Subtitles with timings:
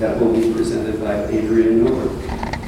[0.00, 2.08] that will be presented by Adrian Miller.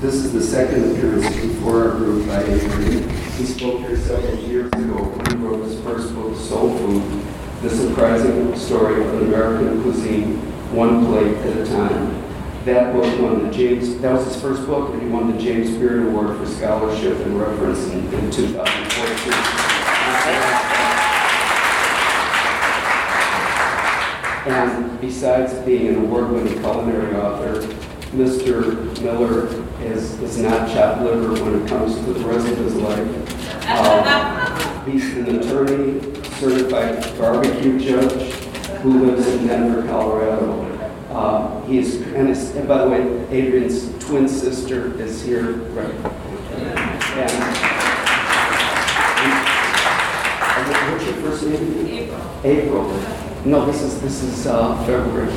[0.00, 3.08] This is the second appearance before our group by Adrian.
[3.08, 7.24] He spoke here several years ago when he wrote his first book, Soul Food,
[7.62, 10.36] the surprising story of American cuisine,
[10.76, 12.22] one plate at a time.
[12.66, 15.70] That book won the James, that was his first book, and he won the James
[15.70, 19.71] Beard Award for Scholarship and Reference in, in 2014.
[24.44, 27.60] And besides being an award-winning culinary author,
[28.10, 29.00] Mr.
[29.00, 29.46] Miller
[29.80, 33.68] is, is not chopped liver when it comes to the rest of his life.
[33.68, 36.00] Um, he's an attorney,
[36.40, 38.32] certified barbecue judge
[38.82, 40.60] who lives in Denver, Colorado.
[41.10, 45.52] Uh, he's, and, his, and by the way, Adrian's twin sister is here.
[45.52, 45.94] Right.
[47.14, 47.30] And,
[50.58, 51.86] and what's your first name?
[51.86, 52.40] April.
[52.42, 53.21] April.
[53.44, 55.26] No, this is this is uh, February.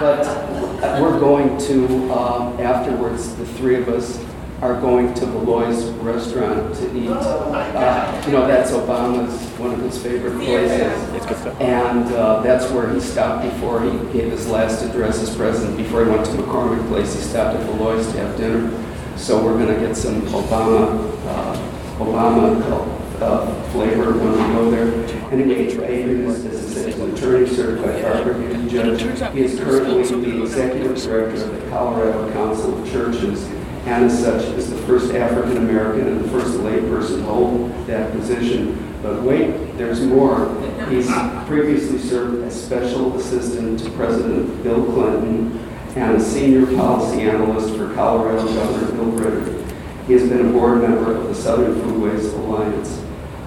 [0.00, 3.34] but we're going to um, afterwards.
[3.36, 4.18] The three of us
[4.62, 7.10] are going to Valois restaurant to eat.
[7.10, 11.14] Uh, you know, that's Obama's one of his favorite places.
[11.14, 11.60] It's good stuff.
[11.60, 15.76] And uh, that's where he stopped before he gave his last address as president.
[15.76, 18.70] Before he went to McCormick Place, he stopped at Valois to have dinner.
[19.18, 21.56] So we're going to get some Obama, uh,
[21.98, 25.32] Obama uh, flavor when we go there.
[25.32, 29.32] Anyway, Adrian is, is an attorney certified barbecue judge.
[29.34, 33.44] He is currently the executive director of the Colorado Council of Churches,
[33.86, 38.12] and as such is the first African American and the first layperson to hold that
[38.12, 38.82] position.
[39.02, 40.48] But wait, there's more.
[40.88, 41.10] He's
[41.46, 45.58] previously served as special assistant to President Bill Clinton
[45.96, 49.66] and a senior policy analyst for Colorado Governor Bill Ritter.
[50.06, 53.02] He has been a board member of the Southern Foodways Alliance.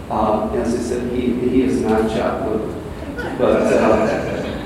[0.09, 2.75] Uh, as I said, he, he is not liver.
[3.37, 4.65] But, uh,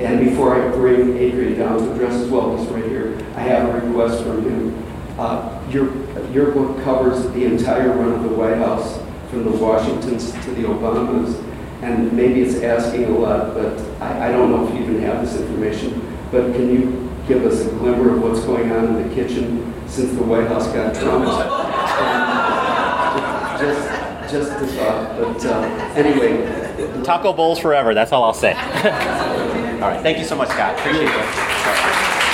[0.00, 3.68] and before I bring Adrian down to address as well, he's right here, I have
[3.68, 4.84] a request from him.
[5.18, 5.94] Uh, your,
[6.30, 8.98] your book covers the entire run of the White House,
[9.32, 11.42] from the Washingtons to the Obamas,
[11.80, 15.24] and maybe it's asking a lot, but I, I don't know if you even have
[15.24, 19.14] this information, but can you give us a glimmer of what's going on in the
[19.14, 21.24] kitchen since the White House got Trump?
[23.58, 23.91] just,
[24.32, 25.60] just a thought, but uh,
[25.94, 27.02] anyway.
[27.04, 28.52] Taco bowls forever, that's all I'll say.
[28.54, 30.78] all right, thank you so much, Scott.
[30.78, 32.32] Appreciate it.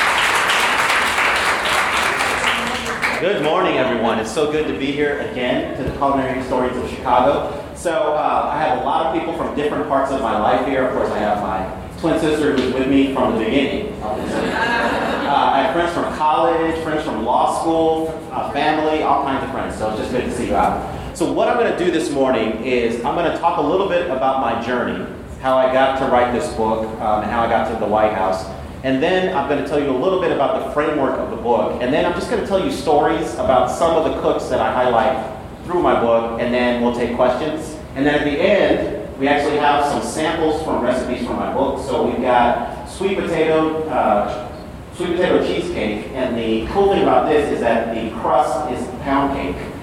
[3.21, 4.21] Good morning, everyone.
[4.21, 7.65] It's so good to be here again to the Culinary Historians of Chicago.
[7.75, 10.87] So, uh, I have a lot of people from different parts of my life here.
[10.87, 13.93] Of course, I have my twin sister who's with me from the beginning.
[14.03, 19.51] Uh, I have friends from college, friends from law school, uh, family, all kinds of
[19.51, 19.77] friends.
[19.77, 20.98] So, it's just good to see you out.
[21.19, 23.89] So, what I'm going to do this morning is I'm going to talk a little
[23.89, 25.05] bit about my journey,
[25.41, 28.13] how I got to write this book, um, and how I got to the White
[28.13, 28.47] House.
[28.85, 31.37] And then I'm going to tell you a little bit about the framework of the
[31.37, 31.83] book.
[31.83, 34.61] And then I'm just going to tell you stories about some of the cooks that
[34.61, 37.77] I highlight through my book, and then we'll take questions.
[37.97, 41.85] And then at the end, we actually have some samples from recipes from my book.
[41.85, 44.57] So we've got sweet potato, uh,
[44.95, 49.37] sweet potato cheesecake, and the cool thing about this is that the crust is pound
[49.37, 49.75] cake.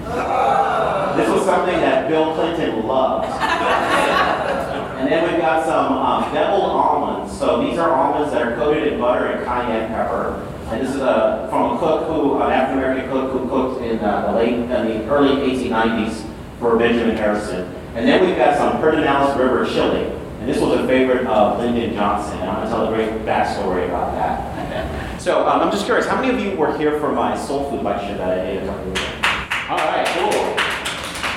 [1.16, 3.26] This was something that Bill Clinton loved.
[4.98, 7.36] and then we've got some um, deviled almonds.
[7.36, 10.46] So these are almonds that are coated in butter and cayenne pepper.
[10.68, 13.98] And this is a, from a cook who, an African American cook who cooked in
[14.00, 16.28] uh, the late, in the early 1890s
[16.58, 17.72] for Benjamin Harrison.
[17.94, 20.12] And then we've got some Pedernales River chili.
[20.40, 22.38] And this was a favorite of Lyndon Johnson.
[22.40, 25.20] And I'm going to tell a great backstory about that.
[25.20, 27.82] so um, I'm just curious, how many of you were here for my soul food
[27.82, 29.15] lecture that I did?
[29.68, 30.54] All right, cool.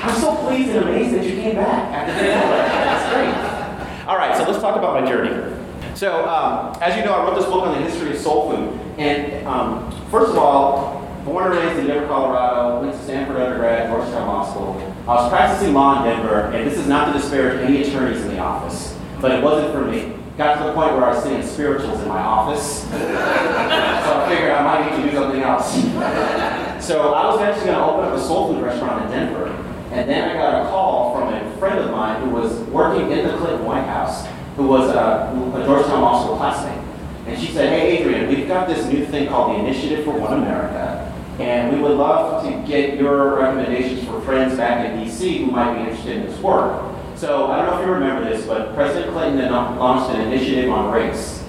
[0.04, 4.08] I'm so pleased and amazed that you came back That's great.
[4.08, 5.58] All right, so let's talk about my journey.
[5.96, 8.80] So, um, as you know, I wrote this book on the history of soul food.
[9.00, 13.90] And um, first of all, born and raised in Denver, Colorado, went to Stanford undergrad,
[13.90, 14.96] Georgetown Law School.
[15.08, 18.28] I was practicing law in Denver, and this is not to disparage any attorneys in
[18.28, 20.14] the office, but it wasn't for me.
[20.38, 22.84] Got to the point where I was seeing spirituals in my office.
[22.84, 26.69] so I figured I might need to do something else.
[26.82, 29.48] So I was actually going to open up a soul food restaurant in Denver.
[29.92, 33.28] And then I got a call from a friend of mine who was working in
[33.28, 36.84] the Clinton White House, who was a, a Georgetown Law School classmate.
[37.28, 40.42] And she said, hey, Adrian, we've got this new thing called the Initiative for One
[40.42, 41.06] America.
[41.40, 45.40] And we would love to get your recommendations for friends back in D.C.
[45.40, 46.84] who might be interested in this work.
[47.16, 50.94] So I don't know if you remember this, but President Clinton launched an initiative on
[50.94, 51.44] race.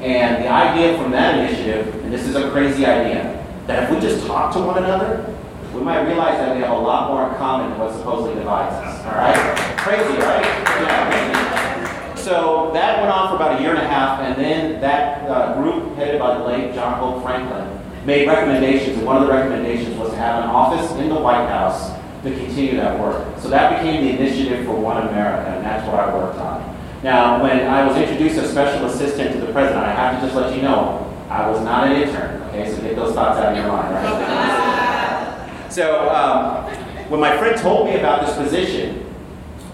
[0.00, 4.00] And the idea from that initiative, and this is a crazy idea, that if we
[4.00, 5.34] just talk to one another,
[5.74, 8.74] we might realize that we have a lot more in common than what supposedly divides
[8.76, 9.04] us.
[9.06, 9.36] All right?
[9.78, 10.44] Crazy, right?
[10.82, 12.22] Yeah, crazy.
[12.22, 15.60] So that went on for about a year and a half, and then that uh,
[15.60, 19.96] group headed by the late John Hope Franklin made recommendations, and one of the recommendations
[19.96, 21.90] was to have an office in the White House
[22.22, 23.26] to continue that work.
[23.40, 26.78] So that became the initiative for One America, and that's what I worked on.
[27.02, 30.36] Now, when I was introduced as special assistant to the president, I have to just
[30.36, 32.70] let you know, I was not an intern, okay?
[32.70, 35.66] So get those thoughts out of your mind, right?
[35.70, 36.64] so um,
[37.08, 39.06] when my friend told me about this position,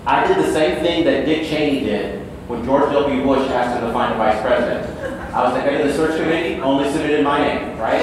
[0.06, 3.22] I did the same thing that Dick Cheney did when George W.
[3.24, 4.98] Bush asked him to find a vice president.
[5.34, 8.00] I was the head of the search committee, only submitted my name, right?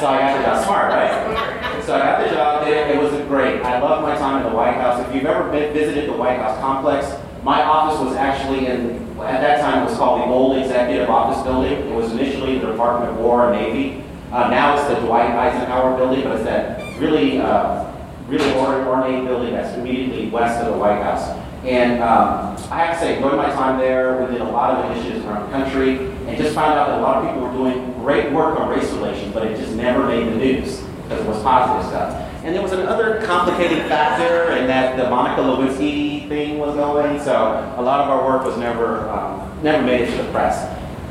[0.00, 0.64] so I got the job.
[0.64, 1.84] Smart, right?
[1.84, 3.62] So I got the job, it, it was great.
[3.62, 5.06] I loved my time in the White House.
[5.06, 7.06] If you've ever been, visited the White House complex,
[7.44, 11.42] my office was actually in, at that time it was called the old executive office
[11.42, 11.72] building.
[11.72, 14.04] It was initially the Department of War and Navy.
[14.32, 17.90] Uh, now it's the Dwight Eisenhower building, but it's that really, uh,
[18.28, 21.36] really ornate building that's immediately west of the White House.
[21.64, 24.90] And um, I have to say, during my time there, we did a lot of
[24.90, 25.96] initiatives around the country
[26.26, 28.90] and just found out that a lot of people were doing great work on race
[28.92, 32.14] relations, but it just never made the news because it was positive stuff.
[32.44, 37.34] And there was another complicated factor in that the Monica Lewinsky thing was going, so
[37.76, 40.62] a lot of our work was never, um, never made it to the press.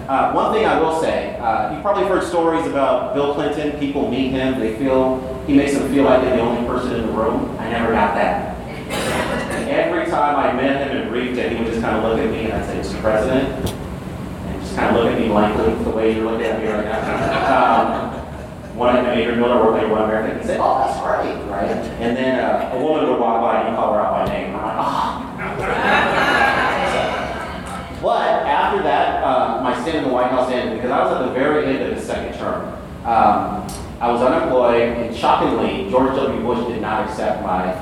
[0.08, 3.78] Uh, one thing I will say, uh, you've probably heard stories about Bill Clinton.
[3.80, 7.08] People meet him, they feel, he makes them feel like they're the only person in
[7.08, 7.54] the room.
[7.60, 8.58] I never got that.
[9.68, 12.32] every time I met him and briefed him, he would just kind of look at
[12.32, 13.02] me and I'd say, Mr.
[13.02, 16.70] President, and just kind of look at me blankly the way you're looking at me
[16.70, 18.06] right now.
[18.06, 18.09] Um,
[18.80, 21.70] one of Major Miller worked at One American, he'd say, oh, that's great, right?
[22.00, 24.56] And then uh, a woman would walk by and he'd call her out by name.
[24.56, 25.26] I'm like, oh.
[28.02, 31.28] but after that, uh, my stint in the White House ended because I was at
[31.28, 32.70] the very end of his second term.
[33.04, 33.68] Um,
[34.00, 36.42] I was unemployed, and shockingly, George W.
[36.42, 37.74] Bush did not accept my,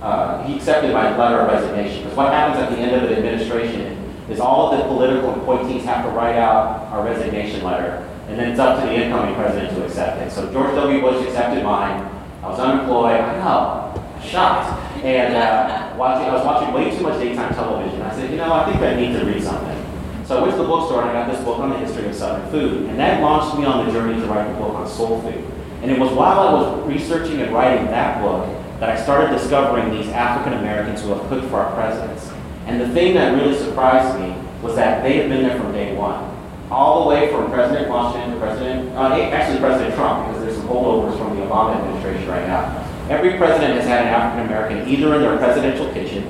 [0.00, 2.04] uh, he accepted my letter of resignation.
[2.04, 3.92] Because what happens at the end of an administration
[4.30, 8.50] is all of the political appointees have to write out a resignation letter and then
[8.50, 10.32] it's up to the incoming president to accept it.
[10.32, 11.00] So George W.
[11.00, 12.10] Bush accepted mine.
[12.42, 13.20] I was unemployed.
[13.20, 14.82] I know, shocked.
[15.04, 18.02] And uh, watching, I was watching way too much daytime television.
[18.02, 19.76] I said, you know, I think I need to read something.
[20.26, 22.14] So I went to the bookstore and I got this book on the history of
[22.16, 22.86] Southern food.
[22.90, 25.44] And that launched me on the journey to write a book on soul food.
[25.82, 28.44] And it was while I was researching and writing that book
[28.80, 32.28] that I started discovering these African Americans who have cooked for our presidents.
[32.66, 35.94] And the thing that really surprised me was that they had been there from day
[35.94, 36.35] one
[36.70, 40.68] all the way from President Washington to President, uh, actually President Trump, because there's some
[40.68, 42.82] holdovers from the Obama administration right now.
[43.08, 46.26] Every president has had an African American either in their presidential kitchen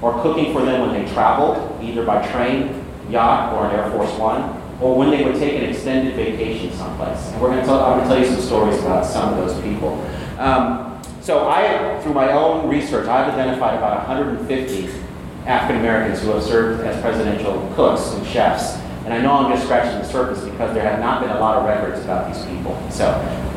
[0.00, 4.12] or cooking for them when they traveled, either by train, yacht, or an Air Force
[4.18, 7.30] One, or when they would take an extended vacation someplace.
[7.32, 9.46] And we're going to tell, I'm going to tell you some stories about some of
[9.46, 10.00] those people.
[10.38, 14.90] Um, so I, through my own research, I've identified about 150
[15.46, 18.76] African Americans who have served as presidential cooks and chefs.
[19.04, 21.58] And I know I'm just scratching the surface because there have not been a lot
[21.58, 22.74] of records about these people.
[22.90, 23.12] So,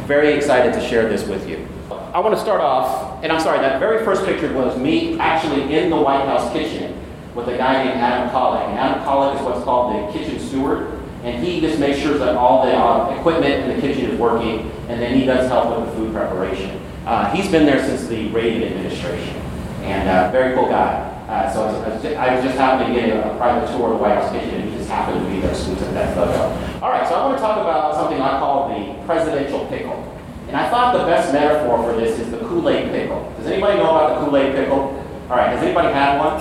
[0.05, 1.65] very excited to share this with you.
[1.89, 5.73] I want to start off, and I'm sorry, that very first picture was me actually
[5.73, 6.97] in the White House kitchen
[7.35, 8.67] with a guy named Adam Collick.
[8.67, 10.99] And Adam Collick is what's called the kitchen steward.
[11.23, 14.71] And he just makes sure that all the uh, equipment in the kitchen is working,
[14.87, 16.81] and then he does help with the food preparation.
[17.05, 19.35] Uh, he's been there since the Reagan administration,
[19.83, 21.13] and uh, very cool guy.
[21.27, 23.97] Uh, so I was, I was just happening to get a private tour of the
[23.97, 26.83] White House kitchen, and he just happened to be there, so we took that photo.
[26.83, 30.03] All right, so I want to talk about something I call the presidential pickle.
[30.47, 33.33] And I thought the best metaphor for this is the Kool-Aid pickle.
[33.37, 35.03] Does anybody know about the Kool-Aid pickle?
[35.29, 36.39] All right, has anybody had one?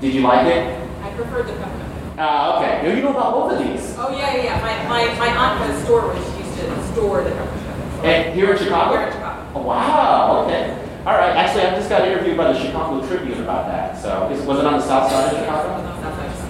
[0.00, 0.88] Did you like it?
[1.02, 2.14] I prefer the peppermint.
[2.18, 2.96] Ah, uh, okay.
[2.96, 3.94] You know about both of these.
[3.96, 4.60] Oh, yeah, yeah, yeah.
[4.60, 8.04] My, my, my aunt had a store where she used to store the peppermint.
[8.04, 8.98] And here in Chicago?
[8.98, 9.52] Here in Chicago.
[9.54, 10.74] Oh, wow, okay.
[11.06, 13.96] All right, actually, I just got interviewed by the Chicago Tribune about that.
[14.02, 15.88] So, was it on the south side of Chicago?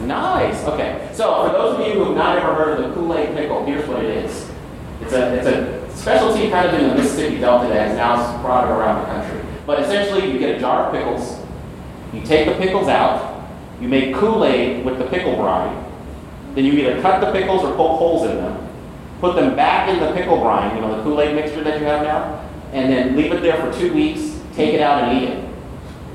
[0.02, 0.64] Nice.
[0.64, 1.10] Okay.
[1.12, 3.86] So, for those of you who have not ever heard of the Kool-Aid pickle, here's
[3.88, 4.50] what it is.
[5.00, 8.64] It's a it's a specialty kind of in the Mississippi Delta that is now spread
[8.64, 9.40] around the country.
[9.66, 11.40] But essentially, you get a jar of pickles.
[12.12, 13.48] You take the pickles out.
[13.80, 15.84] You make Kool-Aid with the pickle brine.
[16.54, 18.68] Then you either cut the pickles or poke holes in them.
[19.20, 22.02] Put them back in the pickle brine, you know, the Kool-Aid mixture that you have
[22.02, 25.47] now, and then leave it there for two weeks take it out and eat it.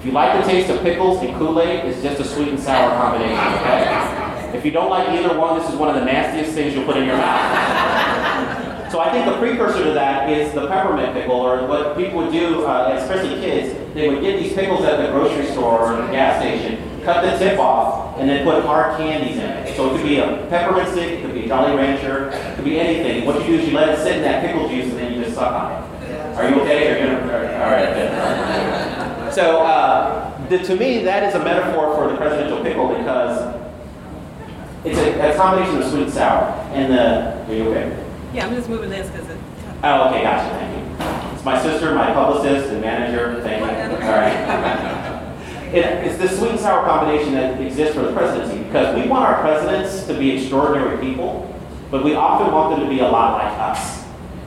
[0.03, 2.89] If you like the taste of pickles and Kool-Aid, it's just a sweet and sour
[2.89, 4.51] combination, okay?
[4.53, 6.97] If you don't like either one, this is one of the nastiest things you'll put
[6.97, 8.91] in your mouth.
[8.91, 12.33] so I think the precursor to that is the peppermint pickle, or what people would
[12.33, 16.11] do, uh, especially kids, they would get these pickles at the grocery store or the
[16.11, 19.73] gas station, cut the tip off, and then put hard candies in it.
[19.77, 22.65] So it could be a peppermint stick, it could be a Jolly Rancher, it could
[22.65, 23.25] be anything.
[23.25, 25.23] What you do is you let it sit in that pickle juice and then you
[25.23, 26.35] just suck on it.
[26.35, 26.91] Are you okay?
[26.91, 28.92] Are you gonna, all right, good.
[29.33, 33.55] So uh, the, to me, that is a metaphor for the presidential pickle because
[34.85, 36.51] it's a, a combination of sweet and sour.
[36.73, 38.05] And the, are you okay?
[38.31, 39.39] Yeah, I'm just moving this because it.
[39.83, 41.33] Oh, okay, gotcha, thank you.
[41.33, 44.05] It's my sister, my publicist and manager, thank you.
[44.05, 45.73] All right.
[45.73, 49.25] It, it's the sweet and sour combination that exists for the presidency because we want
[49.25, 51.51] our presidents to be extraordinary people,
[51.89, 54.02] but we often want them to be a lot like us.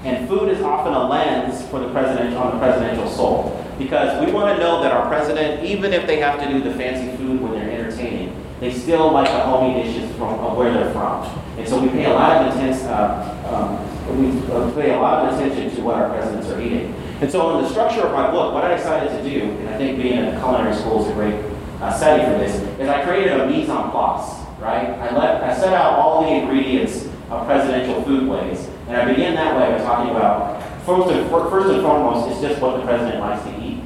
[0.06, 4.32] And food is often a lens for the president on the presidential soul because we
[4.32, 7.40] want to know that our president, even if they have to do the fancy food
[7.40, 11.24] when they're entertaining, they still like the homey dishes from where they're from.
[11.58, 15.26] And so we pay a lot of intense, uh, um, we uh, pay a lot
[15.26, 16.94] of attention to what our presidents are eating.
[17.20, 19.76] And so in the structure of my book, what I decided to do, and I
[19.76, 21.34] think being in a culinary school is a great
[21.80, 24.86] uh, setting for this, is I created a mise en place, right?
[24.86, 29.56] I, let, I set out all the ingredients of presidential foodways, and I began that
[29.56, 33.42] way by talking about, first and, first and foremost, it's just what the president likes
[33.44, 33.80] to eat.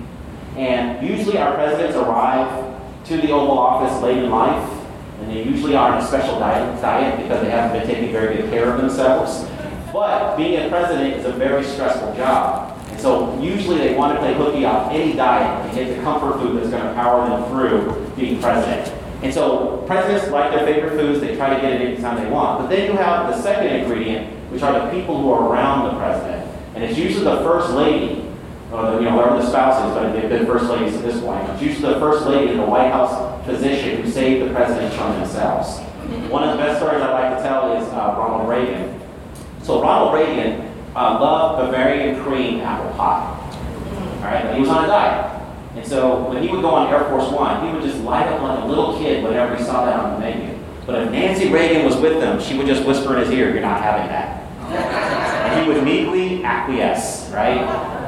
[0.56, 2.76] And usually our presidents arrive
[3.06, 4.68] to the Oval Office late in life,
[5.20, 8.36] and they usually are on a special diet, diet because they haven't been taking very
[8.36, 9.48] good care of themselves.
[9.90, 12.78] But being a president is a very stressful job.
[12.90, 16.38] And so usually they want to play hooky off any diet and get the comfort
[16.40, 18.99] food that's going to power them through being president.
[19.22, 22.60] And so presidents like their favorite foods, they try to get it anytime they want.
[22.60, 25.98] But then you have the second ingredient, which are the people who are around the
[25.98, 26.48] president.
[26.74, 28.30] And it's usually the first lady
[28.72, 31.48] uh, you know, whatever the spouse is, but they've been first ladies at this point.
[31.50, 35.18] It's usually the first lady in the White House position who saved the president from
[35.18, 35.80] themselves.
[36.30, 39.00] One of the best stories I like to tell is uh, Ronald Reagan.
[39.62, 43.36] So Ronald Reagan uh, loved Bavarian cream apple pie.
[44.18, 45.39] All right, he was on a diet.
[45.74, 48.42] And so when he would go on Air Force One, he would just light up
[48.42, 50.58] like a little kid whenever he saw that on the menu.
[50.86, 53.60] But if Nancy Reagan was with him, she would just whisper in his ear, you're
[53.60, 54.40] not having that.
[55.50, 57.58] and he would meekly acquiesce, right?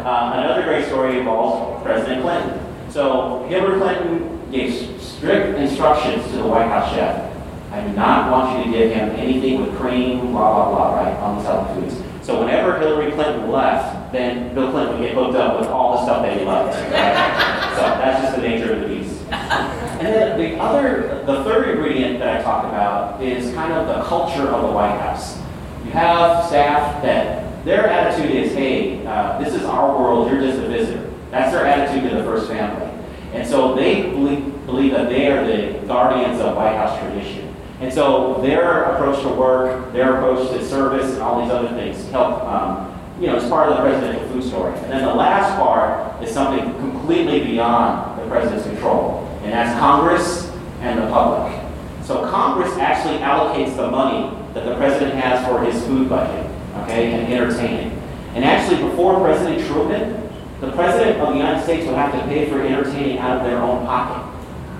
[0.04, 2.90] Um, another great story involves President Clinton.
[2.90, 7.32] So Hillary Clinton gave strict instructions to the White House chef.
[7.70, 11.16] I do not want you to give him anything with cream, blah, blah, blah, right,
[11.18, 12.02] on the other foods.
[12.26, 16.04] So whenever Hillary Clinton left, then Bill Clinton would get hooked up with all the
[16.04, 16.74] stuff that he loved.
[16.74, 17.74] Right?
[17.76, 19.22] so that's just the nature of the beast.
[19.30, 24.02] And then the other, the third ingredient that I talk about is kind of the
[24.04, 25.38] culture of the White House.
[25.84, 30.58] You have staff that their attitude is, hey, uh, this is our world, you're just
[30.58, 31.08] a visitor.
[31.30, 32.90] That's their attitude to the first family.
[33.32, 37.54] And so they believe, believe that they are the guardians of White House tradition.
[37.80, 42.08] And so their approach to work, their approach to service, and all these other things
[42.10, 42.91] help, um,
[43.22, 44.76] you know, it's part of the presidential food story.
[44.80, 50.50] And then the last part is something completely beyond the president's control, and that's Congress
[50.80, 51.56] and the public.
[52.02, 57.12] So Congress actually allocates the money that the president has for his food budget okay,
[57.12, 57.96] and entertaining.
[58.34, 60.28] And actually, before President Truman,
[60.60, 63.58] the President of the United States would have to pay for entertaining out of their
[63.58, 64.26] own pocket,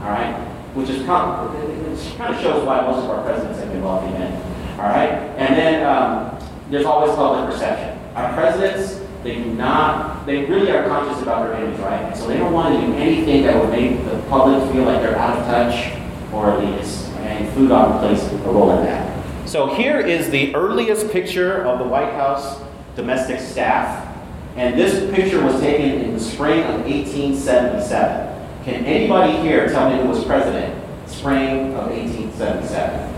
[0.03, 0.33] all right?
[0.75, 4.11] Which is kind of, kind of shows why most of our presidents have been wealthy
[4.19, 4.33] men,
[4.81, 5.13] all right?
[5.39, 6.37] And then um,
[6.71, 8.02] there's always public perception.
[8.15, 12.15] Our presidents, they do not, they really are conscious about their image, right?
[12.17, 15.17] So they don't want to do anything that would make the public feel like they're
[15.17, 15.93] out of touch
[16.33, 17.09] or elitist.
[17.21, 19.49] And food often plays a role in that.
[19.49, 22.61] So here is the earliest picture of the White House
[22.97, 24.09] domestic staff.
[24.57, 28.65] And this picture was taken in the spring of 1877.
[28.65, 30.79] Can anybody here tell me who was president?
[31.09, 33.13] Spring of 1877.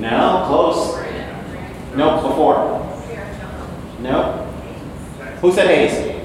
[0.00, 0.94] No, close.
[1.96, 2.83] No, before.
[4.04, 4.32] No.
[5.40, 6.22] Who said Hayes?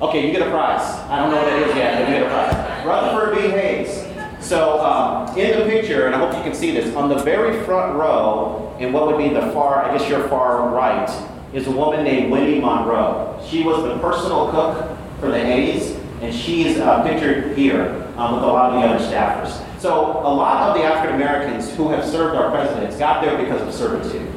[0.00, 0.80] Okay, you get a prize.
[1.10, 2.86] I don't know what it is yet, but you get a prize.
[2.86, 3.48] Rutherford B.
[3.50, 4.08] Hayes.
[4.40, 7.62] So um, in the picture, and I hope you can see this, on the very
[7.66, 11.06] front row, in what would be the far, I guess your far right,
[11.52, 13.38] is a woman named Winnie Monroe.
[13.46, 18.44] She was the personal cook for the Hayes, and she's uh, pictured here um, with
[18.44, 19.52] a lot of the other staffers.
[19.80, 23.60] So a lot of the African Americans who have served our presidents got there because
[23.60, 24.32] of servitude.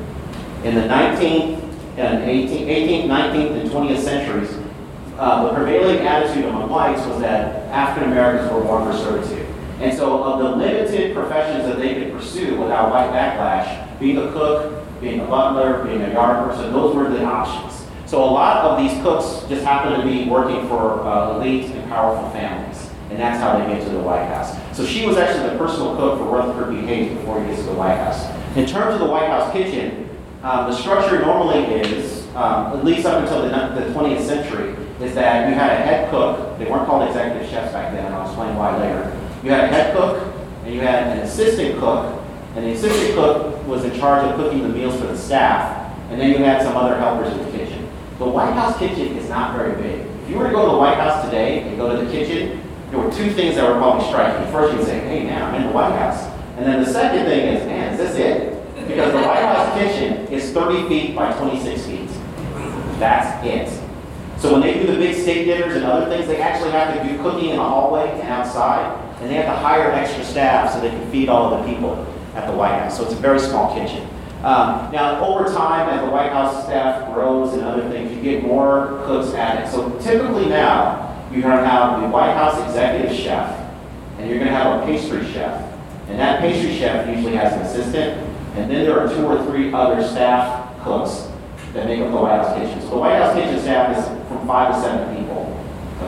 [0.65, 1.64] In the 19th
[1.97, 4.49] and 18th, 18th 19th, and 20th centuries,
[5.17, 9.47] uh, the prevailing attitude among whites was that African Americans were born for servitude.
[9.79, 14.31] And so of the limited professions that they could pursue without white backlash, being a
[14.31, 17.85] cook, being a butler, being a yard person, those were the options.
[18.05, 21.89] So a lot of these cooks just happen to be working for uh, elite and
[21.89, 22.89] powerful families.
[23.09, 24.55] And that's how they get to the White House.
[24.75, 26.85] So she was actually the personal cook for Rutherford B.
[26.85, 28.25] Hayes before he gets to the White House.
[28.57, 30.09] In terms of the White House kitchen,
[30.45, 35.15] um, the structure normally is, um, at least up until the, the 20th century, is
[35.15, 36.59] that you had a head cook.
[36.59, 39.11] They weren't called executive chefs back then, and I'll explain why later
[39.43, 42.21] you had a head cook, and you had an assistant cook,
[42.55, 46.21] and the assistant cook was in charge of cooking the meals for the staff, and
[46.21, 47.89] then you had some other helpers in the kitchen.
[48.19, 50.05] The White House kitchen is not very big.
[50.23, 52.61] If you were to go to the White House today and go to the kitchen,
[52.91, 54.51] there were two things that were probably striking.
[54.51, 56.23] First, you would say, hey, man, I'm in the White House.
[56.57, 58.64] And then the second thing is, man, is this it?
[58.87, 62.09] Because the White House kitchen is 30 feet by 26 feet.
[62.99, 63.81] That's it.
[64.37, 67.09] So when they do the big steak dinners and other things, they actually have to
[67.09, 70.81] do cooking in the hallway and outside, and they have to hire extra staff so
[70.81, 72.97] they can feed all of the people at the White House.
[72.97, 74.07] So it's a very small kitchen.
[74.43, 78.43] Um, now, over time, as the White House staff grows and other things, you get
[78.43, 79.71] more cooks added.
[79.71, 83.49] So typically now, you're going to have the White House executive chef,
[84.19, 85.73] and you're going to have a pastry chef.
[86.07, 89.73] And that pastry chef usually has an assistant, and then there are two or three
[89.73, 91.29] other staff cooks
[91.73, 92.81] that make up the White House kitchen.
[92.81, 95.51] So the White House kitchen staff is from five to seven people.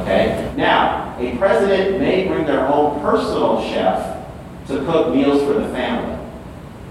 [0.02, 0.54] Okay?
[0.56, 4.26] Now, a president may bring their own personal chef
[4.68, 6.14] to cook meals for the family.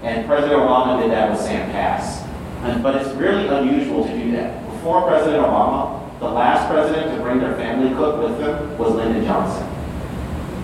[0.03, 2.23] And President Obama did that with Sam Kass.
[2.61, 4.63] And, but it's really unusual to do that.
[4.69, 9.25] Before President Obama, the last president to bring their family cook with them was Lyndon
[9.25, 9.67] Johnson.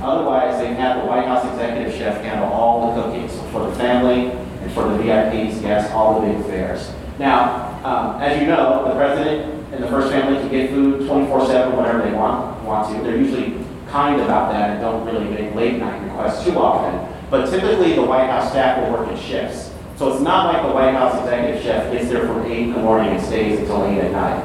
[0.04, 4.43] Otherwise, they've had the White House executive chef handle all the cooking for the family
[4.74, 6.92] for the VIPs, guests, all the big affairs.
[7.20, 11.76] Now, um, as you know, the president and the first family can get food 24/7
[11.76, 13.04] whenever they want want to.
[13.04, 13.58] They're usually
[13.90, 17.08] kind about that and don't really make late night requests too often.
[17.30, 19.72] But typically, the White House staff will work in shifts.
[19.98, 22.80] So it's not like the White House executive chef gets there from 8 in the
[22.80, 24.44] morning and stays until 8 at night.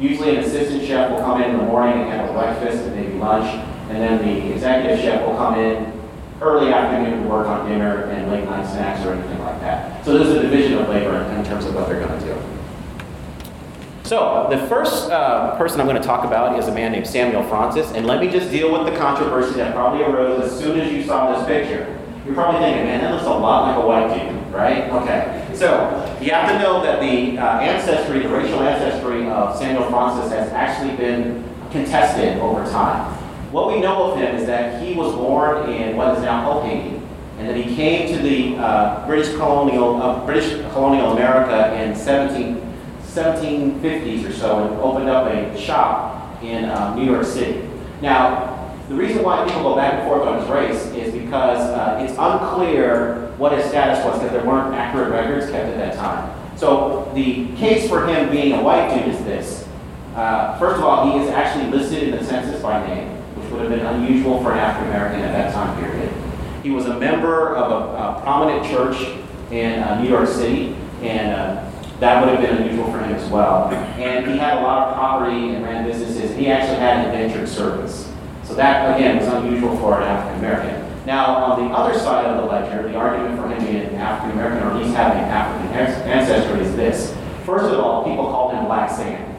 [0.00, 2.96] Usually, an assistant chef will come in in the morning and have a breakfast and
[2.96, 3.46] maybe lunch,
[3.90, 5.92] and then the executive chef will come in
[6.40, 10.04] early afternoon work on dinner and late night snacks or anything like that.
[10.04, 12.38] So there's a division of labor in terms of what they're going to do.
[14.04, 17.42] So, the first uh, person I'm going to talk about is a man named Samuel
[17.42, 20.92] Fraunces, and let me just deal with the controversy that probably arose as soon as
[20.92, 21.98] you saw this picture.
[22.24, 24.88] You're probably thinking, man, that looks a lot like a white dude, right?
[24.90, 25.48] Okay.
[25.56, 30.30] So, you have to know that the uh, ancestry, the racial ancestry of Samuel Fraunces
[30.30, 33.15] has actually been contested over time.
[33.56, 37.00] What we know of him is that he was born in what is now Haiti,
[37.38, 42.56] and that he came to the uh, British colonial uh, British colonial America in 17
[43.00, 47.66] 1750s or so and opened up a shop in um, New York City.
[48.02, 52.04] Now, the reason why people go back and forth on his race is because uh,
[52.06, 56.58] it's unclear what his status was because there weren't accurate records kept at that time.
[56.58, 59.66] So the case for him being a white dude is this.
[60.14, 63.15] Uh, first of all, he is actually listed in the census by name,
[63.46, 66.12] which would have been unusual for an African American at that time period.
[66.62, 69.16] He was a member of a, a prominent church
[69.52, 73.30] in uh, New York City, and uh, that would have been unusual for him as
[73.30, 73.68] well.
[73.70, 76.34] And he had a lot of property and ran businesses.
[76.36, 78.12] He actually had an indentured service.
[78.42, 81.06] So that, again, was unusual for an African American.
[81.06, 84.36] Now, on the other side of the ledger, the argument for him being an African
[84.36, 85.68] American, or at least having African
[86.10, 87.16] ancestry, is this.
[87.44, 89.35] First of all, people called him Black Sam.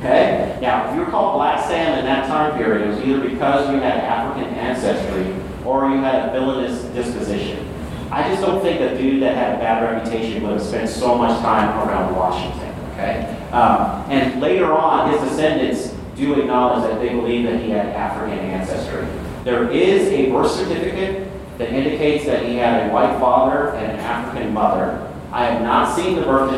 [0.00, 0.58] Okay?
[0.62, 3.70] Now, if you were called Black Sam in that time period, it was either because
[3.70, 5.34] you had African ancestry
[5.64, 7.68] or you had a villainous disposition.
[8.10, 11.16] I just don't think a dude that had a bad reputation would have spent so
[11.16, 12.74] much time around Washington.
[12.92, 13.20] Okay,
[13.52, 18.38] um, and later on, his descendants do acknowledge that they believe that he had African
[18.38, 19.06] ancestry.
[19.44, 24.00] There is a birth certificate that indicates that he had a white father and an
[24.00, 25.09] African mother.
[25.32, 26.50] I have not seen the birth,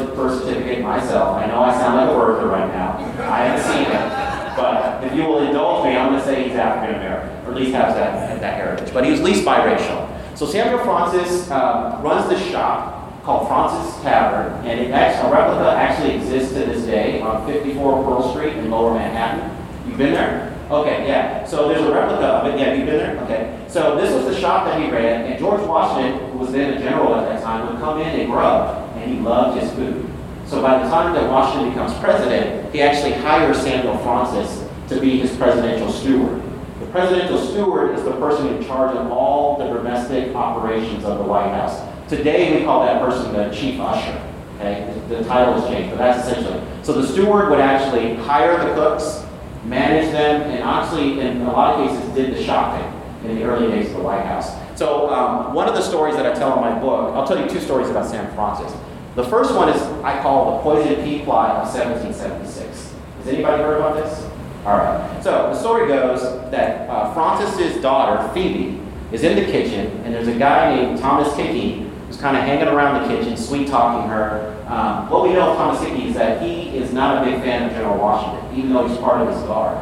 [0.43, 1.37] certificate myself.
[1.37, 2.97] I know I sound like a worker right now.
[3.31, 4.57] I haven't seen it.
[4.57, 7.57] But if you will indulge me, I'm going to say he's African American, or at
[7.57, 8.93] least has that, that heritage.
[8.95, 10.09] But he was at least biracial.
[10.37, 15.71] So Samuel Fraunces um, runs this shop called Fraunces Tavern, and it actually, a replica
[15.71, 19.55] actually exists to this day on 54 Pearl Street in Lower Manhattan.
[19.87, 20.52] You've been there?
[20.73, 21.45] Okay, yeah.
[21.45, 22.59] So there's a replica of it.
[22.59, 23.23] Yeah, you've been there?
[23.25, 23.65] Okay.
[23.69, 26.79] So this was the shop that he ran, and George Washington, who was then a
[26.79, 30.11] general at that time, would come in and grub, and he loved his food.
[30.47, 35.19] So by the time that Washington becomes president, he actually hires Samuel Fraunces to be
[35.19, 36.43] his presidential steward
[36.81, 41.25] The presidential steward is the person in charge of all the domestic operations of the
[41.25, 41.81] White House.
[42.09, 44.21] Today, we call that person the chief usher.
[44.57, 46.61] Okay, the, the title has changed, but that's essentially.
[46.83, 49.25] So the steward would actually hire the cooks,
[49.64, 53.68] manage them, and actually, in a lot of cases, did the shopping in the early
[53.68, 54.51] days of the White House.
[54.77, 57.48] So um, one of the stories that I tell in my book, I'll tell you
[57.48, 58.75] two stories about Sam Fraunces.
[59.14, 62.94] The first one is I call the poison pea plot of 1776.
[63.18, 64.25] Has anybody heard about this?
[64.64, 65.22] All right.
[65.22, 68.81] So the story goes that uh, Fraunces's daughter, Phoebe,
[69.12, 72.68] is in the kitchen, and there's a guy named Thomas Hickey who's kind of hanging
[72.68, 74.52] around the kitchen, sweet talking her.
[74.73, 77.69] Um, what we know of Thomas Hickey is that he is not a big fan
[77.69, 79.77] of General Washington, even though he's part of his guard.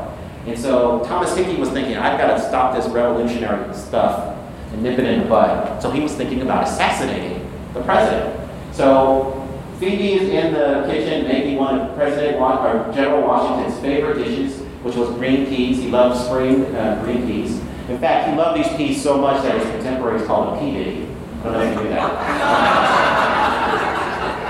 [0.49, 4.37] And so Thomas Hickey was thinking, I've got to stop this revolutionary stuff
[4.73, 5.81] and nip it in the bud.
[5.81, 8.37] So he was thinking about assassinating the president.
[8.75, 9.49] So
[9.79, 14.97] Phoebe is in the kitchen making one of President or General Washington's favorite dishes, which
[14.97, 15.79] was green peas.
[15.79, 17.61] He loved spring uh, green peas.
[17.89, 20.73] In fact, he loved these peas so much that his contemporaries called him P.
[20.77, 21.07] Diddy.
[21.43, 23.17] I don't know if you knew that.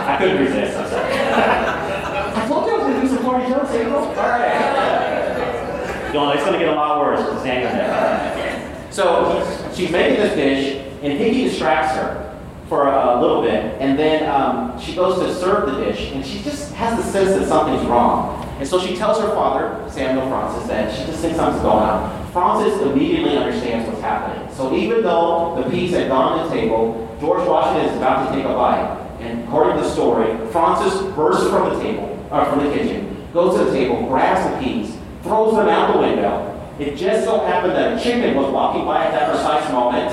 [0.06, 1.12] I couldn't resist, I'm sorry.
[1.12, 3.98] I told you I was going to do some corny jokes, April.
[3.98, 6.10] All right.
[6.12, 7.20] Don't, it's going to get a lot worse.
[7.20, 8.88] Just hang on there.
[8.90, 13.98] So she's making this dish, and Hickey distracts her for a, a little bit, and
[13.98, 17.46] then um, she goes to serve the dish, and she just has the sense that
[17.48, 18.44] something's wrong.
[18.58, 22.32] And so she tells her father, Samuel Fraunces, that she just thinks something's going on.
[22.32, 24.54] Fraunces immediately understands what's happening.
[24.54, 28.36] So even though the peas had gone on the table, George Washington is about to
[28.36, 29.09] take a bite.
[29.20, 33.58] And according to the story, Fraunces bursts from the table, or from the kitchen, goes
[33.58, 36.46] to the table, grabs the peas, throws them out the window.
[36.78, 40.08] It just so happened that a chicken was walking by at that precise moment.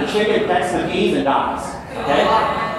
[0.00, 1.64] The chicken pecks the peas and dies.
[1.96, 2.24] Okay?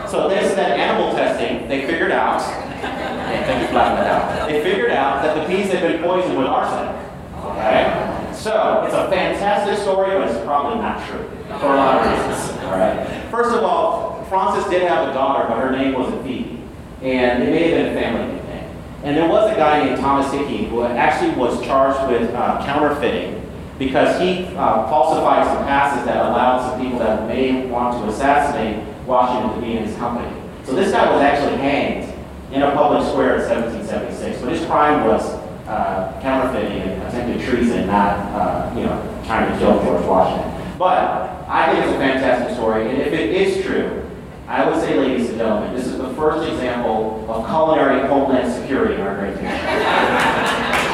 [0.08, 2.42] So thanks to that animal testing, they figured out,
[2.82, 4.48] thank you for that out.
[4.48, 6.96] They figured out that the peas had been poisoned with arsenic.
[7.44, 8.11] Okay?
[8.42, 12.58] So it's a fantastic story, but it's probably not true for a lot of reasons.
[12.64, 13.28] All right.
[13.30, 16.60] First of all, Fraunces did have a daughter, but her name wasn't Phoebe,
[17.04, 18.76] and it may have been a family nickname.
[19.04, 23.48] And there was a guy named Thomas Hickey who actually was charged with uh, counterfeiting
[23.78, 28.84] because he uh, falsified some passes that allowed some people that may want to assassinate
[29.06, 30.36] Washington to be in his company.
[30.64, 32.12] So this guy was actually hanged
[32.52, 35.41] in a public square in 1776, but his crime was
[35.72, 40.78] uh, counterfeiting and attempted treason, not uh, you know trying to kill George Washington.
[40.78, 44.10] But I think it's a fantastic story, and if it is true,
[44.48, 48.96] I would say, ladies and gentlemen, this is the first example of culinary homeland security
[48.96, 50.68] in our great nation.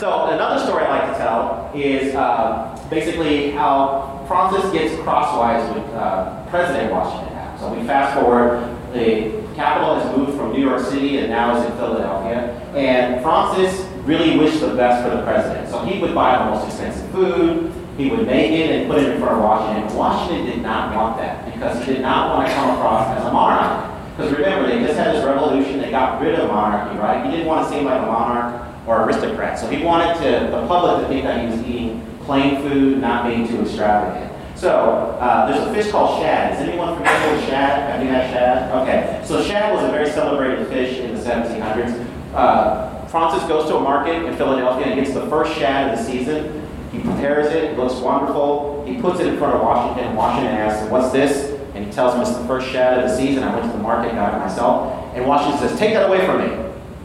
[0.00, 5.84] So another story I like to tell is uh, basically how Fraunces gets crosswise with
[5.94, 7.58] uh, President Washington.
[7.58, 11.64] So we fast forward, the capital has moved from New York City and now is
[11.64, 15.68] in Philadelphia, and Fraunces really wished the best for the president.
[15.70, 19.10] So he would buy the most expensive food, he would make it and put it
[19.10, 19.96] in front of Washington.
[19.96, 23.32] Washington did not want that because he did not want to come across as a
[23.32, 23.90] monarch.
[24.16, 27.24] Because remember, they just had this revolution, they got rid of monarchy, right?
[27.24, 29.58] He didn't want to seem like a monarch or aristocrat.
[29.58, 33.26] So he wanted to, the public to think that he was eating plain food, not
[33.26, 34.23] being too extravagant.
[34.54, 36.54] So uh, there's a fish called shad.
[36.54, 37.90] Is anyone familiar with shad?
[37.90, 38.70] Have you had shad?
[38.82, 39.22] Okay.
[39.24, 42.34] So shad was a very celebrated fish in the 1700s.
[42.34, 46.04] Uh, Fraunces goes to a market in Philadelphia and gets the first shad of the
[46.04, 46.68] season.
[46.90, 47.64] He prepares it.
[47.64, 48.84] It looks wonderful.
[48.86, 50.16] He puts it in front of Washington.
[50.16, 53.42] Washington asks, "What's this?" And he tells him it's the first shad of the season.
[53.42, 54.92] I went to the market, and got it myself.
[55.14, 56.56] And Washington says, "Take that away from me.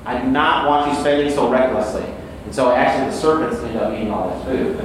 [0.06, 2.06] I do not want you spending so recklessly."
[2.46, 4.80] And so actually, the serpents end up eating all this food.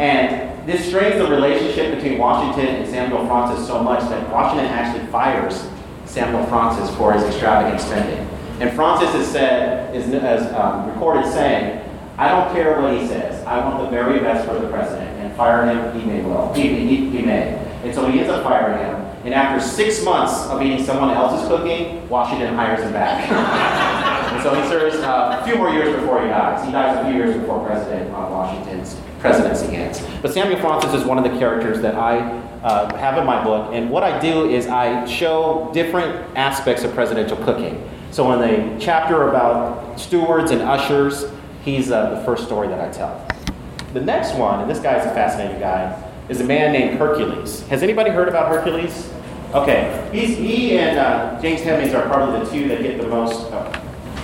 [0.00, 5.04] And this strains the relationship between Washington and Samuel Fraunces so much that Washington actually
[5.08, 5.66] fires
[6.04, 8.18] Samuel Fraunces for his extravagant spending.
[8.60, 11.84] And Fraunces is said, is, is um, recorded saying,
[12.18, 13.44] I don't care what he says.
[13.46, 15.08] I want the very best for the president.
[15.18, 16.52] And fire him, he may well.
[16.52, 17.54] He, he, he may.
[17.82, 18.94] And so he ends up firing him.
[19.24, 23.28] And after six months of eating someone else's cooking, Washington hires him back.
[24.32, 26.64] and so he serves uh, a few more years before he dies.
[26.64, 30.02] He dies a few years before President uh, Washington's presidency ends.
[30.22, 32.18] But Samuel Fraunces is one of the characters that I
[32.62, 33.70] uh, have in my book.
[33.72, 37.88] And what I do is I show different aspects of presidential cooking.
[38.10, 41.26] So in the chapter about stewards and ushers,
[41.64, 43.26] he's uh, the first story that I tell.
[43.92, 47.66] The next one, and this guy is a fascinating guy, is a man named Hercules.
[47.68, 49.10] Has anybody heard about Hercules?
[49.52, 53.50] Okay, he's, he and uh, James Hemings are probably the two that get the most,
[53.50, 53.72] uh,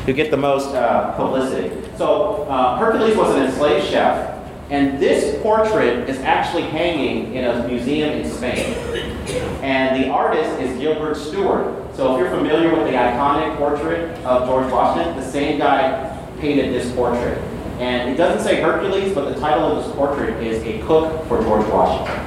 [0.05, 1.75] who get the most uh, publicity.
[1.97, 4.36] So uh, Hercules was an enslaved chef,
[4.71, 8.75] and this portrait is actually hanging in a museum in Spain.
[9.63, 11.95] And the artist is Gilbert Stuart.
[11.95, 16.73] So if you're familiar with the iconic portrait of George Washington, the same guy painted
[16.73, 17.39] this portrait.
[17.79, 21.41] And it doesn't say Hercules, but the title of this portrait is A Cook for
[21.43, 22.25] George Washington.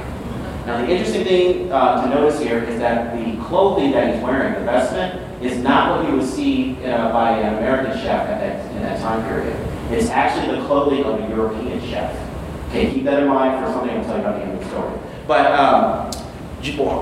[0.66, 4.54] Now, the interesting thing uh, to notice here is that the clothing that he's wearing,
[4.54, 8.76] the vestment, is not what you would see uh, by an American chef at that,
[8.76, 9.56] in that time period.
[9.90, 12.29] It's actually the clothing of a European chef.
[12.70, 14.70] Okay, keep that in mind for something I'll tell you about the end of the
[14.70, 14.98] story.
[15.26, 16.10] But um,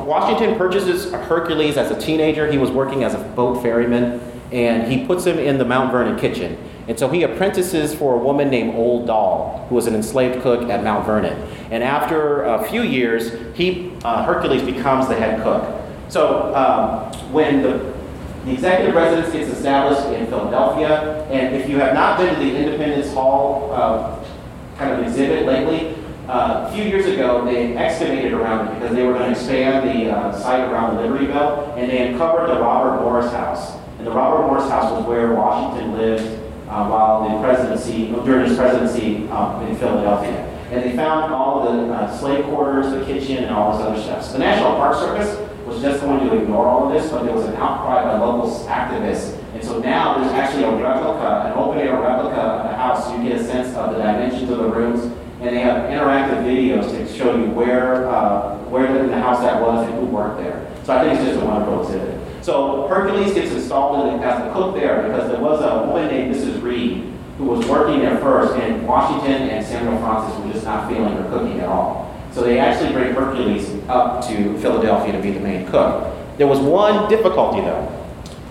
[0.06, 2.50] Washington purchases Hercules as a teenager.
[2.50, 6.18] He was working as a boat ferryman, and he puts him in the Mount Vernon
[6.18, 6.56] kitchen.
[6.88, 10.70] And so he apprentices for a woman named Old Doll, who was an enslaved cook
[10.70, 11.36] at Mount Vernon.
[11.70, 15.82] And after a few years, he, uh, Hercules becomes the head cook.
[16.08, 17.94] So um, when the,
[18.46, 22.56] the executive residence gets established in Philadelphia, and if you have not been to the
[22.56, 24.24] Independence Hall uh,
[24.78, 25.96] kind of exhibit lately,
[26.28, 29.88] uh, a few years ago, they excavated around it because they were going to expand
[29.88, 33.76] the uh, site around the Liberty Bell, and they uncovered the Robert Morris House.
[33.98, 36.26] And the Robert Morris House was where Washington lived
[36.68, 40.44] uh, while the presidency, during his presidency um, in Philadelphia.
[40.70, 44.22] and they found all the uh, slave quarters, the kitchen, and all this other stuff.
[44.22, 45.34] So the National Park Service
[45.66, 48.50] was just going to ignore all of this, but there was an outcry by local
[48.66, 49.37] activists.
[49.68, 53.04] So now there's actually a replica, an open air replica of the house.
[53.04, 55.04] So you get a sense of the dimensions of the rooms,
[55.40, 59.60] and they have interactive videos to show you where, uh, where in the house that
[59.60, 60.66] was and who worked there.
[60.84, 62.18] So I think it's just a wonderful exhibit.
[62.42, 66.34] So Hercules gets installed in as the cook there because there was a woman named
[66.34, 66.62] Mrs.
[66.62, 71.12] Reed who was working there first, and Washington and Samuel Fraunces were just not feeling
[71.12, 72.10] her cooking at all.
[72.32, 76.14] So they actually bring Hercules up to Philadelphia to be the main cook.
[76.38, 77.94] There was one difficulty though.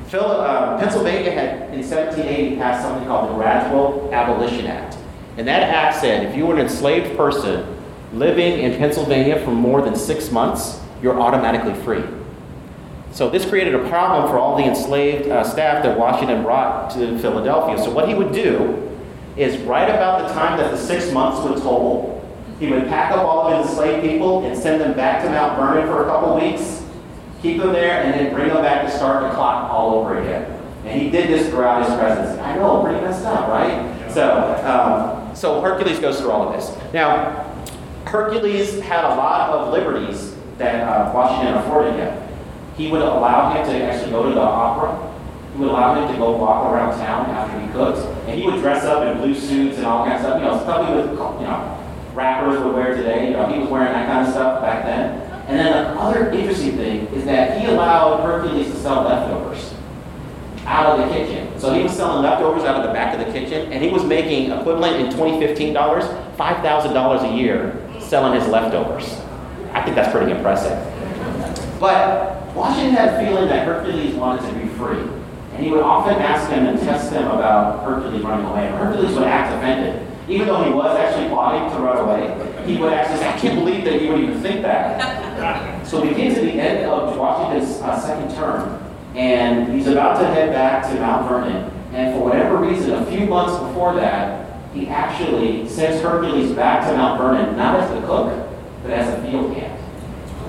[0.08, 4.98] Phil, uh, Pennsylvania had in 1780 passed something called the Gradual Abolition Act.
[5.36, 7.76] And that act said if you were an enslaved person
[8.14, 12.04] living in Pennsylvania for more than six months, you're automatically free.
[13.12, 17.20] So this created a problem for all the enslaved uh, staff that Washington brought to
[17.20, 17.78] Philadelphia.
[17.84, 18.84] So what he would do
[19.36, 22.14] is right about the time that the six months would total,
[22.60, 25.60] he would pack up all of his enslaved people and send them back to Mount
[25.60, 26.84] Vernon for a couple weeks,
[27.42, 30.52] keep them there, and then bring them back to start the clock all over again.
[30.86, 32.40] And he did this throughout his presidency.
[32.42, 34.10] I know, pretty messed up, right?
[34.10, 36.76] So, um, so Hercules goes through all of this.
[36.94, 37.44] Now,
[38.06, 42.28] Hercules had a lot of liberties that uh, Washington afforded him.
[42.78, 45.14] He would allow him to actually go to the opera.
[45.54, 48.00] He would allow him to go walk around town after he cooked.
[48.28, 50.42] And he would dress up in blue suits and all kinds of stuff.
[50.42, 53.28] You know, stuff he would, you know, rappers would wear today.
[53.28, 55.27] You know, he was wearing that kind of stuff back then.
[55.48, 59.74] And then the other interesting thing is that he allowed Hercules to sell leftovers
[60.66, 61.58] out of the kitchen.
[61.58, 64.04] So he was selling leftovers out of the back of the kitchen, and he was
[64.04, 66.04] making equivalent in 2015 dollars,
[66.38, 69.06] $5,000 a year selling his leftovers.
[69.74, 70.78] I think that's pretty impressive.
[71.80, 75.00] But Washington had a feeling that Hercules wanted to be free.
[75.54, 78.68] And he would often ask them and test them about Hercules running away.
[78.68, 80.06] Hercules would act offended.
[80.28, 82.28] Even though he was actually plotting to run away,
[82.68, 85.88] he would actually say, I can't believe that you would even think that.
[85.88, 88.84] so we get to the end of Washington's uh, second term,
[89.16, 91.72] and he's about to head back to Mount Vernon.
[91.94, 96.96] And for whatever reason, a few months before that, he actually sends Hercules back to
[96.96, 98.48] Mount Vernon, not as the cook,
[98.84, 99.74] but as a field hand.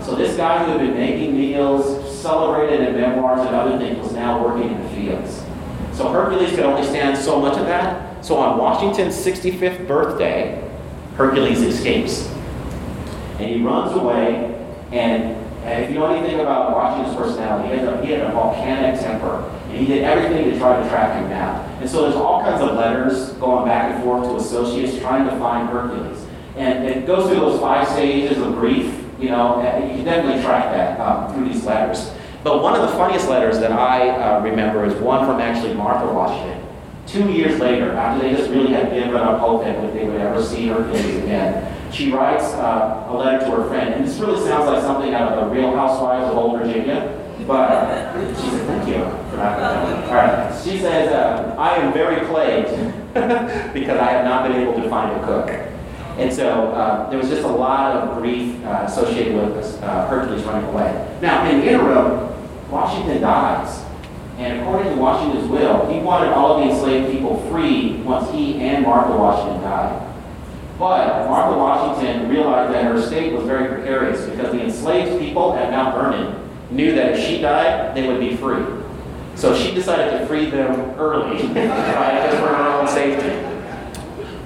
[0.05, 4.13] So this guy who had been making meals, celebrated in memoirs and other things, was
[4.13, 5.43] now working in the fields.
[5.93, 8.25] So Hercules could only stand so much of that.
[8.25, 10.68] So on Washington's 65th birthday,
[11.19, 12.29] Hercules escapes.
[13.41, 14.55] And he runs away,
[14.93, 18.33] and, and if you know anything about Washington's personality, he had, a, he had a
[18.33, 21.69] volcanic temper, and he did everything to try to track him down.
[21.81, 25.37] And so there's all kinds of letters going back and forth to associates trying to
[25.39, 26.25] find Hercules.
[26.57, 30.73] And it goes through those five stages of grief, you know, you can definitely track
[30.73, 32.13] that um, through these letters.
[32.45, 36.13] But one of the funniest letters that I uh, remember is one from actually Martha
[36.13, 36.58] Washington.
[37.09, 40.43] Two years later, after they just really had given up hope that they would ever
[40.43, 43.95] see Hercules again, she writes uh, a letter to her friend.
[43.95, 47.25] And this really sounds like something out of the Real Housewives of Old Virginia.
[47.47, 50.05] But she said, thank you for that.
[50.05, 50.63] All right.
[50.63, 52.69] She says, uh, I am very plagued
[53.73, 55.49] because I have not been able to find a cook.
[56.19, 60.45] And so uh, there was just a lot of grief uh, associated with uh, Hercules
[60.45, 61.19] running away.
[61.23, 62.29] Now, in the interim,
[62.71, 63.88] Washington dies.
[64.39, 68.61] And according to Washington's will, he wanted all of the enslaved people free once he
[68.61, 70.15] and Martha Washington died.
[70.79, 75.73] But Martha Washington realized that her estate was very precarious because the enslaved people at
[75.73, 78.65] Mount Vernon knew that if she died, they would be free.
[79.35, 83.45] So she decided to free them early, right, just for her own safety.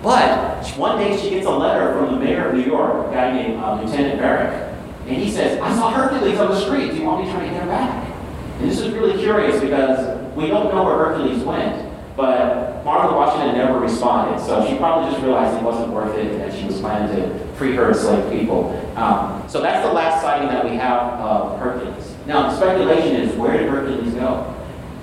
[0.03, 3.31] But one day she gets a letter from the mayor of New York, a guy
[3.31, 4.75] named uh, Lieutenant Varick,
[5.07, 6.93] and he says, I saw Hercules on the street.
[6.93, 8.12] Do you want me to try to get him back?
[8.59, 13.57] And this is really curious because we don't know where Hercules went, but Martha Washington
[13.57, 14.45] never responded.
[14.45, 17.75] So she probably just realized it wasn't worth it and she was planning to free
[17.77, 18.71] her enslaved people.
[18.97, 22.15] Um, so that's the last sighting that we have of Hercules.
[22.27, 24.55] Now, the speculation is where did Hercules go?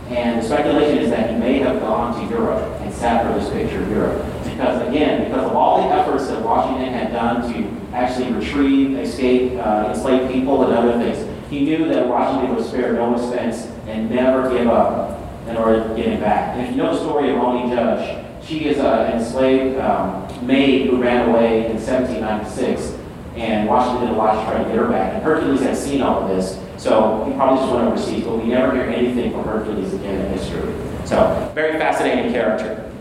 [0.09, 3.49] And the speculation is that he may have gone to Europe and sat for this
[3.51, 4.25] picture of Europe.
[4.43, 9.59] Because again, because of all the efforts that Washington had done to actually retrieve, escape
[9.59, 14.09] uh, enslaved people and other things, he knew that Washington would spare no expense and
[14.09, 16.55] never give up in order to get him back.
[16.55, 20.89] And if you know the story of Oney Judge, she is an enslaved um, maid
[20.89, 22.95] who ran away in 1796,
[23.35, 25.13] and Washington did a lot to try to get her back.
[25.15, 28.45] And Hercules had seen all of this, so he probably just went overseas, but we
[28.45, 30.73] never hear anything from Hercules again in history.
[31.05, 32.91] So, very fascinating character.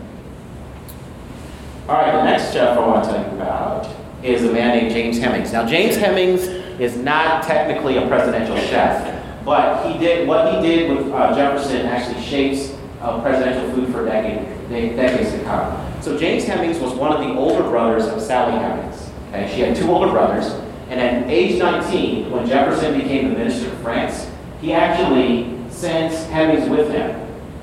[1.87, 3.89] All right, the next chef I want to tell you about
[4.23, 5.51] is a man named James Hemings.
[5.53, 10.89] Now, James Hemings is not technically a presidential chef, but he did what he did
[10.89, 16.01] with uh, Jefferson actually shapes uh, presidential food for decade, decades to come.
[16.01, 19.09] So James Hemings was one of the older brothers of Sally Hemings.
[19.29, 20.53] Okay, she had two older brothers,
[20.89, 24.27] and at age 19, when Jefferson became the minister of France,
[24.61, 27.11] he actually sends Hemings with him,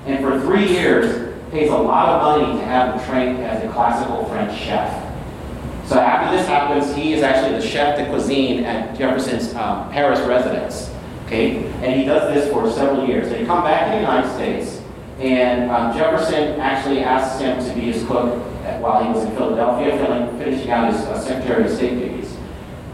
[0.07, 3.73] and for three years pays a lot of money to have him trained as a
[3.73, 5.03] classical French chef.
[5.87, 10.21] So after this happens, he is actually the chef de cuisine at Jefferson's um, Paris
[10.21, 10.93] residence.
[11.27, 13.29] Okay, and he does this for several years.
[13.29, 14.83] They come back to the United States,
[15.19, 18.43] and um, Jefferson actually asks him to be his cook
[18.81, 19.97] while he was in Philadelphia,
[20.39, 22.37] finishing out his uh, Secretary of State duties.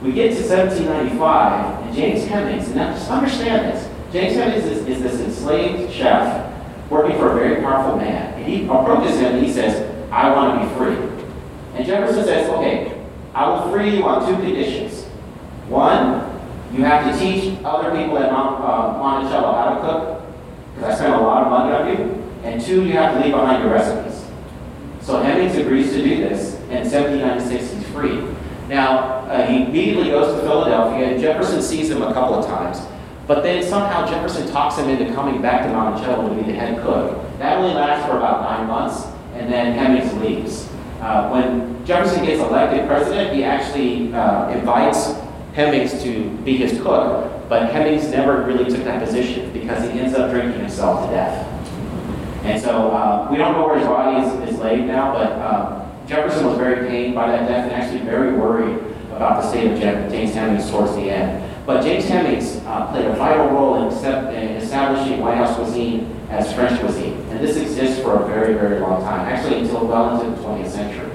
[0.02, 4.86] We get to 1795, and James Hemings, and now just understand this, James Hemings is,
[4.86, 6.52] is this enslaved chef
[6.90, 8.34] working for a very powerful man.
[8.34, 11.11] And he approaches him and he says, I want to be free.
[11.74, 13.02] And Jefferson says, okay,
[13.34, 15.04] I will free you on two conditions.
[15.68, 16.30] One,
[16.72, 20.22] you have to teach other people at Mont, uh, Monticello how to cook,
[20.74, 22.22] because I spent a lot of money on you.
[22.42, 24.24] And two, you have to leave behind your recipes.
[25.00, 28.22] So Hemings agrees to do this, and in 1796 he's free.
[28.68, 32.80] Now, uh, he immediately goes to Philadelphia, and Jefferson sees him a couple of times.
[33.26, 36.82] But then somehow Jefferson talks him into coming back to Monticello to be the head
[36.82, 37.20] cook.
[37.38, 40.68] That only lasts for about nine months, and then Hemings leaves.
[41.02, 45.14] Uh, when Jefferson gets elected president, he actually uh, invites
[45.52, 50.14] Hemings to be his cook, but Hemings never really took that position because he ends
[50.14, 51.44] up drinking himself to death.
[52.44, 56.06] And so uh, we don't know where his body is, is laid now, but um,
[56.06, 58.78] Jefferson was very pained by that death and actually very worried
[59.10, 61.66] about the state of James Hemings towards the end.
[61.66, 66.52] But James Hemings uh, played a vital role in, in, establishing White House cuisine as
[66.52, 67.21] French cuisine.
[67.42, 71.10] This exists for a very, very long time, actually until well into the 20th century.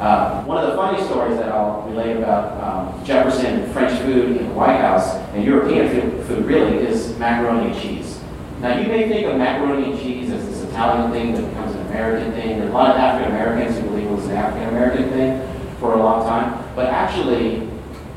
[0.00, 4.48] Uh, one of the funny stories that I'll relate about um, Jefferson French food in
[4.48, 5.88] the White House and European
[6.24, 8.18] food really is macaroni and cheese.
[8.60, 11.86] Now you may think of macaroni and cheese as this Italian thing that becomes an
[11.86, 12.58] American thing.
[12.58, 15.94] There's a lot of African Americans who believe it was an African American thing for
[15.94, 16.74] a long time.
[16.74, 17.68] But actually,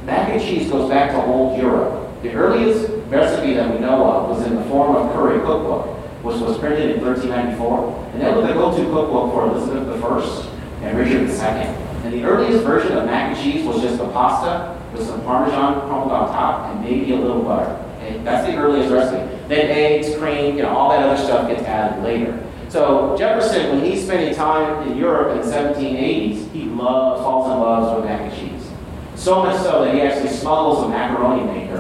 [0.06, 2.10] mac and cheese goes back to old Europe.
[2.24, 6.40] The earliest recipe that we know of was in the Forme of Cury cookbook, which
[6.40, 8.10] was printed in 1394.
[8.14, 11.92] And that was the go-to cookbook for Elizabeth I and Richard II.
[12.06, 15.82] And the earliest version of mac and cheese was just a pasta with some Parmesan
[15.88, 17.72] crumbled on top and maybe a little butter.
[17.98, 18.18] Okay?
[18.24, 19.18] That's the earliest recipe.
[19.48, 22.44] Then eggs, cream, you know, all that other stuff gets added later.
[22.70, 27.60] So Jefferson, when he's spending time in Europe in the 1780s, he loves, falls in
[27.60, 28.70] love with mac and cheese.
[29.16, 31.71] So much so that he actually smuggles a macaroni maker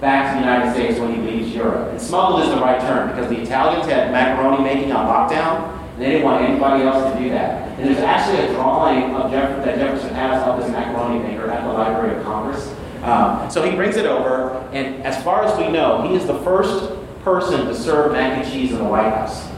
[0.00, 1.90] back to the United States when he leaves Europe.
[1.90, 6.02] And smuggled is the right term because the Italians had macaroni making on lockdown, and
[6.02, 7.78] they didn't want anybody else to do that.
[7.78, 11.64] And there's actually a drawing of Jeff- that Jefferson has of this macaroni maker at
[11.64, 12.74] the Library of Congress.
[13.02, 16.38] Um, so he brings it over, and as far as we know, he is the
[16.40, 16.92] first
[17.24, 19.48] person to serve mac and cheese in the White House.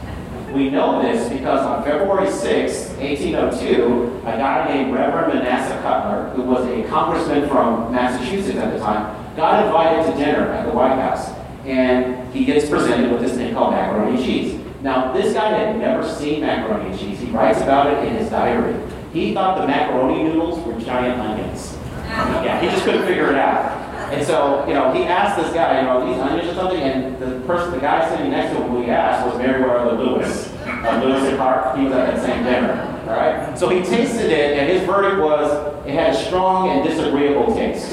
[0.53, 6.43] We know this because on February 6, 1802, a guy named Reverend Manasseh Cutler, who
[6.43, 10.95] was a congressman from Massachusetts at the time, got invited to dinner at the White
[10.99, 11.29] House.
[11.65, 14.59] And he gets presented with this thing called macaroni and cheese.
[14.81, 17.19] Now, this guy had never seen macaroni and cheese.
[17.19, 18.75] He writes about it in his diary.
[19.13, 21.77] He thought the macaroni noodles were giant onions.
[22.03, 23.79] Yeah, he just couldn't figure it out.
[24.11, 27.17] And so, you know, he asked this guy, you know, these onions or something, and
[27.19, 30.51] the person, the guy sitting next to him who he asked was Mary Meriwether Lewis,
[30.65, 31.77] uh, Lewis and Clark.
[31.77, 32.89] He was at that same dinner.
[33.07, 33.57] All right.
[33.57, 37.91] So he tasted it, and his verdict was it had a strong and disagreeable taste.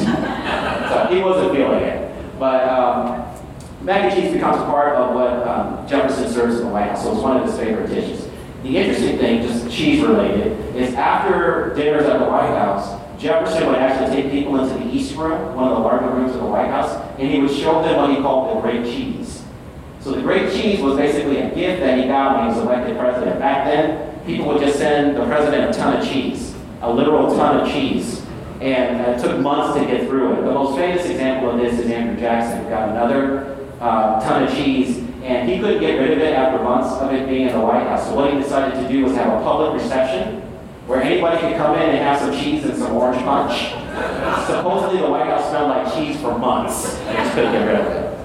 [0.90, 2.38] So he wasn't feeling it.
[2.38, 3.24] But um,
[3.82, 7.12] mac and cheese becomes part of what um, Jefferson serves in the White House, so
[7.12, 8.28] it's one of his favorite dishes.
[8.62, 13.76] The interesting thing, just cheese related, is after dinners at the White House, Jefferson would
[13.76, 16.68] actually take people into the East Room, one of the larger rooms of the White
[16.68, 19.42] House, and he would show them what he called the Great Cheese.
[20.00, 22.98] So the Great Cheese was basically a gift that he got when he was elected
[22.98, 23.38] president.
[23.38, 27.60] Back then, people would just send the president a ton of cheese, a literal ton
[27.60, 28.19] of cheese.
[28.60, 30.42] And it took months to get through it.
[30.42, 34.52] The most famous example of this is Andrew Jackson, who got another uh, ton of
[34.52, 37.60] cheese, and he couldn't get rid of it after months of it being in the
[37.60, 38.06] White House.
[38.06, 40.42] So what he decided to do was have a public reception
[40.86, 43.70] where anybody could come in and have some cheese and some orange punch.
[44.46, 47.86] Supposedly the White House smelled like cheese for months, and just couldn't get rid of
[47.86, 48.18] it.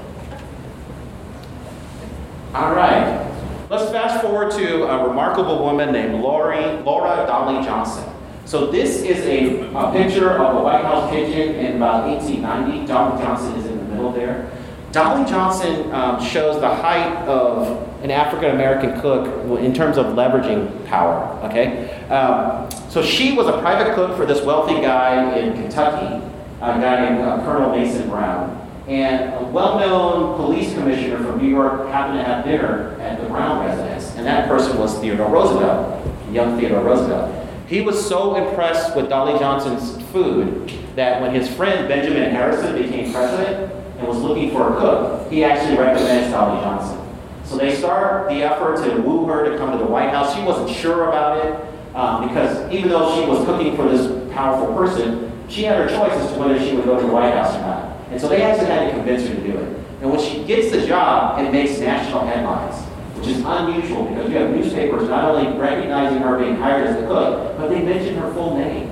[2.54, 3.22] All right.
[3.70, 8.15] Let's fast forward to a remarkable woman named Lori, Laura Dolly Johnson.
[8.46, 12.86] So this is a, a picture of a White House pigeon in about 1890.
[12.86, 14.52] Dolly Johnson is in the middle there.
[14.92, 20.86] Dolly Johnson um, shows the height of an African American cook in terms of leveraging
[20.86, 21.24] power.
[21.50, 26.24] Okay, um, so she was a private cook for this wealthy guy in Kentucky,
[26.62, 28.62] a guy named uh, Colonel Mason Brown.
[28.88, 33.66] And a well-known police commissioner from New York happened to have dinner at the Brown
[33.66, 37.45] residence, and that person was Theodore Roosevelt, young Theodore Roosevelt.
[37.68, 43.12] He was so impressed with Dolly Johnson's food that when his friend Benjamin Harrison became
[43.12, 47.02] president and was looking for a cook, he actually recommends Dolly Johnson.
[47.44, 50.36] So they start the effort to woo her to come to the White House.
[50.36, 54.76] She wasn't sure about it um, because even though she was cooking for this powerful
[54.76, 57.56] person, she had her choice as to whether she would go to the White House
[57.56, 57.98] or not.
[58.12, 59.80] And so they actually had to convince her to do it.
[60.02, 62.85] And when she gets the job, it makes national headlines
[63.26, 67.08] which is unusual because you have newspapers not only recognizing her being hired as a
[67.08, 68.90] cook, but they mention her full name.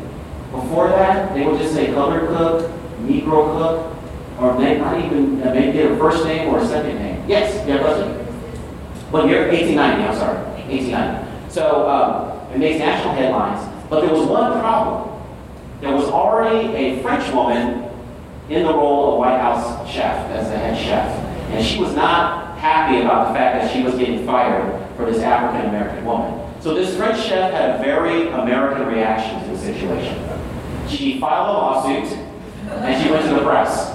[0.52, 2.72] Before that, they would just say colored cook,
[3.02, 3.96] Negro cook,
[4.40, 7.24] or they not even uh, maybe her first name or a second name.
[7.28, 8.10] Yes, yeah, question.
[9.12, 9.48] What year?
[9.50, 10.04] 1890.
[10.04, 11.52] I'm sorry, 1890.
[11.52, 13.70] So um, it makes national headlines.
[13.90, 15.22] But there was one problem.
[15.80, 17.88] There was already a French woman
[18.50, 21.08] in the role of White House chef as the head chef,
[21.52, 25.22] and she was not happy about the fact that she was getting fired for this
[25.22, 26.49] African American woman.
[26.61, 30.18] So this French chef had a very American reaction to the situation.
[30.88, 32.18] She filed a lawsuit
[32.70, 33.89] and she went to the press.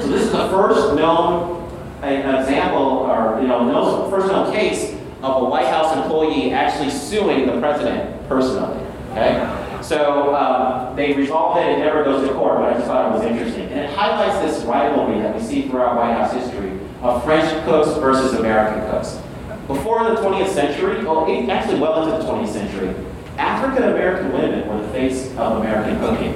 [0.00, 1.62] So this is the first known
[2.02, 7.46] example, or you know, no, first known case of a White House employee actually suing
[7.46, 8.84] the president personally.
[9.12, 12.58] Okay, so um, they resolved it; it never goes to court.
[12.58, 15.68] But I just thought it was interesting, and it highlights this rivalry that we see
[15.68, 19.20] throughout White House history of French cooks versus American cooks.
[19.66, 22.94] Before the 20th century, well, actually well into the 20th century,
[23.36, 26.32] African American women were the face of American cooking.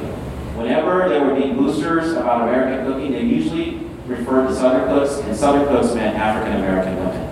[0.57, 5.37] Whenever there were be boosters about American cooking, they usually referred to Southern cooks, and
[5.37, 7.29] Southern cooks meant African American women.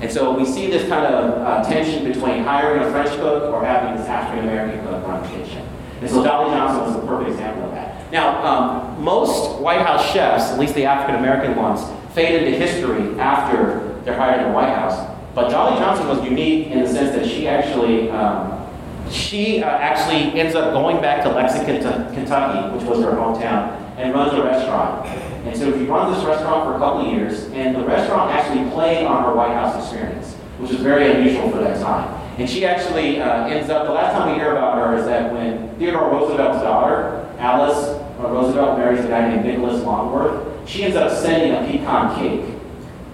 [0.00, 3.64] And so we see this kind of uh, tension between hiring a French cook or
[3.64, 5.66] having this African American cook run the kitchen.
[6.00, 8.12] And so Dolly Johnson was a perfect example of that.
[8.12, 11.80] Now, um, most White House chefs, at least the African American ones,
[12.16, 15.14] fade into history after they're hired in the White House.
[15.34, 18.66] But Dolly Johnson was unique in the sense that she actually um,
[19.10, 21.82] she uh, actually ends up going back to Lexington,
[22.14, 25.06] Kentucky, which was her hometown, and runs a restaurant.
[25.46, 28.68] And so she runs this restaurant for a couple of years, and the restaurant actually
[28.70, 32.08] played on her White House experience, which was very unusual for that time.
[32.38, 35.32] And she actually uh, ends up, the last time we hear about her is that
[35.32, 38.02] when Theodore Roosevelt's daughter, Alice
[38.32, 42.56] Roosevelt, marries a guy named Nicholas Longworth, she ends up sending a pecan cake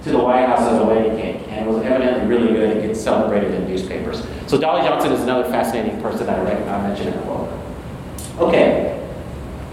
[0.04, 2.82] to the White House as a wedding cake, and it was evidently really good and
[2.82, 4.26] gets celebrated in newspapers.
[4.46, 7.50] So Dolly Johnson is another fascinating person that I, I mentioned in the book.
[8.38, 9.08] Okay,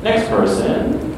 [0.03, 1.15] next person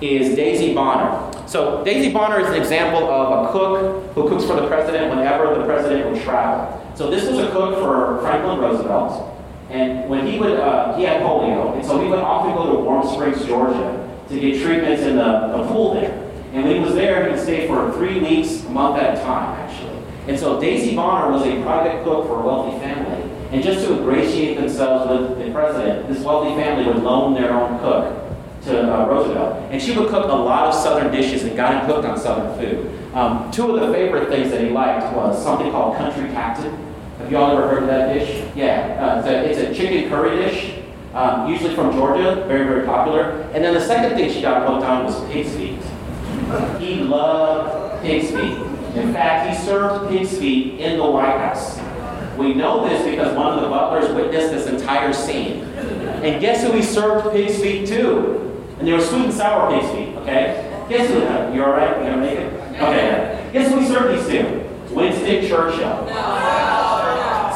[0.00, 1.32] is Daisy Bonner.
[1.46, 5.54] So Daisy Bonner is an example of a cook who cooks for the president whenever
[5.58, 6.80] the president would travel.
[6.94, 9.33] So this was a cook for Franklin Roosevelt,
[9.74, 12.78] and when he would, uh, he had polio, and so he would often go to
[12.78, 16.12] Warm Springs, Georgia, to get treatments in the, the pool there.
[16.52, 19.20] And when he was there, he would stay for three weeks, a month at a
[19.22, 20.00] time, actually.
[20.28, 23.28] And so Daisy Bonner was a private cook for a wealthy family.
[23.50, 27.80] And just to ingratiate themselves with the president, this wealthy family would loan their own
[27.80, 28.14] cook
[28.66, 29.72] to uh, Roosevelt.
[29.72, 32.56] And she would cook a lot of Southern dishes and got him hooked on Southern
[32.56, 33.12] food.
[33.12, 36.93] Um, two of the favorite things that he liked was something called country captain.
[37.24, 38.46] Have you all ever heard of that dish?
[38.54, 40.78] Yeah, uh, it's, a, chicken curry dish
[41.14, 43.30] um, usually from Georgia, very, very popular.
[43.54, 45.80] And then the second thing she got hooked on was pig's feet.
[46.78, 48.58] He loved pig's feet.
[48.94, 51.78] In fact, he served pig's feet in the White House.
[52.36, 55.62] We know this because one of the butlers witnessed this entire scene.
[56.22, 58.50] And guess who he served pig's feet to?
[58.78, 60.84] And they were sweet and sour pig's feet, okay?
[60.90, 61.56] Guess who?
[61.56, 61.96] You all right?
[61.96, 62.52] You gonna make it?
[62.82, 63.48] Okay.
[63.54, 64.94] Guess who he served these to?
[64.94, 66.83] Winston Churchill.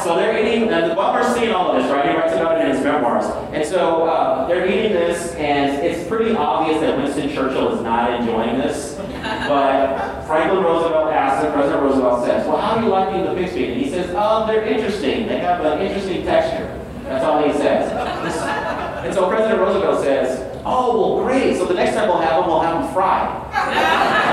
[0.03, 2.11] So they're eating, and the butler's seeing all of this, right?
[2.11, 3.25] He writes about it in his memoirs.
[3.53, 8.21] And so uh, they're eating this, and it's pretty obvious that Winston Churchill is not
[8.21, 8.95] enjoying this.
[8.97, 13.53] But Franklin Roosevelt asks him, President Roosevelt says, Well, how do you like the pig's
[13.53, 13.71] feet?
[13.73, 15.27] And he says, Oh, they're interesting.
[15.27, 16.67] They have an interesting texture.
[17.05, 17.91] That's all he says.
[19.05, 21.57] And so President Roosevelt says, Oh, well, great.
[21.57, 24.28] So the next time we'll have them, we'll have them fried.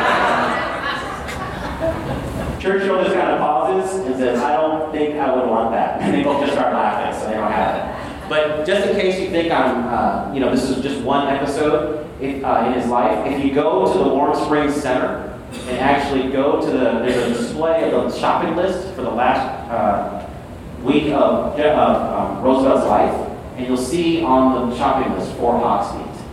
[2.66, 6.02] Churchill just kind of pauses and says, I don't think I would want that.
[6.02, 8.28] And they both just start laughing, so they don't have it.
[8.28, 12.10] But just in case you think I'm, uh, you know, this is just one episode
[12.20, 15.32] if, uh, in his life, if you go to the Warm Springs Center
[15.68, 19.70] and actually go to the, there's a display of the shopping list for the last
[19.70, 20.28] uh,
[20.84, 25.92] week of, of um, Roosevelt's life, and you'll see on the shopping list four hog's
[25.92, 26.26] feet.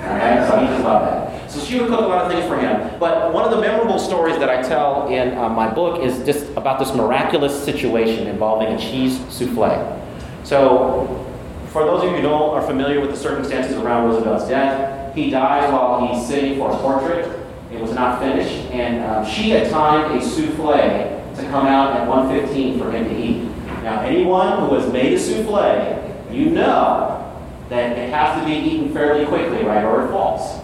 [0.00, 1.35] Okay, so he just loved that.
[1.48, 2.98] So she would cook a lot of things for him.
[2.98, 6.50] But one of the memorable stories that I tell in uh, my book is just
[6.56, 10.02] about this miraculous situation involving a cheese souffle.
[10.44, 11.22] So,
[11.68, 15.30] for those of you who don't are familiar with the circumstances around Roosevelt's death, he
[15.30, 17.26] dies while he's sitting for a portrait.
[17.72, 22.08] It was not finished, and um, she had timed a souffle to come out at
[22.08, 23.42] 1:15 for him to eat.
[23.82, 27.22] Now, anyone who has made a souffle, you know
[27.68, 30.62] that it has to be eaten fairly quickly, right, or it falls.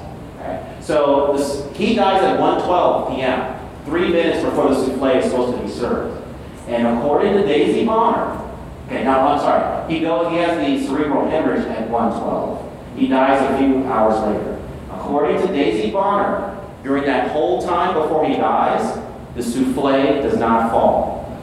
[0.83, 5.63] So this, he dies at 1:12 p.m., three minutes before the souffle is supposed to
[5.63, 6.23] be served.
[6.67, 8.41] And according to Daisy Bonner,
[8.87, 12.71] okay, now I'm sorry, he goes, he has the cerebral hemorrhage at 1:12.
[12.97, 14.61] He dies a few hours later.
[14.91, 18.99] According to Daisy Bonner, during that whole time before he dies,
[19.37, 21.41] the souffle does not fall.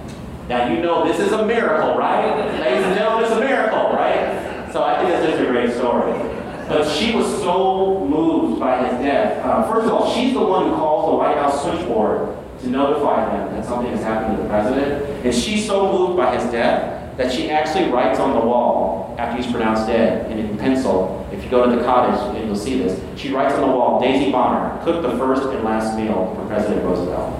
[0.50, 2.38] Now you know this is a miracle, right?
[2.60, 4.68] Ladies and gentlemen, it's a miracle, right?
[4.74, 6.39] So I think it's just a great story.
[6.70, 9.44] But she was so moved by his death.
[9.44, 13.26] Uh, first of all, she's the one who calls the White House switchboard to notify
[13.26, 15.26] them that something has happened to the president.
[15.26, 19.42] And she's so moved by his death that she actually writes on the wall after
[19.42, 22.78] he's pronounced dead, and in pencil, if you go to the cottage, and you'll see
[22.78, 26.48] this, she writes on the wall, Daisy Bonner, cooked the first and last meal for
[26.48, 27.34] President Roosevelt.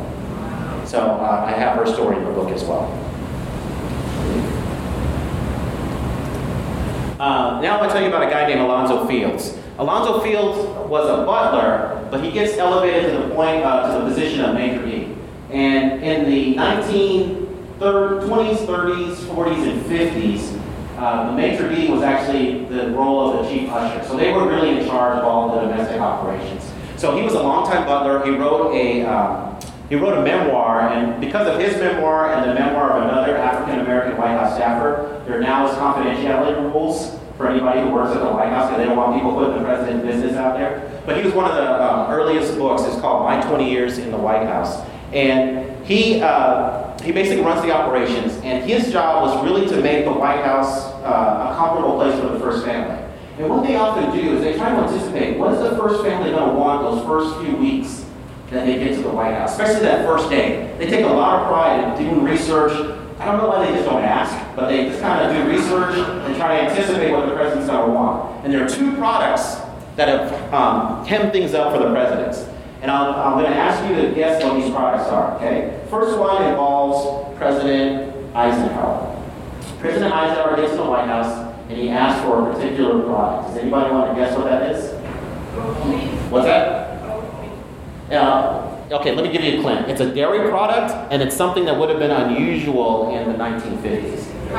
[0.88, 3.09] So uh, I have her story in the book as well.
[7.20, 9.58] Uh, now I'm going to tell you about a guy named Alonzo Fields.
[9.78, 10.58] Alonzo Fields
[10.88, 14.56] was a butler, but he gets elevated to the point uh, to the position of
[14.56, 15.18] maitre d'.
[15.50, 17.46] And in the 1920s,
[17.80, 20.62] 30s, 40s, and 50s,
[20.98, 24.02] uh, the maitre d' was actually the role of the chief usher.
[24.08, 26.72] So they were really in charge of all the domestic operations.
[26.96, 28.24] So he was a longtime butler.
[28.24, 29.60] He wrote a um,
[29.90, 33.80] he wrote a memoir, and because of his memoir and the memoir of another African
[33.80, 38.30] American White House staffer, there now is confidentiality rules for anybody who works at the
[38.30, 41.02] White House because they don't want people putting the president's business out there.
[41.08, 42.84] But he was one of the um, earliest books.
[42.84, 46.22] It's called My 20 Years in the White House, and he.
[46.22, 50.44] Uh, he basically runs the operations, and his job was really to make the White
[50.44, 53.02] House uh, a comfortable place for the first family.
[53.38, 56.32] And what they often do is they try to anticipate what is the first family
[56.32, 57.99] going to want those first few weeks
[58.52, 60.76] that they get to the White House, especially that first day.
[60.78, 62.72] They take a lot of pride in doing research.
[63.20, 65.98] I don't know why they just don't ask, but they just kind of do research
[65.98, 68.44] and try to anticipate what the president's going to want.
[68.44, 69.58] And there are two products
[69.98, 72.50] that have um, hemmed things up for the presidents.
[72.82, 75.86] And I'm, I'm going to ask you to guess what these products are, okay?
[75.90, 79.16] First one involves President Eisenhower.
[79.80, 83.50] President Eisenhower gets to the White House and he asks for a particular product.
[83.50, 84.94] Does anybody want to guess what that is?
[86.32, 86.89] What's that?
[88.10, 88.76] Yeah.
[88.92, 89.78] Okay, let me give you a clue.
[89.92, 94.50] It's a dairy product, and it's something that would have been unusual in the 1950s.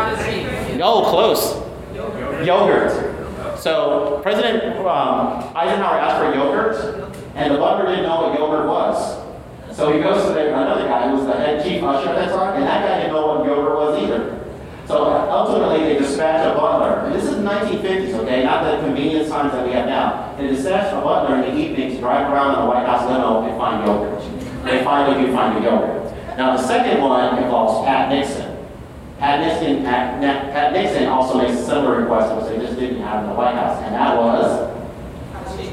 [0.79, 1.57] No, close.
[1.93, 2.47] Yogurt.
[2.47, 3.59] yogurt.
[3.59, 9.77] So President um, Eisenhower asked for yogurt, and the butler didn't know what yogurt was.
[9.77, 12.29] So he goes to the, another guy who was the head chief usher at that
[12.35, 14.40] time, and that guy didn't know what yogurt was either.
[14.91, 19.29] So ultimately, they dispatch a butler, and this is the 1950s, okay, not the convenience
[19.29, 20.35] times that we have now.
[20.37, 23.47] They dispatch a butler in the evening to drive around in the White House limo
[23.47, 24.19] and find yogurt.
[24.65, 26.13] They finally do find the yogurt.
[26.37, 28.67] Now, the second one involves Pat Nixon.
[29.21, 33.23] Pat Nixon, Pat, Pat Nixon also makes a similar request, which they just didn't have
[33.23, 34.75] in the White House, and that was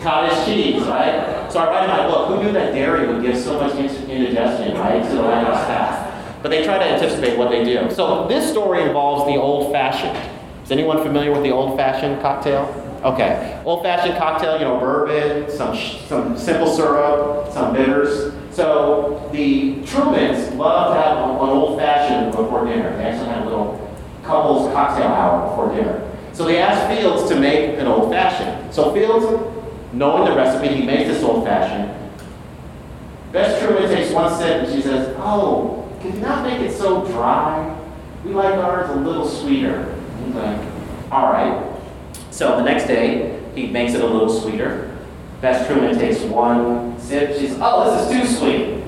[0.04, 1.52] cottage cheese, right?
[1.52, 4.78] So I write in my book, who knew that dairy would give so much indigestion,
[4.78, 6.07] right, to the White House staff?
[6.42, 7.90] But they try to anticipate what they do.
[7.92, 10.18] So this story involves the old fashioned.
[10.64, 12.84] Is anyone familiar with the old fashioned cocktail?
[13.04, 13.62] Okay.
[13.66, 15.76] Old fashioned cocktail, you know, bourbon, some,
[16.08, 18.34] some simple syrup, some bitters.
[18.52, 22.96] So the Trumans love to have an old fashioned before dinner.
[22.98, 23.88] They actually had a little
[24.24, 26.12] couples cocktail hour before dinner.
[26.34, 28.74] So they asked Fields to make an old fashioned.
[28.74, 29.26] So Fields,
[29.94, 31.94] knowing the recipe, he makes this old fashioned.
[33.32, 37.06] Bess Truman takes one sip and she says, Oh, can you not make it so
[37.08, 37.76] dry?
[38.24, 39.96] We like ours a little sweeter.
[40.24, 40.60] He's like,
[41.12, 41.74] all right.
[42.32, 44.96] So the next day, he makes it a little sweeter.
[45.42, 47.38] Bess Truman takes one sip.
[47.38, 48.84] She's, oh, this is too sweet.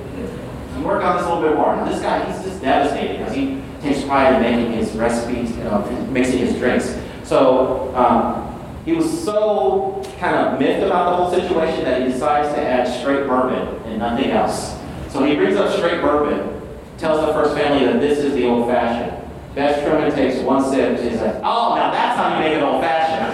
[0.74, 1.76] So work on this a little bit more.
[1.76, 5.64] And this guy, he's just devastated because he takes pride in making his recipes, you
[5.64, 6.98] know, mixing his drinks.
[7.24, 8.50] So um,
[8.86, 12.88] he was so kind of miffed about the whole situation that he decides to add
[13.00, 14.78] straight bourbon and nothing else.
[15.10, 16.59] So he brings up straight bourbon
[17.00, 19.16] tells the first family that this is the old fashioned.
[19.56, 22.62] Bess Truman takes one sip and she says, Oh, now that's how you make it
[22.62, 23.26] old fashioned.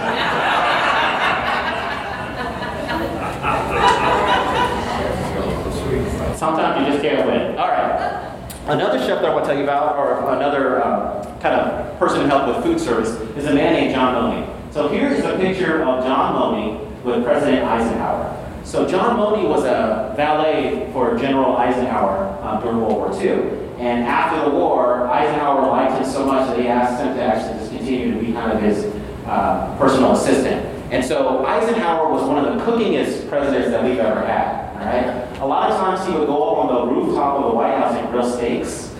[6.38, 7.58] Sometimes you just can't win.
[7.58, 8.32] All right.
[8.66, 12.20] Another chef that I want to tell you about, or another um, kind of person
[12.20, 14.46] who helped with food service, is a man named John Moaney.
[14.70, 18.45] So here is a picture of John Moaney with President Eisenhower.
[18.66, 23.30] So John Moaney was a valet for General Eisenhower um, during World War II.
[23.78, 27.60] And after the war, Eisenhower liked him so much that he asked him to actually
[27.60, 28.86] just continue to be kind of his
[29.24, 30.66] uh, personal assistant.
[30.90, 34.74] And so Eisenhower was one of the cookingest presidents that we've ever had.
[34.74, 35.38] Right?
[35.38, 37.94] A lot of times he would go up on the rooftop of the White House
[37.94, 38.90] and grill steaks.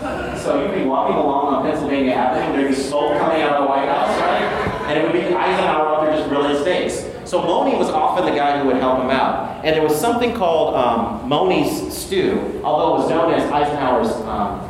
[0.45, 3.65] So you'd be walking along on Pennsylvania Avenue, and there'd be smoke coming out of
[3.65, 4.87] the White House, right?
[4.87, 5.27] And it would be
[7.27, 9.65] So Moaney was often the guy who would help him out.
[9.65, 14.61] And there was something called um, Moaney's stew, although it was known as Eisenhower's um,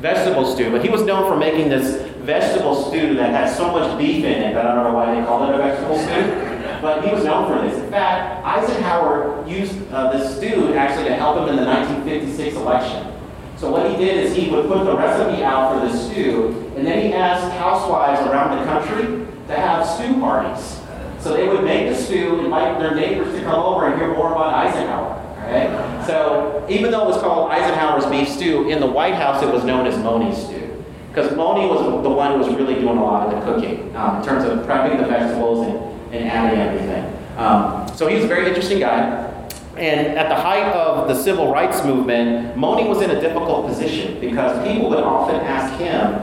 [0.00, 0.70] vegetable stew.
[0.70, 4.42] But he was known for making this vegetable stew that had so much beef in
[4.42, 6.80] it that I don't know why they called it a vegetable stew.
[6.80, 7.78] But he was known for this.
[7.78, 13.12] In fact, Eisenhower used uh, this stew actually to help him in the 1956 election.
[13.58, 16.86] So what he did is he would put the recipe out for the stew, and
[16.86, 20.79] then he asked housewives around the country to have stew parties.
[21.20, 24.32] So they would make the stew, invite their neighbors to come over and hear more
[24.32, 25.16] about Eisenhower.
[26.06, 29.64] So even though it was called Eisenhower's beef stew, in the White House it was
[29.64, 30.82] known as Moaney's stew.
[31.08, 34.18] Because Moaney was the one who was really doing a lot of the cooking um,
[34.18, 37.36] in terms of prepping the vegetables and, and adding everything.
[37.36, 39.26] Um, so he was a very interesting guy.
[39.76, 44.20] And at the height of the civil rights movement, Moni was in a difficult position
[44.20, 46.14] because people would often ask him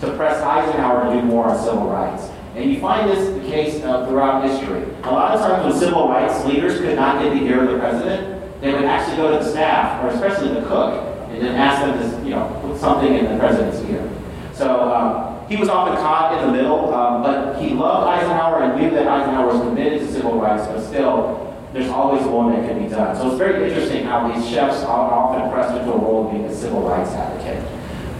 [0.00, 2.28] to press Eisenhower to do more on civil rights.
[2.54, 4.84] And you find this the case throughout history.
[5.02, 7.78] A lot of times when civil rights leaders could not get the ear of the
[7.78, 11.82] president, they would actually go to the staff, or especially the cook, and then ask
[11.82, 14.08] them to, you know, put something in the president's ear.
[14.52, 18.80] So um, he was often caught in the middle, um, but he loved Eisenhower and
[18.80, 22.80] knew that Eisenhower was committed to civil rights, but still, there's always more that can
[22.80, 23.16] be done.
[23.16, 26.44] So it's very interesting how these chefs are often pressed into a role of being
[26.44, 27.64] a civil rights advocate.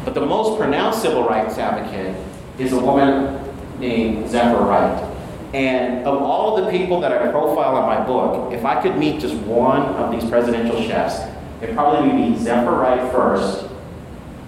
[0.05, 2.17] But the most pronounced civil rights advocate
[2.59, 3.44] is a woman
[3.89, 5.11] named Zephyr Wright.
[5.53, 9.21] And of all the people that I profile in my book, if I could meet
[9.21, 11.21] just one of these presidential chefs,
[11.63, 13.69] it probably would be Zephyr Wright first,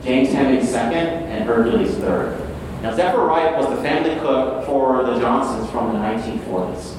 [0.03, 2.43] James Hemings second, and Hercules third.
[2.82, 6.97] Now, Zephyr Wright was the family cook for the Johnsons from the 1940s.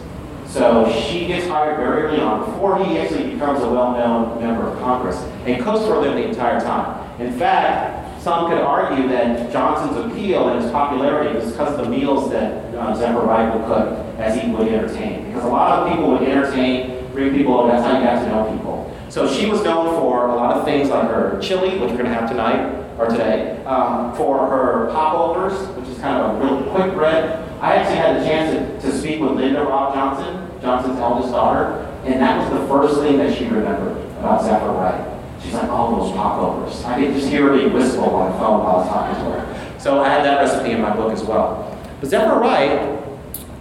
[0.48, 4.80] So she gets hired very early on, before he actually becomes a well-known member of
[4.80, 7.22] Congress, and cooks for them the entire time.
[7.22, 11.90] In fact, some could argue that Johnson's appeal and his popularity was because of the
[11.90, 15.26] meals that uh, Zephyr Wright would cook as he would entertain.
[15.28, 18.30] Because a lot of people would entertain, bring people over, that's how you got to
[18.30, 18.96] know people.
[19.10, 22.06] So she was known for a lot of things like her chili, which we're going
[22.06, 26.72] to have tonight, or today, um, for her popovers, which is kind of a real
[26.72, 27.48] quick bread.
[27.62, 31.84] I actually had the chance to, to speak with Lynda Robb Johnson, Johnson's eldest daughter,
[32.06, 35.17] and that was the first thing that she remembered about Zephyr Wright.
[35.42, 36.84] She's like, all those popovers.
[36.84, 39.80] I could just hear me whistle on the phone while I was talking to her.
[39.80, 41.78] So I had that recipe in my book as well.
[42.00, 43.02] But Zephyr Wright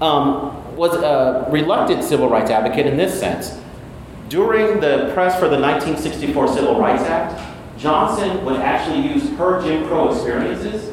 [0.00, 3.60] um, was a reluctant civil rights advocate in this sense.
[4.28, 7.40] During the press for the 1964 Civil Rights Act,
[7.78, 10.92] Johnson would actually use her Jim Crow experiences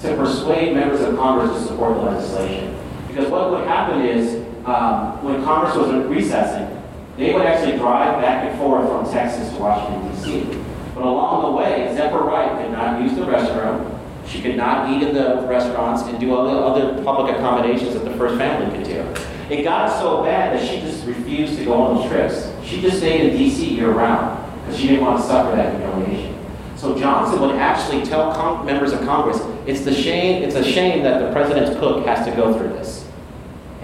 [0.00, 2.76] to persuade members of Congress to support the legislation.
[3.08, 4.36] Because what would happen is,
[4.66, 6.73] um, when Congress was recessing,
[7.16, 10.58] they would actually drive back and forth from Texas to Washington, D.C.
[10.94, 13.90] But along the way, Zephyr Wright could not use the restroom.
[14.26, 18.04] She could not eat in the restaurants and do all the other public accommodations that
[18.04, 19.06] the first family could do.
[19.50, 22.50] It got so bad that she just refused to go on those trips.
[22.64, 23.74] She just stayed in D.C.
[23.74, 26.34] year round because she didn't want to suffer that humiliation.
[26.76, 30.42] So Johnson would actually tell members of Congress, "It's the shame.
[30.42, 33.03] It's a shame that the president's cook has to go through this."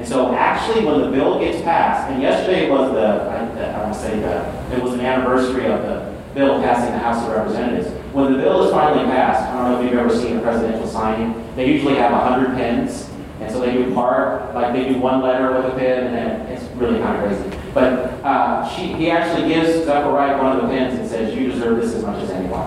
[0.00, 3.92] And so actually when the bill gets passed, and yesterday was the, I, I want
[3.92, 7.90] to say the, it was an anniversary of the bill passing the House of Representatives.
[8.14, 10.86] When the bill is finally passed, I don't know if you've ever seen a presidential
[10.86, 15.20] signing, they usually have 100 pens, and so they do part, like they do one
[15.20, 17.58] letter with a pen, and then it's really kind of crazy.
[17.74, 21.52] But uh, she, he actually gives Zephyr Wright one of the pens and says, you
[21.52, 22.66] deserve this as much as anyone.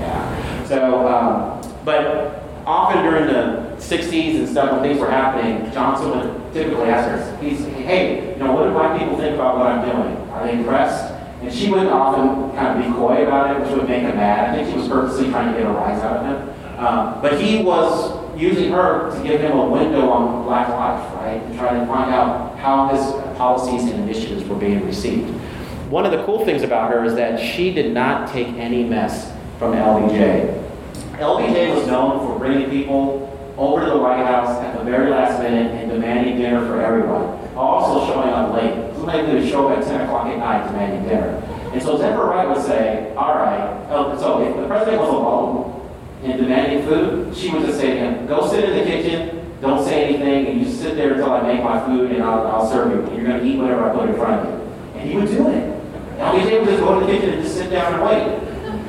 [0.00, 0.64] Yeah.
[0.66, 6.52] So, um, but often during the 60s and stuff when things were happening, Johnson would
[6.52, 9.88] typically ask her, he's, hey, you know, what do white people think about what I'm
[9.88, 10.30] doing?
[10.30, 11.12] Are they impressed?
[11.42, 14.50] And she would often kind of be coy about it, which would make him mad.
[14.50, 16.78] I think she was purposely trying to get a rise out of him.
[16.84, 21.40] Um, but he was using her to give him a window on black life, right?
[21.50, 23.00] To try to find out how his
[23.36, 25.30] policies and initiatives were being received.
[25.88, 29.32] One of the cool things about her is that she did not take any mess
[29.58, 30.65] from LBJ.
[31.18, 35.40] LBJ was known for bringing people over to the White House at the very last
[35.42, 37.24] minute and demanding dinner for everyone,
[37.56, 38.94] also showing up late.
[38.96, 41.42] Somebody would show up at 10 o'clock at night demanding dinner.
[41.72, 45.90] And so Zephyr Wright would say, all right, oh, so if the president was alone
[46.22, 49.82] and demanding food, she would just say to him, go sit in the kitchen, don't
[49.84, 52.70] say anything, and you just sit there until I make my food and I'll, I'll
[52.70, 53.16] serve you.
[53.16, 55.00] You're going to eat whatever I put in front of you.
[55.00, 55.72] And he would do it.
[56.18, 58.45] LBJ would just go to the kitchen and just sit down and wait.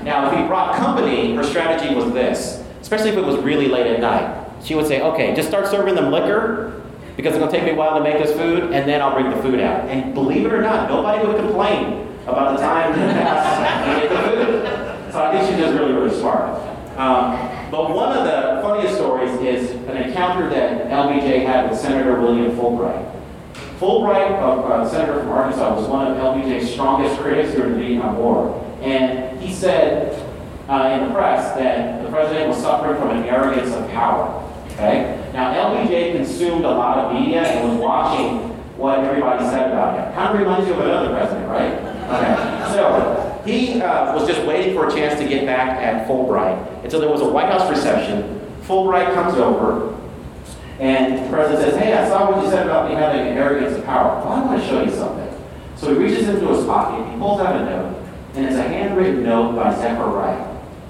[0.08, 3.86] Now, if he brought company, her strategy was this, especially if it was really late
[3.86, 6.82] at night she would say, okay, just start serving them liquor
[7.16, 9.14] because it's going to take me a while to make this food, and then I'll
[9.14, 9.88] bring the food out.
[9.90, 15.12] And believe it or not, nobody would complain about the time to get the food.
[15.14, 16.60] So I think she's just really, really smart.
[16.98, 22.20] Um, but one of the funniest stories is an encounter that LBJ had with Senator
[22.20, 23.14] William Fulbright.
[23.80, 28.18] Fulbright, uh, uh, senator from Arkansas, was one of LBJ's strongest critics during the Vietnam
[28.18, 28.64] War.
[28.82, 30.14] And he said
[30.68, 34.44] uh, in the press that the president was suffering from an arrogance of power.
[34.72, 35.30] Okay?
[35.34, 40.14] Now, LBJ consumed a lot of media and was watching what everybody said about him.
[40.14, 41.74] Kind of reminds you of another president, right?
[42.08, 42.74] Okay.
[42.74, 46.84] So he uh, was just waiting for a chance to get back at Fulbright.
[46.84, 48.40] And so there was a White House reception.
[48.64, 49.98] Fulbright comes over,
[50.80, 53.78] and the president says, Hey, I saw what you said about me having an arrogance
[53.78, 54.24] of power.
[54.24, 55.26] Well, I want to show you something.
[55.78, 57.97] So he reaches into his pocket, he pulls out a note,
[58.38, 60.38] and it's a handwritten note by Zephyr Wright.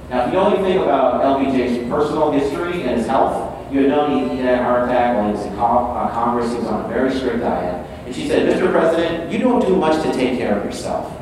[0.10, 4.30] Now, if you know anything about LBJ's personal history and his health, you had known
[4.30, 6.52] he, had a heart attack while he was in uh, Congress.
[6.52, 7.86] He was on a very strict diet.
[8.06, 8.72] And she said, Mr.
[8.72, 11.14] President, you don't do much to take care of yourself.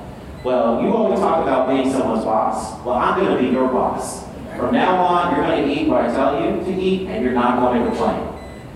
[0.43, 2.83] Well, you always talk about being someone's boss.
[2.85, 4.25] Well, I'm going to be your boss.
[4.57, 7.33] From now on, you're going to eat what I tell you to eat, and you're
[7.33, 8.31] not going to complain.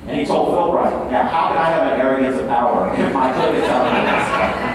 [0.08, 3.32] And he told Fulbright, now how can I have an arrogance of power if my
[3.34, 4.69] cook is telling me this?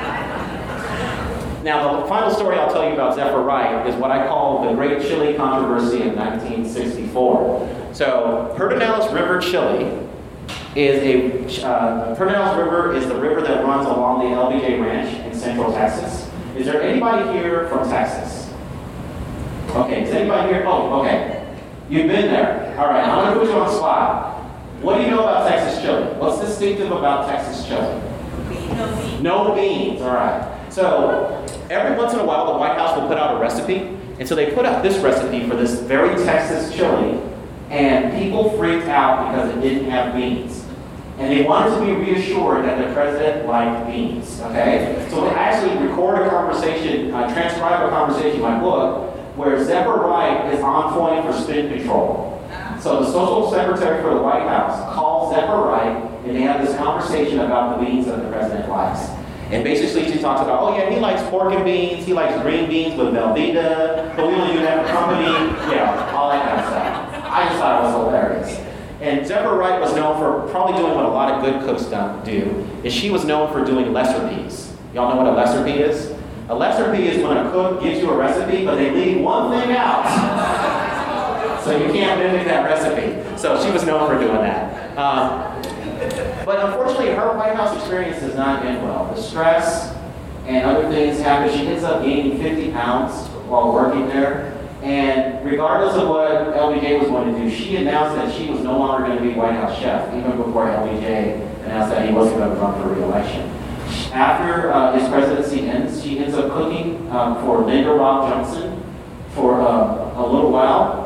[1.64, 4.74] Now, the final story I'll tell you about Zephyr Wright is what I call the
[4.74, 7.88] Great Chili Controversy in 1964.
[7.94, 10.06] So, Pedernales River Chili
[10.76, 15.72] is a, uh, River is the river that runs along the LBJ Ranch in central
[15.72, 16.30] Texas.
[16.54, 18.52] Is there anybody here from Texas?
[19.70, 20.64] Okay, is anybody here?
[20.66, 21.46] Oh, okay.
[21.88, 22.78] You've been there.
[22.78, 24.44] All right, I'm going to put you on the spot.
[24.82, 26.12] What do you know about Texas chili?
[26.18, 28.02] What's distinctive about Texas chili?
[28.74, 29.22] No beans.
[29.22, 30.50] No beans, all right.
[30.70, 33.96] So every once in a while, the White House will put out a recipe.
[34.18, 37.20] And so they put out this recipe for this very Texas chili,
[37.70, 40.64] and people freaked out because it didn't have beans.
[41.18, 45.06] And they wanted to be reassured that the president liked beans, okay?
[45.10, 49.94] So I actually record a conversation, I transcribe a conversation in my book, where Zephyr
[49.94, 52.40] Wright is on point for spin control.
[52.80, 56.76] So the social secretary for the White House calls Zephyr Wright, and they have this
[56.76, 59.08] conversation about the beans that the president likes.
[59.50, 62.68] And basically, she talks about, oh yeah, he likes pork and beans, he likes green
[62.68, 66.66] beans with Velveeta, but we only do that for company, yeah, all that kind of
[66.66, 67.24] stuff.
[67.24, 68.74] I just thought it was hilarious.
[69.00, 71.84] And Zephyr Wright was known for probably doing what a lot of good cooks
[72.24, 74.72] do, is she was known for doing lesser peas.
[74.94, 76.14] Y'all know what a lesser pea is?
[76.48, 79.50] A lesser pea is when a cook gives you a recipe, but they leave one
[79.50, 80.04] thing out.
[81.64, 83.36] so you can't mimic that recipe.
[83.36, 84.96] So she was known for doing that.
[84.96, 85.53] Um,
[86.44, 89.12] but unfortunately, her White House experience has not end well.
[89.14, 89.96] The stress
[90.46, 91.56] and other things happen.
[91.56, 94.50] She ends up gaining 50 pounds while working there.
[94.82, 98.78] And regardless of what LBJ was going to do, she announced that she was no
[98.78, 102.54] longer going to be White House chef, even before LBJ announced that he wasn't going
[102.54, 103.48] to run for re-election.
[104.12, 108.82] After uh, his presidency ends, she ends up cooking um, for Lynda Robb Johnson
[109.30, 111.02] for uh, a little while.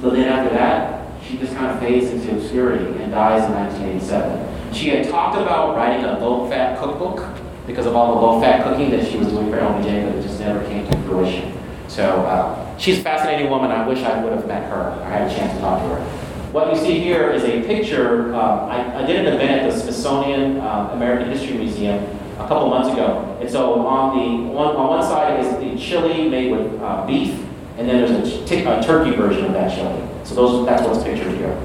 [0.00, 4.59] But then after that, she just kind of fades into obscurity and dies in 1987.
[4.72, 7.26] She had talked about writing a low-fat cookbook
[7.66, 10.40] because of all the low-fat cooking that she was doing for LBJ, but it just
[10.40, 11.56] never came to fruition.
[11.88, 13.70] So uh, she's a fascinating woman.
[13.70, 14.90] I wish I would have met her.
[15.04, 16.30] I had a chance to talk to her.
[16.52, 18.34] What you see here is a picture.
[18.34, 22.02] Um, I, I, did an event at the Smithsonian uh, American History Museum
[22.38, 23.38] a couple months ago.
[23.40, 27.34] And so on the one, on one side is the chili made with uh, beef,
[27.76, 30.08] and then there's a, t- a turkey version of that chili.
[30.24, 31.56] So those, that's what's pictured here.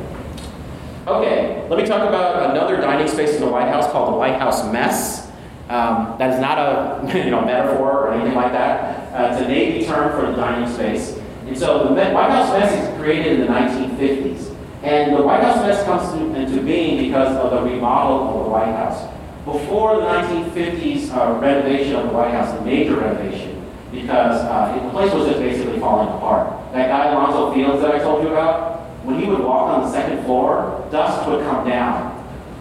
[1.08, 4.40] Okay, let me talk about another dining space in the White House called the White
[4.40, 5.28] House Mess.
[5.70, 9.14] Um, that is not a you know, metaphor or anything like that.
[9.14, 11.16] Uh, it's a Navy term for the dining space.
[11.46, 14.56] And so the White House Mess is created in the 1950s.
[14.82, 18.74] And the White House Mess comes into being because of the remodel of the White
[18.74, 19.08] House.
[19.46, 24.90] Before the 1950s uh, renovation of the White House, the major renovation, because uh, the
[24.90, 26.74] place was just basically falling apart.
[26.74, 28.75] That guy Alonzo Fields that I told you about,
[29.06, 32.12] when he would walk on the second floor, dust would come down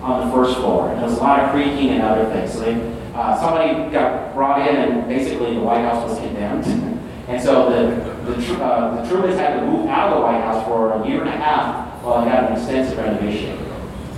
[0.03, 0.91] on the first floor.
[0.91, 2.53] And there was a lot of creaking and other things.
[2.53, 2.75] So they,
[3.15, 6.67] uh, somebody got brought in and basically the White House was condemned.
[7.29, 10.67] and so the, the, uh, the Trumans had to move out of the White House
[10.67, 13.59] for a year and a half while they had an extensive renovation.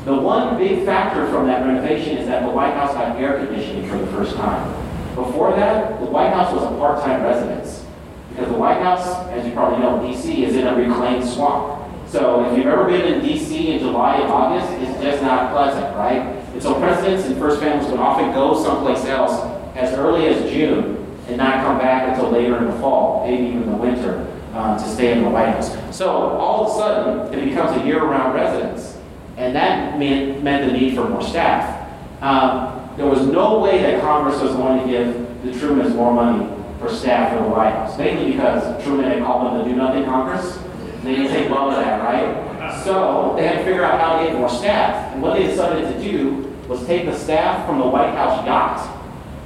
[0.04, 3.88] The one big factor from that renovation is that the White House had air conditioning
[3.88, 4.72] for the first time.
[5.14, 7.84] Before that, the White House was a part-time residence.
[8.30, 10.44] Because the White House, as you probably know, D.C.
[10.44, 11.75] is in a reclaimed swamp.
[12.16, 13.72] So if you've ever been in D.C.
[13.72, 16.22] in July and August, it's just not pleasant, right?
[16.54, 19.44] And so presidents and first families would often go someplace else
[19.76, 20.96] as early as June
[21.28, 24.88] and not come back until later in the fall, maybe even the winter, uh, to
[24.88, 25.76] stay in the White House.
[25.94, 28.96] So all of a sudden, it becomes a year-round residence.
[29.36, 31.86] And that meant, meant the need for more staff.
[32.22, 36.50] Um, there was no way that Congress was going to give the Trumans more money
[36.78, 40.06] for staff for the White House, mainly because Truman had called them the do nothing
[40.06, 40.58] Congress.
[41.06, 42.82] They didn't take well to that, right?
[42.82, 45.12] So they had to figure out how to get more staff.
[45.12, 48.92] And what they decided to do was take the staff from the White House yacht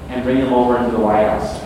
[0.08, 1.60] and bring them over into the White House.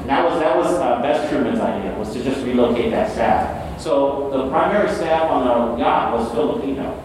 [0.00, 3.80] And that was that was uh, Truman's idea was to just relocate that staff.
[3.80, 7.00] So the primary staff on the yacht was Filipino.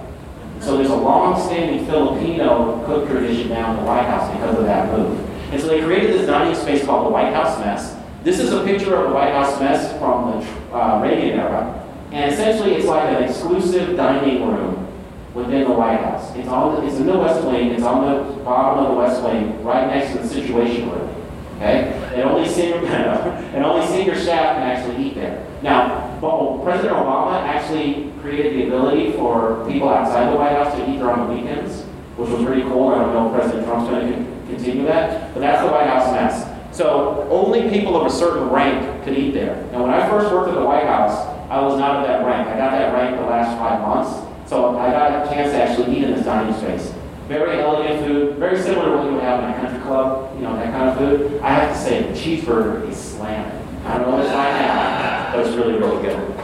[0.61, 4.91] So there's a long-standing Filipino cook tradition now in the White House because of that
[4.91, 5.19] move.
[5.51, 7.95] And so they created this dining space called the White House Mess.
[8.23, 11.84] This is a picture of the White House Mess from the uh, Reagan era.
[12.16, 14.88] And essentially it's like an exclusive dining room
[15.34, 16.34] within the White House.
[16.38, 19.22] It's on the, it's in the West Wing, it's on the bottom of the West
[19.22, 21.13] Wing, right next to the Situation Room.
[21.57, 21.91] Okay?
[22.16, 25.45] And only senior, and only senior staff can actually eat there.
[25.61, 26.18] Now,
[26.63, 31.11] President Obama actually created the ability for people outside the White House to eat there
[31.11, 31.84] on the weekends,
[32.16, 32.88] which was pretty cool.
[32.88, 36.09] I don't know if President Trump's going to continue that, but that's the White House
[36.13, 36.78] mess.
[36.78, 39.68] So only people of a certain rank could eat there.
[39.74, 42.47] Now, when I first worked at the White House, I was not of that rank.
[42.47, 45.97] I got that rank the last five months, so I got a chance to actually
[45.97, 46.93] eat in this dining space.
[47.27, 50.41] Very elegant food, very similar to what you would have in a country club, you
[50.41, 51.41] know, that kind of food.
[51.41, 53.67] I have to say, the cheeseburger is slamming.
[53.85, 56.35] I don't know what it's like now, but it's really, really good.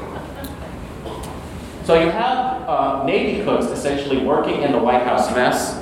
[1.86, 5.78] So you have uh, Navy cooks essentially working in the White House mess.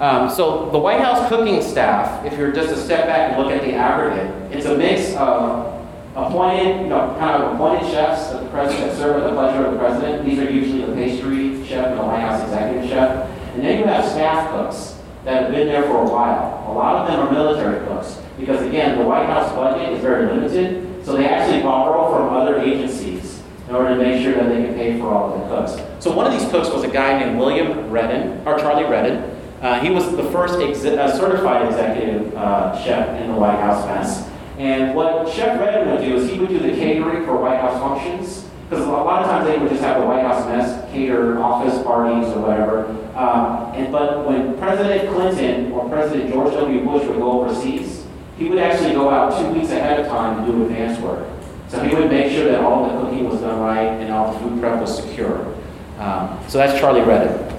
[0.00, 3.52] Um, so the White House cooking staff, if you're just to step back and look
[3.52, 5.81] at the aggregate, it's a mix of
[6.14, 9.72] appointed, you know, kind of appointed chefs that the president serve at the pleasure of
[9.72, 10.24] the president.
[10.26, 13.28] These are usually the pastry chef and the White House executive chef.
[13.54, 16.64] And then you have staff cooks that have been there for a while.
[16.68, 20.26] A lot of them are military cooks because, again, the White House budget is very
[20.26, 24.64] limited, so they actually borrow from other agencies in order to make sure that they
[24.64, 26.04] can pay for all of the cooks.
[26.04, 29.30] So one of these cooks was a guy named William Redden, or Charlie Redden.
[29.62, 33.86] Uh, he was the first exi- uh, certified executive uh, chef in the White House
[33.86, 34.28] mess.
[34.62, 37.80] And what Chef Redden would do is he would do the catering for White House
[37.80, 38.48] functions.
[38.70, 41.82] Because a lot of times they would just have the White House mess cater office
[41.82, 42.86] parties or whatever.
[43.16, 46.84] Um, and but when President Clinton or President George W.
[46.84, 48.06] Bush would go overseas,
[48.38, 51.26] he would actually go out two weeks ahead of time to do advance work.
[51.66, 54.38] So he would make sure that all the cooking was done right and all the
[54.38, 55.44] food prep was secure.
[55.98, 57.52] Um, so that's Charlie Redden.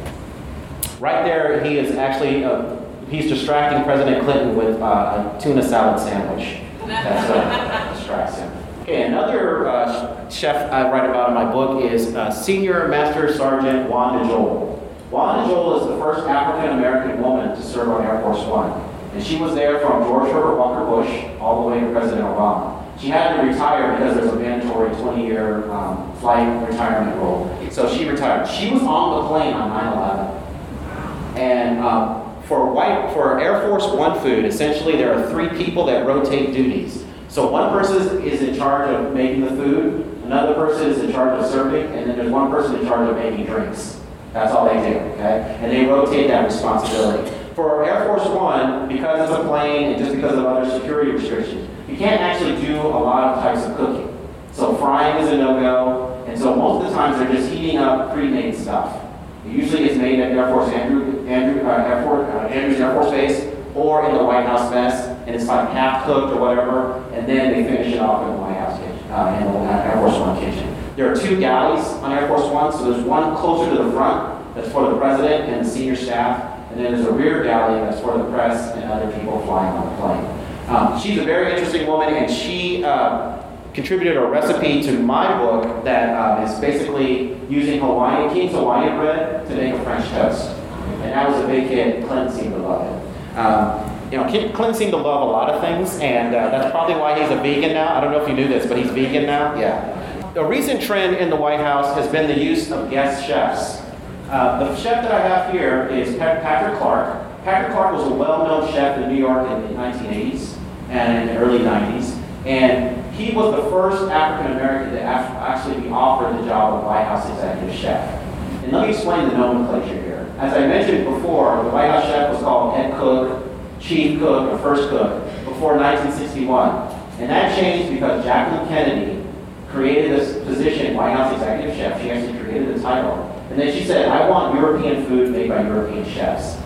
[1.02, 2.78] Right there, he is actually uh,
[3.10, 6.62] he's distracting President Clinton with uh, a tuna salad sandwich.
[6.88, 8.52] That's what distracts him.
[8.82, 13.90] Okay, another uh, chef I write about in my book is uh, Senior Master Sergeant
[13.90, 14.74] Wanda Joel.
[15.10, 18.72] Wanda Joel is the first African American woman to serve on Air Force One.
[19.14, 22.84] And she was there from George Herbert Walker Bush all the way to President Obama.
[23.00, 27.68] She had to retire because there's a mandatory 20 year um, flight retirement rule.
[27.72, 28.48] So she retired.
[28.48, 31.38] She was on the plane on 9 11.
[31.38, 36.06] And um, for white for Air Force One food, essentially there are three people that
[36.06, 37.06] rotate duties.
[37.28, 41.40] So one person is in charge of making the food, another person is in charge
[41.40, 44.00] of serving, and then there's one person in charge of making drinks.
[44.34, 45.58] That's all they do, okay?
[45.62, 47.32] And they rotate that responsibility.
[47.56, 51.70] For Air Force One, because it's a plane and just because of other security restrictions,
[51.88, 54.10] you can't actually do a lot of types of cooking.
[54.52, 58.14] So frying is a no-go, and so most of the times they're just heating up
[58.14, 59.04] pre-made stuff.
[59.46, 62.94] It usually is made at Air Force Andrew, Andrew, uh, Air Force, uh, Andrews Air
[62.94, 67.04] Force Base or in the White House mess, and it's like half cooked or whatever,
[67.14, 69.98] and then they finish it off in the White House kitchen, uh, in the Air
[69.98, 70.76] Force One kitchen.
[70.96, 74.54] There are two galleys on Air Force One, so there's one closer to the front
[74.54, 78.00] that's for the president and the senior staff, and then there's a rear galley that's
[78.00, 80.40] for the press and other people flying on the plane.
[80.68, 83.42] Um, she's a very interesting woman, and she uh,
[83.74, 89.48] contributed a recipe to my book that um, is basically using Hawaiian, King's Hawaiian bread
[89.48, 90.60] to make a French toast.
[91.04, 92.06] And that was a big hit.
[92.06, 93.38] Clinton seemed to love it.
[93.38, 96.96] Um, you know, Clinton seemed to love a lot of things, and uh, that's probably
[96.96, 97.96] why he's a vegan now.
[97.96, 99.56] I don't know if you knew this, but he's vegan now.
[99.60, 100.00] Yeah.
[100.36, 103.82] A recent trend in the White House has been the use of guest chefs.
[104.30, 107.22] Uh, the chef that I have here is Patrick Clark.
[107.44, 110.58] Patrick Clark was a well-known chef in New York in the 1980s
[110.90, 115.90] and in the early 90s, and he was the first African American to actually be
[115.90, 118.22] offered the job of White House executive chef.
[118.64, 120.03] And let me explain the nomenclature.
[120.38, 123.46] As I mentioned before, the White House chef was called head cook,
[123.80, 126.92] chief cook, or first cook before 1961.
[127.20, 129.24] And that changed because Jacqueline Kennedy
[129.70, 132.02] created this position, White House executive chef.
[132.02, 133.30] She actually created the title.
[133.50, 136.60] And then she said, I want European food made by European chefs.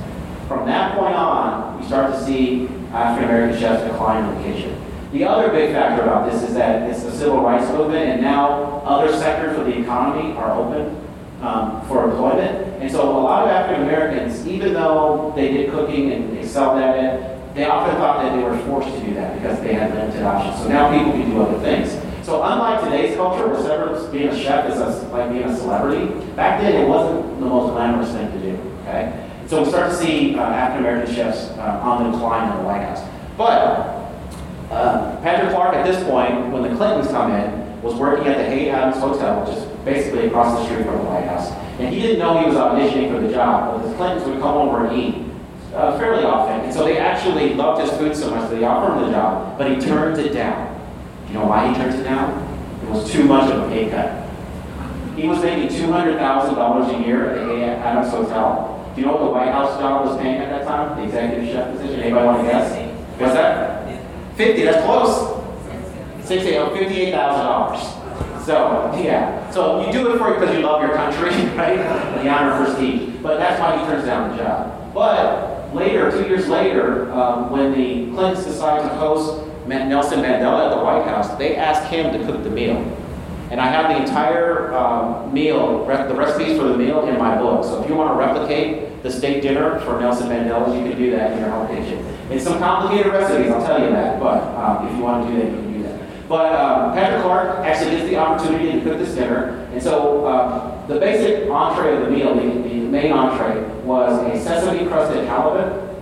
[0.48, 4.82] From that point on, we start to see African American chefs decline in the kitchen.
[5.12, 8.82] The other big factor about this is that it's the civil rights movement, and now
[8.86, 10.96] other sectors of the economy are open
[11.42, 12.67] um, for employment.
[12.80, 16.98] And so a lot of African Americans, even though they did cooking and excelled at
[16.98, 20.22] it, they often thought that they were forced to do that because they had limited
[20.22, 20.62] options.
[20.62, 21.92] So now people can do other things.
[22.24, 26.62] So unlike today's culture, where being a chef is a, like being a celebrity, back
[26.62, 28.76] then it wasn't the most glamorous thing to do.
[28.82, 29.28] Okay.
[29.48, 32.64] So we start to see uh, African American chefs uh, on the decline in the
[32.64, 33.02] White House.
[33.38, 33.62] But
[34.72, 38.44] uh, Patrick Clark, at this point, when the Clintons come in, was working at the
[38.44, 41.52] Hay Adams Hotel, which is basically across the street from the White House.
[41.80, 44.58] And he didn't know he was auditioning for the job, but the Clintons would come
[44.58, 45.24] over and eat
[45.74, 46.62] uh, fairly often.
[46.62, 49.58] And so they actually loved his food so much that they offered him the job,
[49.58, 50.76] but he turned it down.
[51.28, 52.44] You know why he turned it down?
[52.84, 54.28] It was too much of a pay cut.
[55.16, 58.92] He was making $200,000 a year at the Adams Hotel.
[58.94, 60.98] Do you know what the White House job was paying at that time?
[60.98, 62.00] The executive chef position?
[62.02, 63.20] Anybody want to guess?
[63.20, 64.02] What's that?
[64.36, 65.38] 50, that's close.
[66.28, 68.07] 60, oh, $58,000.
[68.48, 69.52] So, yeah.
[69.52, 71.76] So you do it for because you love your country, right?
[72.24, 73.22] The honor of prestige.
[73.22, 74.94] But that's why he turns down the job.
[74.94, 80.78] But later, two years later, um, when the Clintons decide to host Nelson Mandela at
[80.78, 82.78] the White House, they asked him to cook the meal.
[83.52, 87.66] And I have the entire um, meal, the recipes for the meal in my book.
[87.66, 91.12] So if you want to replicate the state dinner for Nelson Mandela, you can do
[91.12, 92.00] that in your home kitchen.
[92.30, 95.40] It's some complicated recipes, I'll tell you that, but um, if you want to do
[95.42, 96.00] that, you can do that.
[96.28, 99.68] But um, Patrick Clark actually gets the opportunity to cook this dinner.
[99.72, 104.44] And so uh, the basic entree of the meal, the, the main entree, was a
[104.44, 105.96] sesame crusted halibut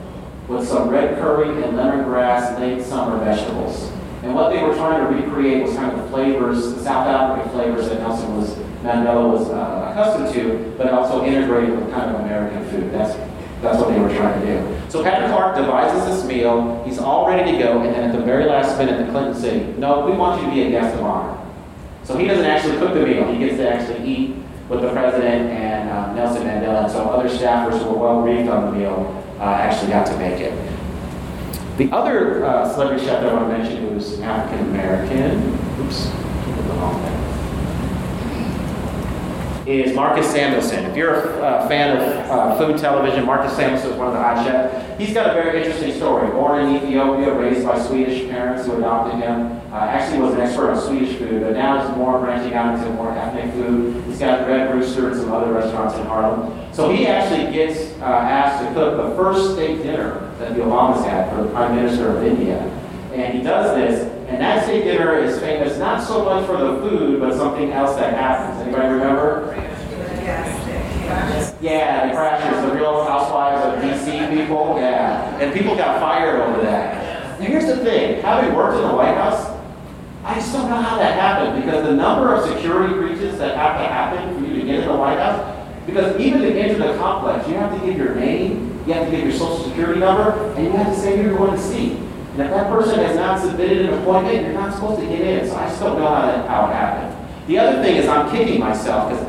[0.48, 3.92] with some red curry and lemongrass late summer vegetables.
[4.24, 7.52] And what they were trying to recreate was kind of the flavors, the South African
[7.52, 12.22] flavors that Nelson was, Mandela was uh, accustomed to, but also integrated with kind of
[12.22, 12.92] American food.
[12.92, 13.16] That's,
[13.66, 14.82] that's what they were trying to do.
[14.90, 16.84] So Patrick Clark devises this meal.
[16.86, 19.74] He's all ready to go, and then at the very last minute, the Clintons say,
[19.78, 21.42] no, we want you to be a guest of honor.
[22.04, 23.32] So he doesn't actually cook the meal.
[23.32, 24.36] He gets to actually eat
[24.70, 28.50] with the president and uh, Nelson Mandela, and so other staffers who were well briefed
[28.50, 30.54] on the meal uh, actually got to make it.
[31.78, 36.10] The other uh, celebrity chef that I want to mention who's African American, oops,
[39.68, 40.88] is Marcus Samuelsson.
[40.90, 44.46] If you're a fan of uh, food television, Marcus Samuelsson is one of the hot
[44.46, 45.00] chefs.
[45.00, 46.30] He's got a very interesting story.
[46.32, 49.60] Born in Ethiopia, raised by Swedish parents who adopted him.
[49.74, 52.90] Uh, actually was an expert on Swedish food, but now he's more branching out into
[52.92, 54.04] more ethnic food.
[54.06, 56.74] He's got Red Rooster and some other restaurants in Harlem.
[56.74, 61.04] So he actually gets uh, asked to cook the first steak dinner that the Obamas
[61.06, 62.60] had for the Prime Minister of India.
[63.14, 66.78] And he does this, and that steak dinner is famous not so much for the
[66.88, 68.65] food, but something else that happens.
[68.76, 69.56] Anybody remember?
[71.62, 74.76] Yeah, the the real housewives of DC people.
[74.78, 75.38] Yeah.
[75.40, 77.40] And people got fired over that.
[77.40, 79.50] Now here's the thing, having worked in the White House,
[80.26, 83.80] I just don't know how that happened because the number of security breaches that have
[83.80, 86.98] to happen for you to get in the White House, because even to enter the
[86.98, 90.54] complex, you have to give your name, you have to give your social security number,
[90.56, 91.92] and you have to say who you're going to see.
[91.92, 95.48] And if that person has not submitted an appointment, you're not supposed to get in.
[95.48, 97.15] So I just don't know how, that, how it happened.
[97.48, 99.26] The other thing is I'm kicking myself because,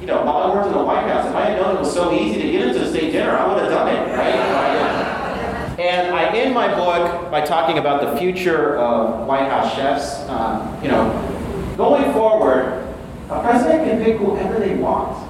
[0.00, 1.92] you know, while I worked in the White House, if I had known it was
[1.92, 4.34] so easy to get into the state dinner, I would have done it, right?
[5.78, 10.28] And I end my book by talking about the future of White House chefs.
[10.28, 12.84] Um, you know, going forward,
[13.30, 15.26] a president can pick whoever they want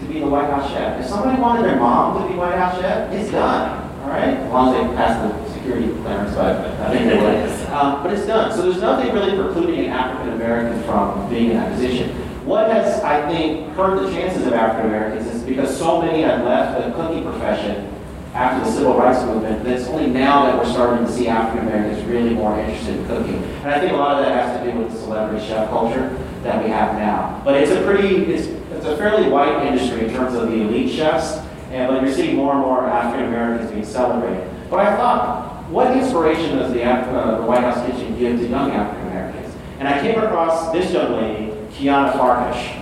[0.00, 1.00] to be the White House chef.
[1.00, 3.78] If somebody wanted their mom to be White House chef, it's done.
[4.02, 7.61] All right, as long as they pass the security clearance, but I think they would.
[7.72, 8.52] Um, but it's done.
[8.52, 12.10] So there's nothing really precluding an African American from being in that position.
[12.44, 16.44] What has, I think, hurt the chances of African Americans is because so many have
[16.44, 17.88] left the cooking profession
[18.34, 21.68] after the civil rights movement, that it's only now that we're starting to see African
[21.68, 23.36] Americans really more interested in cooking.
[23.36, 26.08] And I think a lot of that has to do with the celebrity chef culture
[26.42, 27.40] that we have now.
[27.44, 30.94] But it's a pretty, it's, it's a fairly white industry in terms of the elite
[30.94, 31.38] chefs,
[31.70, 34.50] and but you're seeing more and more African Americans being celebrated.
[34.70, 38.70] But I thought, what inspiration does the, uh, the White House Kitchen give to young
[38.72, 39.54] African Americans?
[39.78, 42.78] And I came across this young lady, Kiana Farkash.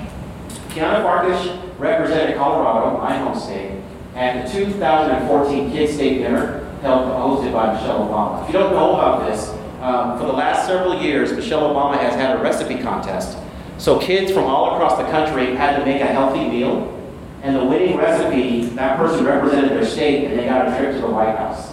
[0.71, 3.81] Kiana Farkash represented Colorado, my home state,
[4.17, 8.43] at the 2014 Kids State Dinner held, hosted by Michelle Obama.
[8.43, 12.15] If you don't know about this, um, for the last several years, Michelle Obama has
[12.15, 13.39] had a recipe contest.
[13.79, 16.97] So kids from all across the country had to make a healthy meal,
[17.43, 21.01] and the winning recipe, that person represented their state, and they got a trip to
[21.01, 21.70] the White House.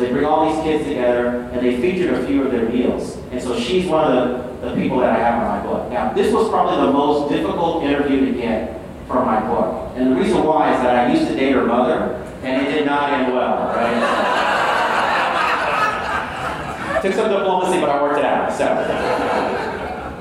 [0.00, 3.18] So they bring all these kids together, and they featured a few of their meals.
[3.32, 4.14] And so she's one of
[4.62, 5.92] the, the people that I have in my book.
[5.92, 9.92] Now, this was probably the most difficult interview to get for my book.
[9.96, 12.86] And the reason why is that I used to date her mother, and it did
[12.86, 13.92] not end well, right?
[17.02, 18.50] Took some diplomacy, but I worked it out.
[18.54, 18.64] So.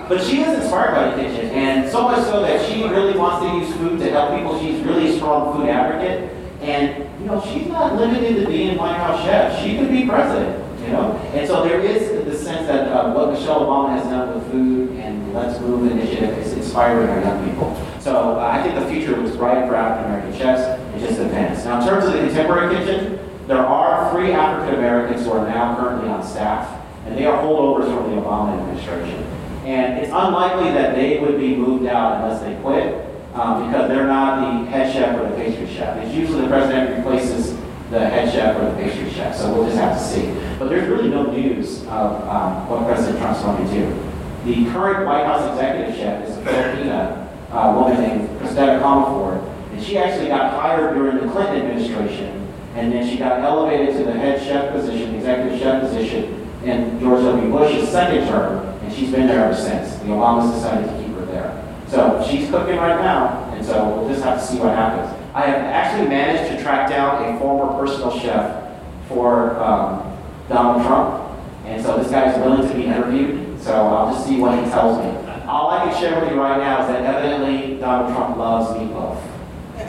[0.09, 3.45] But she is inspired by the kitchen, and so much so that she really wants
[3.45, 4.59] to use food to help people.
[4.59, 6.35] She's really a strong food advocate.
[6.61, 9.63] And, you know, she's not limited to being White House chef.
[9.63, 11.15] She could be president, you know?
[11.33, 14.91] And so there is the sense that uh, what Michelle Obama has done with food
[14.97, 17.75] and Let's Move initiative is inspiring our young people.
[17.99, 20.81] So uh, I think the future was bright for African American chefs.
[20.95, 21.63] It just depends.
[21.65, 25.75] Now, in terms of the contemporary kitchen, there are three African Americans who are now
[25.75, 29.23] currently on staff, and they are holdovers from the Obama administration.
[29.65, 33.08] And it's unlikely that they would be moved out unless they quit,
[33.39, 35.95] um, because they're not the head chef or the pastry chef.
[36.03, 37.55] It's usually the president replaces
[37.89, 40.27] the head chef or the pastry chef, so we'll just have to see.
[40.59, 44.09] But there's really no news of um, what President Trump's going to do.
[44.43, 49.81] The current White House executive chef is a Filipina uh, woman named Cristeta Comerford, and
[49.81, 54.13] she actually got hired during the Clinton administration, and then she got elevated to the
[54.13, 56.35] head chef position, executive chef position,
[56.65, 57.49] in George W.
[57.49, 59.95] Bush's second term, and she's been there ever since.
[59.99, 61.68] The Obamas decided to keep her there.
[61.89, 65.11] So she's cooking right now, and so we'll just have to see what happens.
[65.33, 70.15] I have actually managed to track down a former personal chef for um,
[70.47, 71.35] Donald Trump,
[71.65, 74.69] and so this guy is willing to be interviewed, so I'll just see what he
[74.69, 75.09] tells me.
[75.47, 79.19] All I can share with you right now is that evidently Donald Trump loves meatloaf.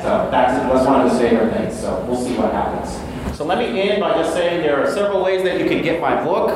[0.03, 3.36] So that's, that's one of his favorite things, so we'll see what happens.
[3.36, 6.01] So let me end by just saying there are several ways that you can get
[6.01, 6.51] my book.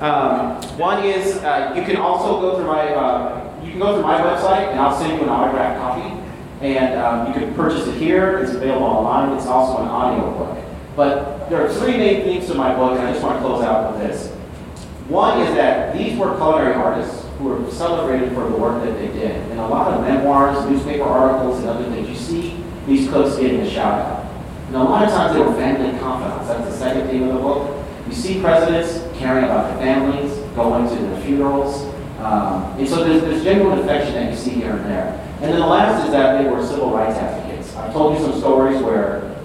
[0.00, 4.02] Um, one is uh, you can also go through my, uh, you can go through
[4.02, 6.16] my website and I'll send you an autographed copy.
[6.62, 10.58] And um, you can purchase it here, it's available online, it's also an audio book.
[10.94, 13.64] But there are three main themes to my book, and I just want to close
[13.64, 14.28] out with this.
[15.08, 19.08] One is that these were culinary artists who were celebrated for the work that they
[19.08, 19.36] did.
[19.50, 23.60] And a lot of memoirs, newspaper articles, and other things, you see these cooks getting
[23.60, 24.26] a shout out.
[24.66, 26.48] And a lot of times they were family confidants.
[26.48, 27.86] That's the second theme of the book.
[28.06, 31.84] You see presidents caring about their families, going to their funerals.
[32.18, 35.12] Um, and so there's, there's genuine affection that you see here and there.
[35.34, 37.76] And then the last is that they were civil rights advocates.
[37.76, 39.36] I've told you some stories where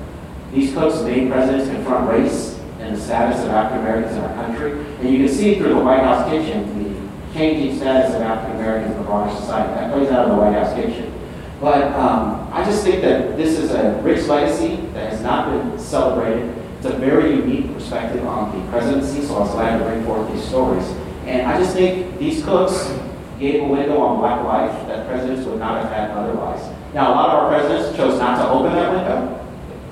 [0.51, 4.71] these cooks made presidents confront race and the status of African Americans in our country.
[4.99, 8.91] And you can see through the White House kitchen the changing status of African Americans
[8.91, 9.73] in the broader society.
[9.73, 11.11] That plays out in the White House kitchen.
[11.59, 15.79] But um, I just think that this is a rich legacy that has not been
[15.79, 16.53] celebrated.
[16.77, 20.31] It's a very unique perspective on the presidency, so I was glad to bring forth
[20.31, 20.85] these stories.
[21.25, 22.93] And I just think these cooks
[23.39, 26.61] gave a window on black life that presidents would not have had otherwise.
[26.93, 29.45] Now, a lot of our presidents chose not to open that window,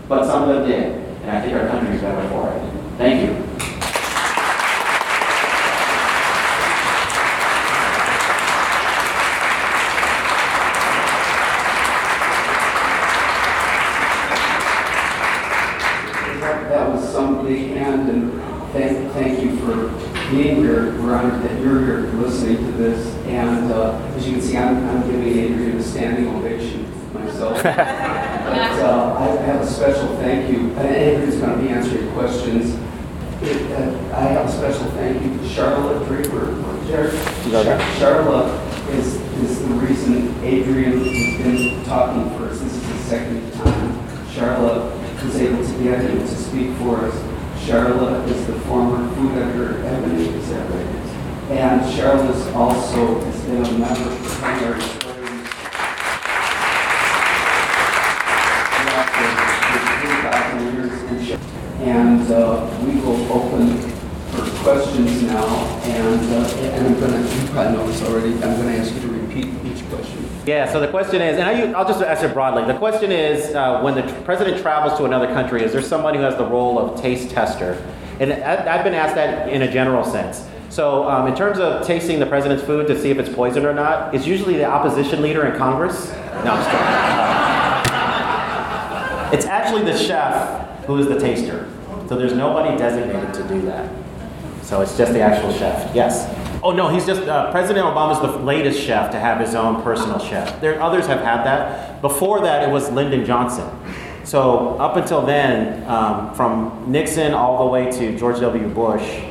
[0.07, 1.03] but some of them did.
[1.23, 2.61] And I think our country is better for it.
[2.97, 3.43] Thank you.
[16.39, 18.41] That that was some big hand, and
[18.73, 19.87] thank, thank you for
[20.29, 20.91] being here.
[21.01, 23.13] We're honored that you're here listening to this.
[23.25, 27.63] And uh, as you can see, I'm, I'm giving Adrian a standing ovation myself.
[28.43, 32.75] But uh, I have a special thank you, and Adrian's going to be answering questions.
[33.41, 36.53] It, uh, I have a special thank you to Charlotte Draper.
[36.87, 37.09] Char-
[37.63, 38.51] Char- Charlotte
[38.89, 42.59] is, is the reason Adrian has been talking for us.
[42.59, 44.27] This is the second time.
[44.29, 47.65] Charlotte was able to get him to speak for us.
[47.65, 51.02] Charlotte is the former food editor at Ebony, is that right?
[51.53, 54.83] And Charlotte is also has been a member 3,000 years
[61.81, 63.77] And uh, we will open
[64.31, 65.45] for questions now,
[65.83, 69.07] and, uh, and I'm gonna, you probably know this already, I'm gonna ask you to
[69.09, 70.27] repeat each question.
[70.47, 72.65] Yeah, so the question is, and I, I'll just ask it broadly.
[72.65, 76.23] The question is, uh, when the president travels to another country, is there somebody who
[76.23, 77.77] has the role of taste tester?
[78.19, 80.47] And I've been asked that in a general sense.
[80.73, 83.75] So, um, in terms of tasting the president's food to see if it's poisoned or
[83.75, 86.09] not, it's usually the opposition leader in Congress.
[86.43, 86.65] No, I'm.
[87.93, 91.69] Uh, it's actually the chef who is the taster.
[92.09, 93.87] So there's nobody designated to do that.
[94.63, 95.93] So it's just the actual chef.
[95.93, 96.27] Yes.
[96.63, 100.17] Oh no, he's just uh, President Obama's the latest chef to have his own personal
[100.17, 100.59] chef.
[100.59, 102.01] There others have had that.
[102.01, 103.69] Before that, it was Lyndon Johnson.
[104.23, 108.67] So up until then, um, from Nixon all the way to George W.
[108.69, 109.21] Bush,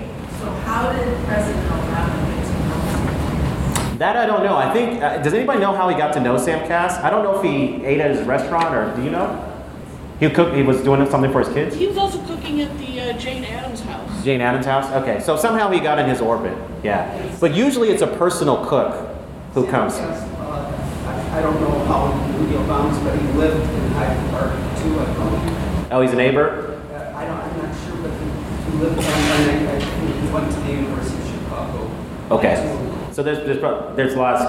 [0.42, 3.98] So how did President Obama get to know?
[3.98, 4.56] that I don't know.
[4.56, 6.94] I think uh, does anybody know how he got to know Sam Kass?
[6.98, 9.48] I don't know if he ate at his restaurant or do you know?
[10.18, 10.56] He cooked.
[10.56, 11.76] He was doing something for his kids.
[11.76, 14.24] He was also cooking at the uh, Jane Addams house.
[14.24, 14.90] Jane Addams' house?
[15.02, 16.58] Okay, so somehow he got in his orbit.
[16.82, 17.36] Yeah.
[17.38, 19.16] But usually it's a personal cook
[19.54, 19.94] who comes.
[19.94, 23.90] Yes, uh, I I don't know how he knew the Obamas, but he lived in
[23.92, 24.52] Hyde Park
[24.82, 25.92] too, I think.
[25.92, 26.80] Oh, he's a neighbor?
[26.92, 31.28] Uh, I don't, I'm not sure, but he he I went to the University of
[31.28, 31.90] Chicago.
[32.30, 32.78] Okay.
[33.12, 33.60] So there's, there's,
[33.96, 34.42] there's lots,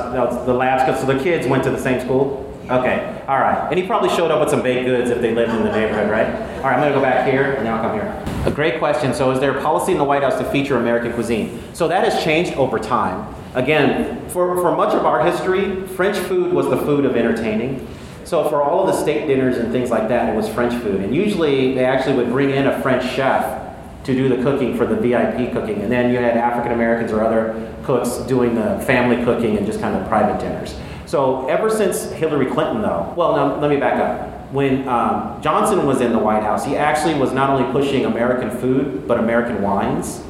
[0.46, 2.50] the labs, so the kids went to the same school?
[2.70, 3.68] Okay, all right.
[3.70, 6.10] And he probably showed up with some baked goods if they lived in the neighborhood,
[6.10, 6.28] right?
[6.28, 8.26] All right, I'm gonna go back here and then I'll come here.
[8.46, 9.14] A great question.
[9.14, 11.62] So is there a policy in the White House to feature American cuisine?
[11.74, 13.36] So that has changed over time.
[13.54, 17.86] Again, for, for much of our history, French food was the food of entertaining.
[18.24, 21.02] So for all of the state dinners and things like that, it was French food.
[21.02, 23.63] And usually they actually would bring in a French chef
[24.04, 25.82] to do the cooking for the VIP cooking.
[25.82, 29.80] And then you had African Americans or other cooks doing the family cooking and just
[29.80, 30.76] kind of private dinners.
[31.06, 34.52] So ever since Hillary Clinton, though, well, now let me back up.
[34.52, 38.52] When um, Johnson was in the White House, he actually was not only pushing American
[38.52, 40.24] food, but American wines.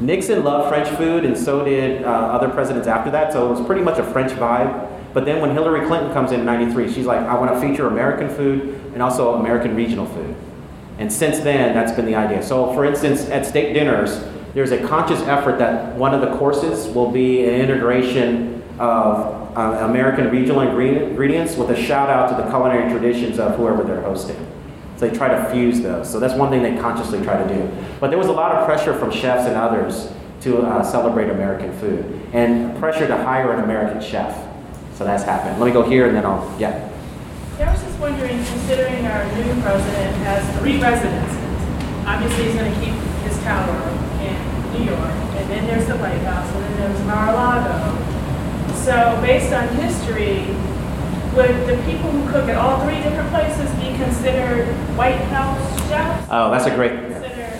[0.00, 3.66] Nixon loved French food, and so did uh, other presidents after that, so it was
[3.66, 4.88] pretty much a French vibe.
[5.12, 8.28] But then when Hillary Clinton comes in 93, she's like, I want to feature American
[8.28, 10.27] food and also American regional food.
[10.98, 12.42] And since then, that's been the idea.
[12.42, 16.92] So, for instance, at state dinners, there's a conscious effort that one of the courses
[16.92, 22.48] will be an integration of uh, American regional ingredients with a shout out to the
[22.50, 24.36] culinary traditions of whoever they're hosting.
[24.96, 26.10] So they try to fuse those.
[26.10, 27.70] So that's one thing they consciously try to do.
[28.00, 31.72] But there was a lot of pressure from chefs and others to uh, celebrate American
[31.78, 34.36] food and pressure to hire an American chef.
[34.94, 35.60] So that's happened.
[35.60, 36.88] Let me go here and then I'll, yeah.
[37.98, 41.34] I was just wondering, considering our new president has three residences,
[42.06, 42.94] obviously he's going to keep
[43.26, 43.74] his tower
[44.22, 44.38] in
[44.70, 47.98] New York, and then there's the White House, and then there's Mar-a-Lago.
[48.86, 50.46] So based on history,
[51.34, 55.58] would the people who cook at all three different places be considered White House
[55.88, 56.28] chefs?
[56.30, 57.58] Oh, that's a great, Considered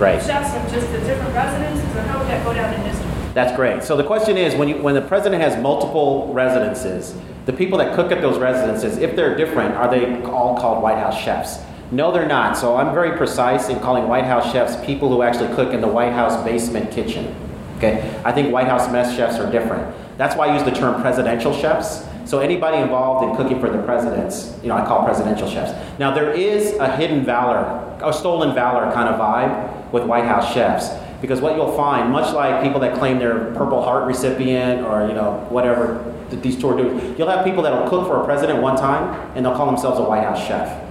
[0.00, 0.18] right.
[0.20, 3.15] chefs of just the different residences, or how would that go down in history?
[3.36, 3.82] That's great.
[3.82, 7.14] So the question is, when, you, when the president has multiple residences,
[7.44, 10.96] the people that cook at those residences, if they're different, are they all called White
[10.96, 11.58] House chefs?
[11.90, 12.56] No, they're not.
[12.56, 15.86] So I'm very precise in calling White House chefs people who actually cook in the
[15.86, 17.36] White House basement kitchen.
[17.76, 18.18] Okay?
[18.24, 19.94] I think White House mess chefs are different.
[20.16, 22.06] That's why I use the term presidential chefs.
[22.24, 25.72] So anybody involved in cooking for the presidents, you know, I call presidential chefs.
[25.98, 30.54] Now there is a hidden valor, a stolen valor kind of vibe with White House
[30.54, 30.88] chefs.
[31.26, 35.14] Because what you'll find, much like people that claim they're Purple Heart recipient or you
[35.14, 39.32] know whatever these tour do, you'll have people that'll cook for a president one time
[39.34, 40.84] and they'll call themselves a White House chef.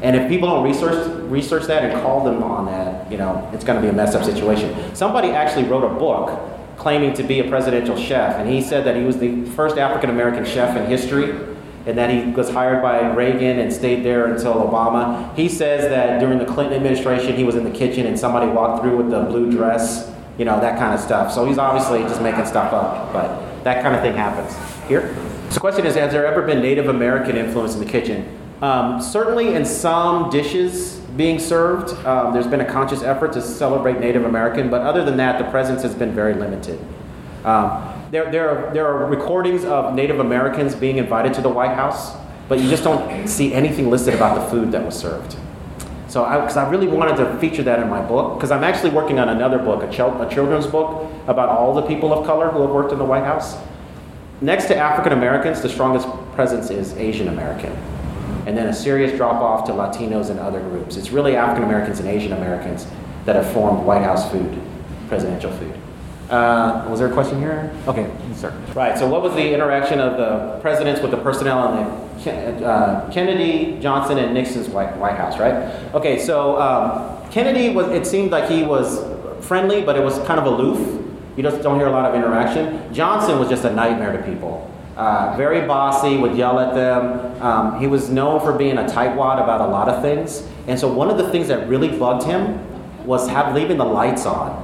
[0.00, 3.62] And if people don't research research that and call them on that, you know, it's
[3.62, 4.94] going to be a messed up situation.
[4.94, 6.40] Somebody actually wrote a book
[6.78, 10.08] claiming to be a presidential chef, and he said that he was the first African
[10.08, 11.32] American chef in history,
[11.86, 15.34] and that he was hired by Reagan and stayed there until Obama.
[15.36, 18.82] He says that during the Clinton administration, he was in the kitchen and somebody walked
[18.82, 21.32] through with the blue dress, you know, that kind of stuff.
[21.32, 24.54] So he's obviously just making stuff up, but that kind of thing happens.
[24.88, 25.14] Here?
[25.48, 28.38] So the question is, has there ever been Native American influence in the kitchen?
[28.62, 34.00] Um, certainly in some dishes being served, um, there's been a conscious effort to celebrate
[34.00, 36.80] Native American, but other than that, the presence has been very limited.
[37.44, 41.74] Um, there, there, are, there are recordings of Native Americans being invited to the White
[41.74, 42.14] House,
[42.48, 45.36] but you just don't see anything listed about the food that was served.
[46.08, 48.90] So, because I, I, really wanted to feature that in my book, because I'm actually
[48.90, 52.50] working on another book, a, ch- a children's book about all the people of color
[52.50, 53.56] who have worked in the White House.
[54.40, 57.72] Next to African Americans, the strongest presence is Asian American.
[58.46, 60.96] And then a serious drop off to Latinos and other groups.
[60.96, 62.86] It's really African Americans and Asian Americans
[63.24, 64.60] that have formed White House food,
[65.08, 65.74] presidential food.
[66.30, 67.70] Uh, was there a question here?
[67.86, 68.50] Okay, sir.
[68.74, 73.10] Right, so what was the interaction of the presidents with the personnel in the uh,
[73.12, 75.54] Kennedy, Johnson, and Nixon's White, White House, right?
[75.94, 79.04] Okay, so um, Kennedy was, it seemed like he was
[79.46, 81.02] friendly, but it was kind of aloof.
[81.36, 82.92] You just don't hear a lot of interaction.
[82.94, 84.70] Johnson was just a nightmare to people.
[84.96, 87.42] Uh, very bossy, would yell at them.
[87.42, 90.46] Um, he was known for being a tightwad about a lot of things.
[90.68, 92.58] And so one of the things that really bugged him
[93.04, 94.63] was have, leaving the lights on.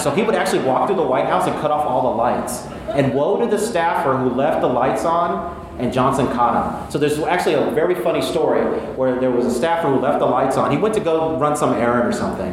[0.00, 2.66] So he would actually walk through the White House and cut off all the lights.
[2.88, 6.90] And woe to the staffer who left the lights on and Johnson caught him.
[6.90, 8.62] So there's actually a very funny story
[8.96, 10.70] where there was a staffer who left the lights on.
[10.70, 12.52] He went to go run some errand or something.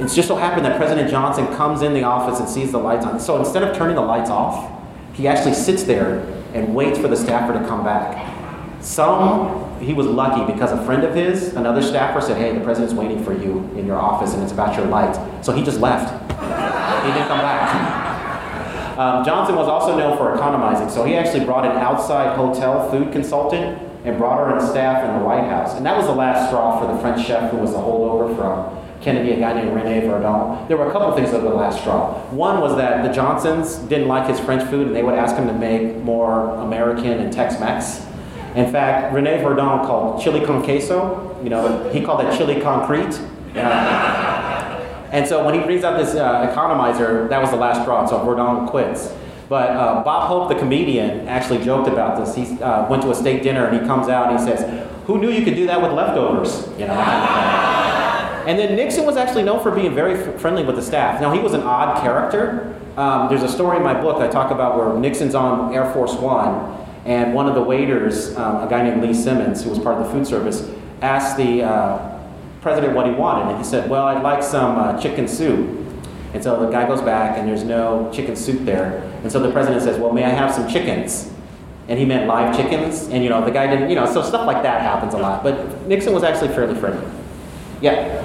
[0.00, 3.06] It's just so happened that President Johnson comes in the office and sees the lights
[3.06, 3.18] on.
[3.18, 4.70] So instead of turning the lights off,
[5.14, 6.20] he actually sits there
[6.54, 8.34] and waits for the staffer to come back.
[8.80, 12.94] Some, he was lucky because a friend of his, another staffer, said, Hey, the president's
[12.94, 15.18] waiting for you in your office and it's about your lights.
[15.44, 16.27] So he just left.
[17.08, 18.98] He didn't come back.
[18.98, 23.12] Um, Johnson was also known for economizing, so he actually brought an outside hotel food
[23.12, 25.74] consultant and brought her on staff in the White House.
[25.74, 28.76] And that was the last straw for the French chef who was a holdover from
[29.00, 30.68] Kennedy, a guy named Rene Verdon.
[30.68, 32.20] There were a couple things that were the last straw.
[32.30, 35.46] One was that the Johnsons didn't like his French food and they would ask him
[35.46, 38.04] to make more American and Tex-Mex.
[38.54, 43.18] In fact, Rene Verdon called chili con queso, you know, he called that chili concrete.
[45.12, 48.22] And so when he brings out this uh, economizer, that was the last straw, so
[48.24, 49.12] Verdon quits.
[49.48, 52.34] But uh, Bob Hope, the comedian, actually joked about this.
[52.34, 55.18] He uh, went to a state dinner and he comes out and he says, "Who
[55.18, 56.92] knew you could do that with leftovers?" You know.
[58.46, 61.20] and then Nixon was actually known for being very f- friendly with the staff.
[61.20, 62.74] Now he was an odd character.
[62.98, 66.14] Um, there's a story in my book I talk about where Nixon's on Air Force
[66.14, 66.76] One,
[67.06, 70.04] And one of the waiters, um, a guy named Lee Simmons, who was part of
[70.04, 70.68] the food service,
[71.00, 72.07] asked the uh,
[72.60, 73.50] president what he wanted.
[73.50, 75.76] And he said, Well, I'd like some uh, chicken soup.
[76.34, 79.02] And so the guy goes back, and there's no chicken soup there.
[79.22, 81.30] And so the president says, Well, may I have some chickens?
[81.88, 83.08] And he meant live chickens.
[83.08, 85.42] And, you know, the guy didn't, you know, so stuff like that happens a lot.
[85.42, 87.06] But Nixon was actually fairly friendly.
[87.80, 88.24] Yeah.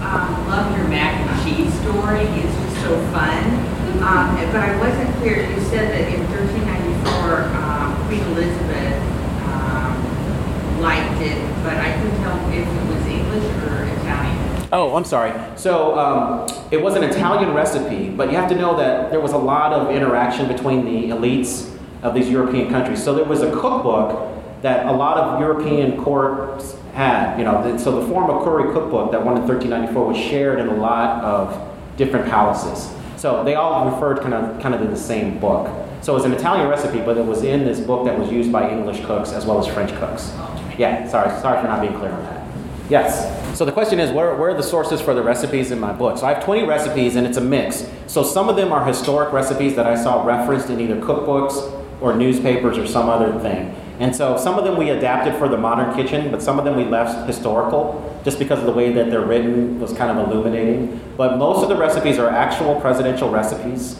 [0.00, 2.20] I um, love your mac and cheese story.
[2.20, 3.74] It's just so fun.
[4.04, 5.48] Um, but I wasn't clear.
[5.50, 9.00] You said that in 1394, um, Queen Elizabeth
[9.48, 14.63] um, liked it, but I couldn't tell if it was English or Italian.
[14.74, 15.32] Oh, I'm sorry.
[15.56, 19.30] So um, it was an Italian recipe, but you have to know that there was
[19.30, 21.72] a lot of interaction between the elites
[22.02, 23.00] of these European countries.
[23.00, 24.32] So there was a cookbook
[24.62, 27.38] that a lot of European courts had.
[27.38, 30.66] You know, so the Forme of Cury cookbook that won in 1394 was shared in
[30.66, 31.56] a lot of
[31.96, 32.92] different palaces.
[33.16, 35.70] So they all referred kind of kind of to the same book.
[36.02, 38.50] So it was an Italian recipe, but it was in this book that was used
[38.50, 40.32] by English cooks as well as French cooks.
[40.76, 42.43] Yeah, sorry, sorry for not being clear on that.
[42.90, 43.56] Yes.
[43.58, 46.18] So the question is, where, where are the sources for the recipes in my book?
[46.18, 47.88] So I have 20 recipes, and it's a mix.
[48.08, 52.14] So some of them are historic recipes that I saw referenced in either cookbooks or
[52.14, 53.74] newspapers or some other thing.
[54.00, 56.76] And so some of them we adapted for the modern kitchen, but some of them
[56.76, 61.00] we left historical just because of the way that they're written was kind of illuminating.
[61.16, 63.98] But most of the recipes are actual presidential recipes,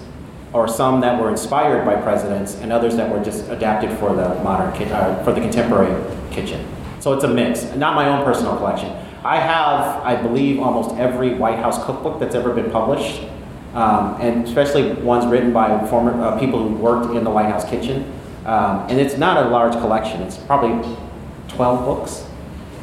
[0.53, 4.35] or some that were inspired by presidents, and others that were just adapted for the
[4.43, 5.95] modern ki- uh, for the contemporary
[6.33, 6.67] kitchen.
[7.05, 7.65] So it's a mix.
[7.77, 8.91] Not my own personal collection.
[9.23, 13.21] I have, I believe, almost every White House cookbook that's ever been published,
[13.75, 17.69] um, and especially ones written by former uh, people who worked in the White House
[17.69, 18.11] kitchen.
[18.47, 20.23] Um, and it's not a large collection.
[20.23, 20.97] It's probably
[21.49, 22.27] 12 books.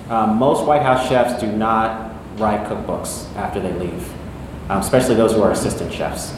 [0.07, 4.07] Um, most White House chefs do not write cookbooks after they leave,
[4.69, 6.31] um, especially those who are assistant chefs.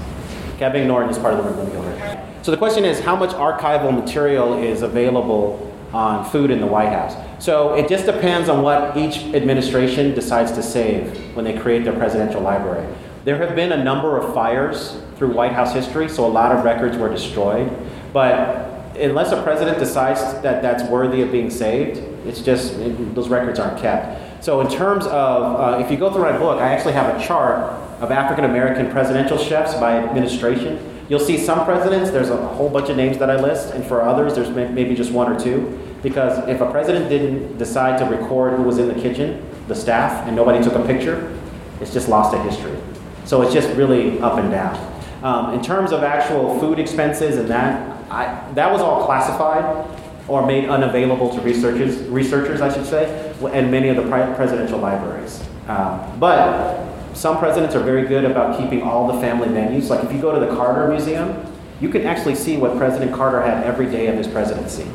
[0.58, 2.18] Kevin Norton is part of the room.
[2.44, 6.90] So the question is, how much archival material is available on food in the White
[6.90, 7.16] House?
[7.44, 11.94] So it just depends on what each administration decides to save when they create their
[11.94, 12.88] presidential library.
[13.26, 16.66] There have been a number of fires through White House history, so a lot of
[16.66, 17.72] records were destroyed.
[18.12, 21.98] But unless a president decides that that's worthy of being saved,
[22.28, 24.44] it's just, it, those records aren't kept.
[24.44, 25.12] So, in terms of,
[25.60, 27.60] uh, if you go through my book, I actually have a chart
[28.02, 30.93] of African American presidential chefs by administration.
[31.10, 34.02] You'll see some presidents, there's a whole bunch of names that I list, and for
[34.02, 35.80] others, there's maybe just one or two.
[36.02, 40.28] Because if a president didn't decide to record who was in the kitchen, the staff,
[40.28, 41.38] and nobody took a picture,
[41.80, 42.78] it's just lost to history.
[43.26, 44.92] So it's just really up and down.
[45.24, 49.90] Um, in terms of actual food expenses and that, I, that was all classified
[50.28, 55.42] or made unavailable to researchers, researchers I should say, and many of the presidential libraries.
[55.68, 56.83] Um, but
[57.14, 59.90] some presidents are very good about keeping all the family menus.
[59.90, 61.46] Like if you go to the Carter Museum,
[61.80, 64.86] you can actually see what President Carter had every day of his presidency.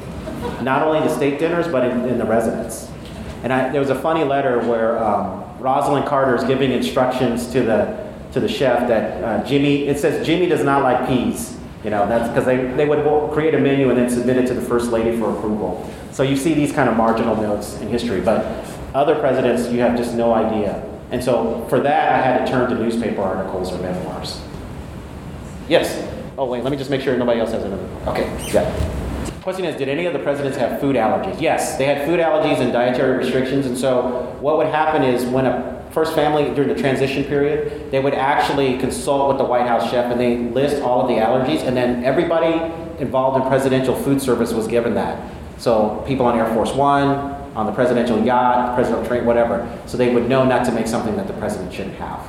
[0.62, 2.90] Not only the state dinners, but in, in the residence.
[3.42, 7.62] And I, there was a funny letter where um, Rosalynn Carter is giving instructions to
[7.62, 9.88] the to the chef that uh, Jimmy.
[9.88, 11.56] It says Jimmy does not like peas.
[11.84, 14.54] You know, that's because they, they would create a menu and then submit it to
[14.54, 15.88] the first lady for approval.
[16.10, 18.64] So you see these kind of marginal notes in history, but
[18.94, 20.84] other presidents, you have just no idea.
[21.10, 24.40] And so for that, I had to turn to newspaper articles or memoirs.
[25.68, 26.06] Yes?
[26.36, 27.88] Oh, wait, let me just make sure nobody else has another.
[28.06, 28.64] Okay, yeah.
[29.42, 31.40] Question is, did any of the presidents have food allergies?
[31.40, 33.66] Yes, they had food allergies and dietary restrictions.
[33.66, 37.98] And so what would happen is when a first family during the transition period, they
[37.98, 41.66] would actually consult with the White House chef and they list all of the allergies,
[41.66, 45.32] and then everybody involved in presidential food service was given that.
[45.56, 49.68] So people on Air Force One, on the presidential yacht, presidential train, whatever.
[49.86, 52.24] So they would know not to make something that the president shouldn't have.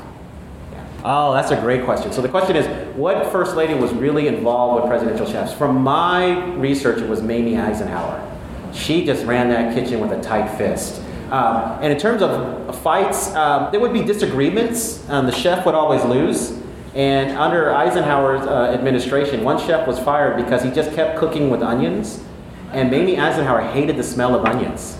[0.71, 1.01] Yeah.
[1.05, 2.11] Oh, that's a great question.
[2.11, 2.65] So the question is,
[2.95, 5.53] what first lady was really involved with presidential chefs?
[5.53, 8.25] From my research, it was Mamie Eisenhower.
[8.73, 10.99] She just ran that kitchen with a tight fist.
[11.29, 15.07] Um, and in terms of fights, um, there would be disagreements.
[15.09, 16.57] Um, the chef would always lose.
[16.95, 21.61] And under Eisenhower's uh, administration, one chef was fired because he just kept cooking with
[21.61, 22.23] onions.
[22.71, 24.97] And Mamie Eisenhower hated the smell of onions.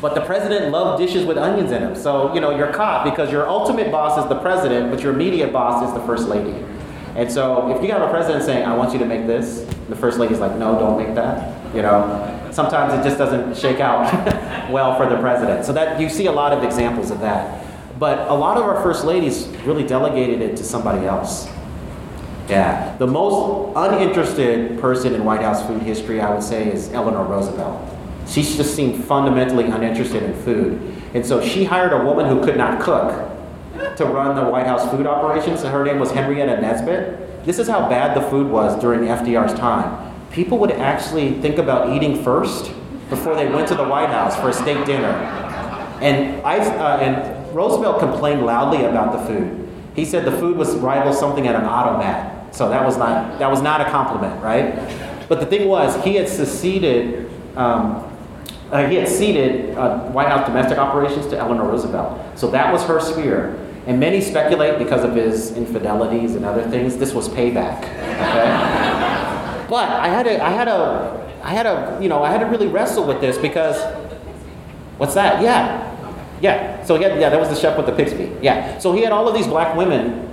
[0.00, 1.94] But the president loved dishes with onions in them.
[1.94, 5.52] So, you know, you're caught because your ultimate boss is the president, but your immediate
[5.52, 6.64] boss is the first lady.
[7.14, 9.94] And so if you have a president saying, I want you to make this, the
[9.94, 11.74] first lady's like, no, don't make that.
[11.74, 14.12] You know, sometimes it just doesn't shake out
[14.70, 15.64] well for the president.
[15.64, 17.64] So that you see a lot of examples of that.
[17.98, 21.48] But a lot of our first ladies really delegated it to somebody else.
[22.48, 22.96] Yeah.
[22.98, 27.90] The most uninterested person in White House food history, I would say, is Eleanor Roosevelt.
[28.26, 30.94] She just seemed fundamentally uninterested in food.
[31.14, 33.30] And so she hired a woman who could not cook
[33.96, 35.62] to run the White House food operations.
[35.62, 37.44] Her name was Henrietta Nesbitt.
[37.44, 41.94] This is how bad the food was during FDR's time people would actually think about
[41.94, 42.72] eating first
[43.08, 45.12] before they went to the White House for a state dinner.
[46.02, 49.68] And, I, uh, and Roosevelt complained loudly about the food.
[49.94, 52.33] He said the food was rival something at an automat.
[52.54, 54.76] So that was not, that was not a compliment, right?
[55.28, 58.08] But the thing was, he had seceded, um,
[58.70, 62.38] uh, he had ceded uh, White House domestic operations to Eleanor Roosevelt.
[62.38, 63.58] So that was her sphere.
[63.88, 67.78] And many speculate because of his infidelities and other things, this was payback.
[67.78, 69.66] Okay?
[69.68, 72.46] but I had to, I had a, I had to, you know, I had to
[72.46, 73.82] really wrestle with this because,
[74.96, 75.42] what's that?
[75.42, 75.90] Yeah,
[76.40, 76.84] yeah.
[76.84, 78.30] So he had, yeah, that was the chef with the pig's feet.
[78.40, 78.78] Yeah.
[78.78, 80.23] So he had all of these black women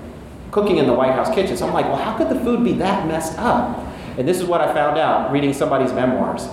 [0.51, 1.57] cooking in the White House kitchen.
[1.57, 3.87] So I'm like, well, how could the food be that messed up?
[4.17, 6.47] And this is what I found out reading somebody's memoirs.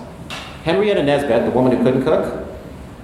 [0.65, 2.47] Henrietta Nesbitt, the woman who couldn't cook,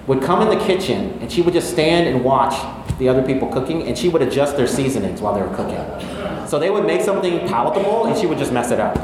[0.07, 2.53] would come in the kitchen and she would just stand and watch
[2.99, 6.47] the other people cooking and she would adjust their seasonings while they were cooking.
[6.47, 8.95] So they would make something palatable and she would just mess it up.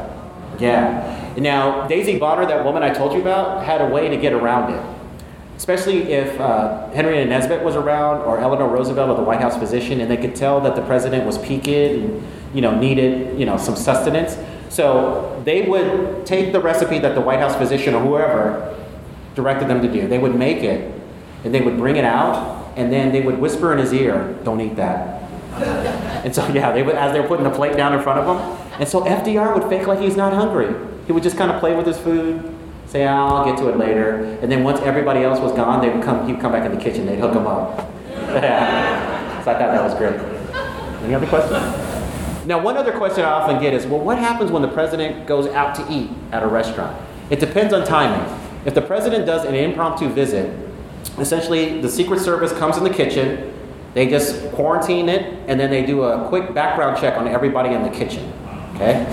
[0.58, 1.34] Yeah.
[1.36, 4.72] Now, Daisy Bonner, that woman I told you about, had a way to get around
[4.72, 5.01] it.
[5.62, 10.00] Especially if uh, Henrietta Nesbitt was around or Eleanor Roosevelt or the White House physician
[10.00, 12.20] and they could tell that the president was peaked and
[12.52, 14.36] you know, needed you know, some sustenance.
[14.74, 18.76] So they would take the recipe that the White House physician or whoever
[19.36, 20.08] directed them to do.
[20.08, 21.00] They would make it
[21.44, 24.60] and they would bring it out and then they would whisper in his ear, don't
[24.60, 25.22] eat that.
[26.24, 28.36] and so, yeah, they would, as they were putting the plate down in front of
[28.36, 28.80] him.
[28.80, 30.74] And so FDR would fake like he's not hungry.
[31.06, 32.52] He would just kind of play with his food,
[32.92, 34.38] say, oh, I'll get to it later.
[34.42, 36.80] And then once everybody else was gone, they would come, he'd come back in the
[36.80, 37.88] kitchen, they'd hook him up.
[39.42, 40.14] So I thought that was great.
[41.02, 42.46] Any other questions?
[42.46, 45.48] Now, one other question I often get is, well, what happens when the president goes
[45.48, 46.96] out to eat at a restaurant?
[47.28, 48.24] It depends on timing.
[48.66, 50.56] If the president does an impromptu visit,
[51.18, 53.52] essentially the Secret Service comes in the kitchen,
[53.94, 57.82] they just quarantine it, and then they do a quick background check on everybody in
[57.82, 58.32] the kitchen.
[58.76, 59.04] Okay?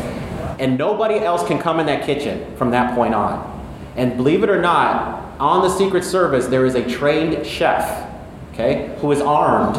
[0.59, 3.58] And nobody else can come in that kitchen from that point on.
[3.99, 8.09] And believe it or not, on the Secret Service, there is a trained chef,
[8.53, 9.75] okay, who is armed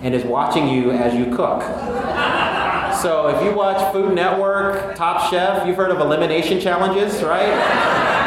[0.00, 1.62] and is watching you as you cook.
[3.02, 7.46] So if you watch Food Network, Top Chef, you've heard of elimination challenges, right?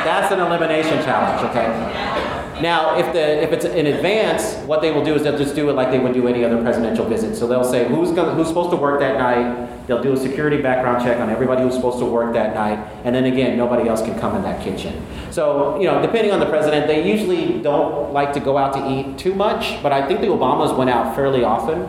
[0.05, 2.40] That's an elimination challenge, okay?
[2.61, 5.69] Now, if, the, if it's in advance, what they will do is they'll just do
[5.69, 7.35] it like they would do any other presidential visit.
[7.35, 9.87] So they'll say who's, gonna, who's supposed to work that night.
[9.87, 12.77] They'll do a security background check on everybody who's supposed to work that night.
[13.03, 15.05] And then again, nobody else can come in that kitchen.
[15.31, 18.89] So, you know, depending on the president, they usually don't like to go out to
[18.89, 19.81] eat too much.
[19.81, 21.81] But I think the Obamas went out fairly often.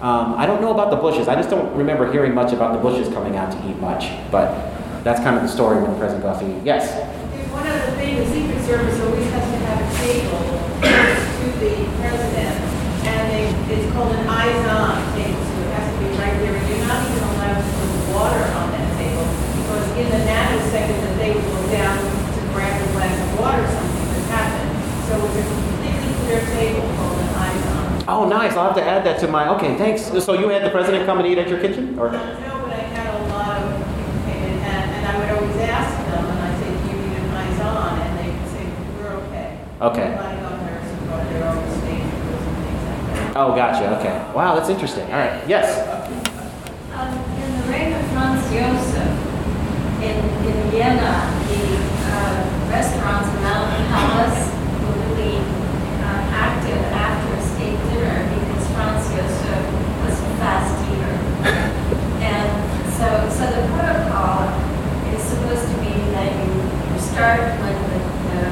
[0.00, 1.26] Um, I don't know about the Bushes.
[1.26, 4.10] I just don't remember hearing much about the Bushes coming out to eat much.
[4.30, 6.64] But that's kind of the story the president eat.
[6.64, 6.92] Yes?
[7.50, 12.56] One the Secret Service always has to have a table next to the president,
[13.06, 13.44] and they,
[13.74, 16.54] it's called an eyes-on table, so it has to be right there.
[16.54, 19.26] And you're not even allowed to put water on that table,
[19.58, 23.64] because in the nanosecond that they will go down to grab a glass of water,
[23.66, 24.70] something has happened.
[25.08, 28.04] So it's a completely clear table called an eyes-on.
[28.08, 28.52] Oh, nice.
[28.52, 29.48] I'll have to add that to my.
[29.56, 30.02] Okay, thanks.
[30.24, 31.98] So you had the president come and eat at your kitchen?
[31.98, 32.10] Or?
[32.10, 35.56] No, but I had a lot of people came in, and, and I would always
[35.68, 38.00] ask them, and I say, do you need an eyes-on?
[38.00, 38.64] And they would say,
[38.96, 39.48] we're okay.
[39.80, 40.08] Okay.
[40.08, 43.24] Nobody got nervous about their own stage rules and things like that.
[43.38, 43.86] Oh, gotcha.
[44.00, 44.18] Okay.
[44.34, 45.04] Wow, that's interesting.
[45.14, 45.38] All right.
[45.46, 45.78] Yes.
[46.90, 49.14] Um, in the reign of Franz Josef,
[50.02, 51.62] in, in Vienna, the
[52.18, 52.34] uh,
[52.66, 54.42] restaurants around the palace
[54.82, 59.62] were really uh, active after a state dinner because Franz Josef
[60.02, 61.14] was a fast eater.
[62.26, 62.50] And
[62.98, 63.06] so,
[63.38, 64.50] so the protocol
[65.14, 66.58] is supposed to be that you,
[66.98, 67.98] start when the,
[68.34, 68.42] the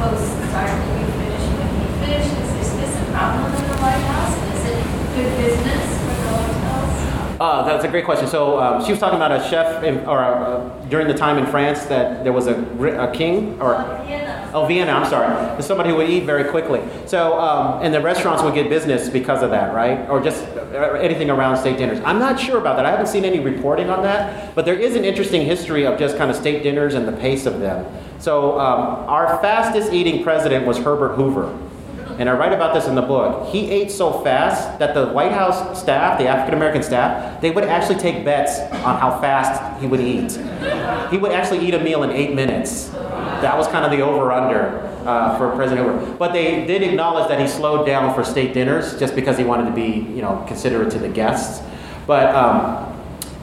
[0.00, 2.48] host starts and you finish when he finishes.
[2.60, 4.36] Is this a problem in the White House?
[4.36, 4.84] Is it
[5.16, 7.42] good business for?
[7.42, 8.26] Uh, that's a great question.
[8.26, 11.46] So um, she was talking about a chef, in, or uh, during the time in
[11.46, 12.54] France that there was a,
[12.98, 13.74] a king, or
[14.06, 14.50] Vienna.
[14.54, 14.92] oh Vienna.
[14.92, 15.62] I'm sorry.
[15.62, 16.82] Somebody who would eat very quickly.
[17.06, 20.08] So um, and the restaurants would get business because of that, right?
[20.08, 22.00] Or just uh, anything around state dinners.
[22.04, 22.86] I'm not sure about that.
[22.86, 24.54] I haven't seen any reporting on that.
[24.54, 27.44] But there is an interesting history of just kind of state dinners and the pace
[27.44, 27.84] of them.
[28.18, 31.54] So um, our fastest eating president was Herbert Hoover.
[32.18, 33.48] And I write about this in the book.
[33.48, 37.64] He ate so fast that the White House staff, the African American staff, they would
[37.64, 40.32] actually take bets on how fast he would eat.
[41.10, 42.88] He would actually eat a meal in eight minutes.
[42.88, 46.16] That was kind of the over under uh, for President Hoover.
[46.16, 49.66] But they did acknowledge that he slowed down for state dinners just because he wanted
[49.66, 51.62] to be, you know, considerate to the guests.
[52.06, 52.92] But um,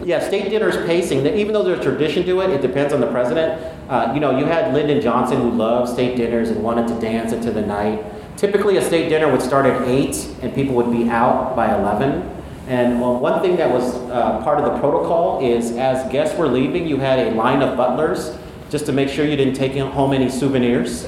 [0.04, 1.26] yeah, state dinners pacing.
[1.26, 3.62] Even though there's a tradition to it, it depends on the president.
[3.90, 7.34] Uh, you know, you had Lyndon Johnson who loved state dinners and wanted to dance
[7.34, 8.04] into the night.
[8.38, 12.30] Typically, a state dinner would start at 8 and people would be out by 11.
[12.68, 16.88] And one thing that was uh, part of the protocol is as guests were leaving,
[16.88, 18.38] you had a line of butlers
[18.70, 21.06] just to make sure you didn't take home any souvenirs,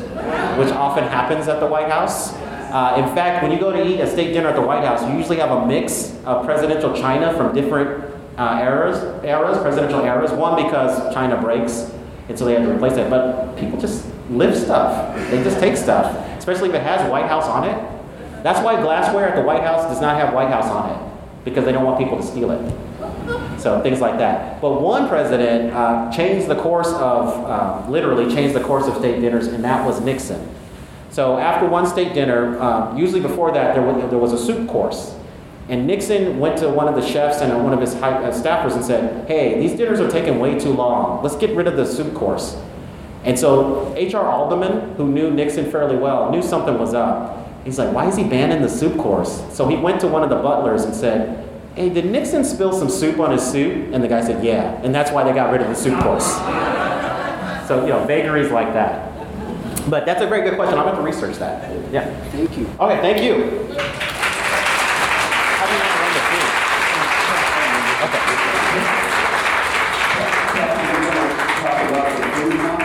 [0.58, 2.34] which often happens at the White House.
[2.34, 5.02] Uh, in fact, when you go to eat a state dinner at the White House,
[5.10, 10.32] you usually have a mix of presidential china from different uh, eras, eras, presidential eras.
[10.32, 11.92] One because China breaks,
[12.28, 13.10] and so they have to replace it.
[13.10, 15.16] But people just live stuff.
[15.32, 18.44] They just take stuff, especially if it has White House on it.
[18.44, 21.66] That's why glassware at the White House does not have White House on it, because
[21.66, 23.60] they don't want people to steal it.
[23.60, 24.62] So things like that.
[24.62, 29.22] But one president uh, changed the course of, uh, literally changed the course of state
[29.22, 30.48] dinners, and that was Nixon.
[31.10, 34.70] So after one state dinner, um, usually before that, there was, there was a soup
[34.70, 35.16] course.
[35.68, 38.86] And Nixon went to one of the chefs and one of his uh, staffers and
[38.86, 41.24] said, hey, these dinners are taking way too long.
[41.24, 42.62] Let's get rid of the soup course.
[43.26, 44.24] And so H.R.
[44.24, 47.42] Haldeman, who knew Nixon fairly well, knew something was up.
[47.64, 49.44] He's like, why is he banning the soup course?
[49.52, 52.90] So he went to one of the butlers and said, hey, did Nixon spill some
[52.90, 53.92] soup on his suit?
[53.94, 54.80] And the guy said, yeah.
[54.84, 56.28] And that's why they got rid of the soup course.
[57.68, 59.12] So, you know, vagaries like that.
[59.90, 60.78] But that's a very good question.
[60.78, 61.72] I'm going to research that.
[61.92, 62.10] Yeah.
[62.30, 62.68] Thank you.
[62.80, 63.34] Okay, thank you.
[65.58, 66.46] How do you want to run the food?
[70.54, 72.78] Kathy, we're going to talk about the food now.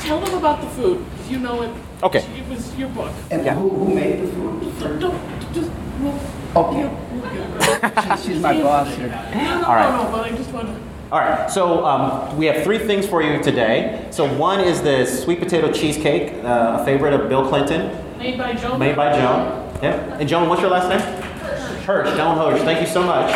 [0.00, 1.70] Tell them about the food, 'cause you know it.
[2.02, 2.18] Okay.
[2.36, 3.10] It was your book.
[3.30, 3.54] And Yeah.
[3.54, 4.60] who, who made the food?
[4.80, 5.70] Don't, don't, just,
[6.00, 6.14] we'll,
[6.56, 6.76] Okay.
[6.84, 8.18] we'll, we'll get it.
[8.24, 9.08] She's my boss here.
[9.08, 9.90] No, no, All right.
[9.90, 10.74] no, no, but I just want to.
[11.12, 14.06] All right, so um, we have three things for you today.
[14.10, 18.52] So one is the sweet potato cheesecake, uh, a favorite of Bill Clinton, Made by
[18.54, 18.78] Joan.
[18.78, 19.68] made by Joan.
[19.82, 20.18] Yeah.
[20.20, 21.00] And Joan, what's your last name?
[21.84, 22.16] Hirsch.
[22.16, 22.60] Joan Hirsch.
[22.62, 23.28] Thank you so much.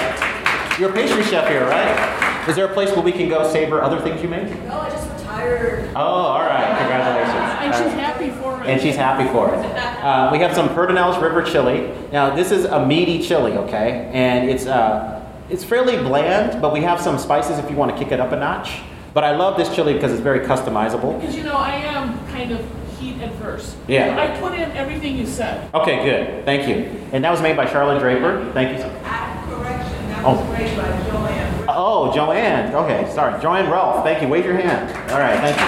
[0.79, 2.47] You're a pastry chef here, right?
[2.49, 4.49] Is there a place where we can go savor other things you make?
[4.67, 5.04] No, I just
[5.35, 5.91] retired.
[5.95, 6.79] Oh, all right.
[6.79, 7.35] Congratulations.
[7.61, 8.67] And she's happy for it.
[8.69, 9.65] And she's happy for it.
[10.05, 11.93] Uh, we have some Pedernales River chili.
[12.13, 14.11] Now, this is a meaty chili, okay?
[14.13, 18.03] And it's, uh, it's fairly bland, but we have some spices if you want to
[18.03, 18.81] kick it up a notch.
[19.13, 21.21] But I love this chili because it's very customizable.
[21.21, 22.61] Because you know, I am kind of
[22.99, 23.77] heat adverse.
[23.87, 24.19] Yeah.
[24.19, 25.73] I put in everything you said.
[25.73, 26.45] Okay, good.
[26.45, 26.91] Thank you.
[27.13, 28.51] And that was made by Charlotte Draper.
[28.53, 28.83] Thank you.
[28.85, 30.35] Correction, that Oh.
[30.41, 31.44] was made by Joanne.
[31.77, 32.75] Oh, Joanne.
[32.75, 33.41] Okay, sorry.
[33.43, 34.05] Joanne Ralph.
[34.05, 34.29] Thank you.
[34.29, 34.91] Wave your hand.
[35.11, 35.67] All right, thank you.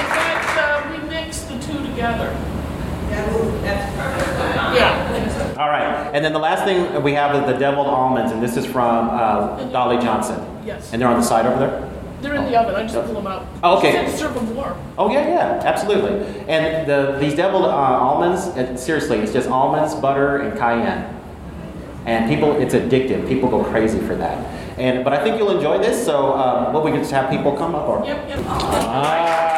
[0.00, 2.30] In fact, uh, we mixed the two together.
[3.10, 4.38] That was, that's perfect.
[4.74, 5.54] Yeah.
[5.58, 6.10] All right.
[6.14, 9.10] And then the last thing we have is the deviled almonds, and this is from
[9.10, 10.44] uh, Dolly Johnson.
[10.64, 10.92] Yes.
[10.92, 11.90] And they're on the side over there?
[12.20, 12.74] They're in the oven.
[12.74, 13.46] I just pull them out.
[13.62, 13.90] Oh, okay.
[14.06, 14.78] She said serve them warm.
[14.96, 16.26] Oh yeah, yeah, absolutely.
[16.48, 21.13] And the these deviled uh, almonds, it, seriously, it's just almonds, butter, and cayenne.
[22.06, 23.26] And people, it's addictive.
[23.26, 24.38] People go crazy for that.
[24.78, 26.04] And but I think you'll enjoy this.
[26.04, 28.04] So um, what we can just have people come up or.
[28.04, 28.38] Yep, yep.
[28.46, 29.53] Ah,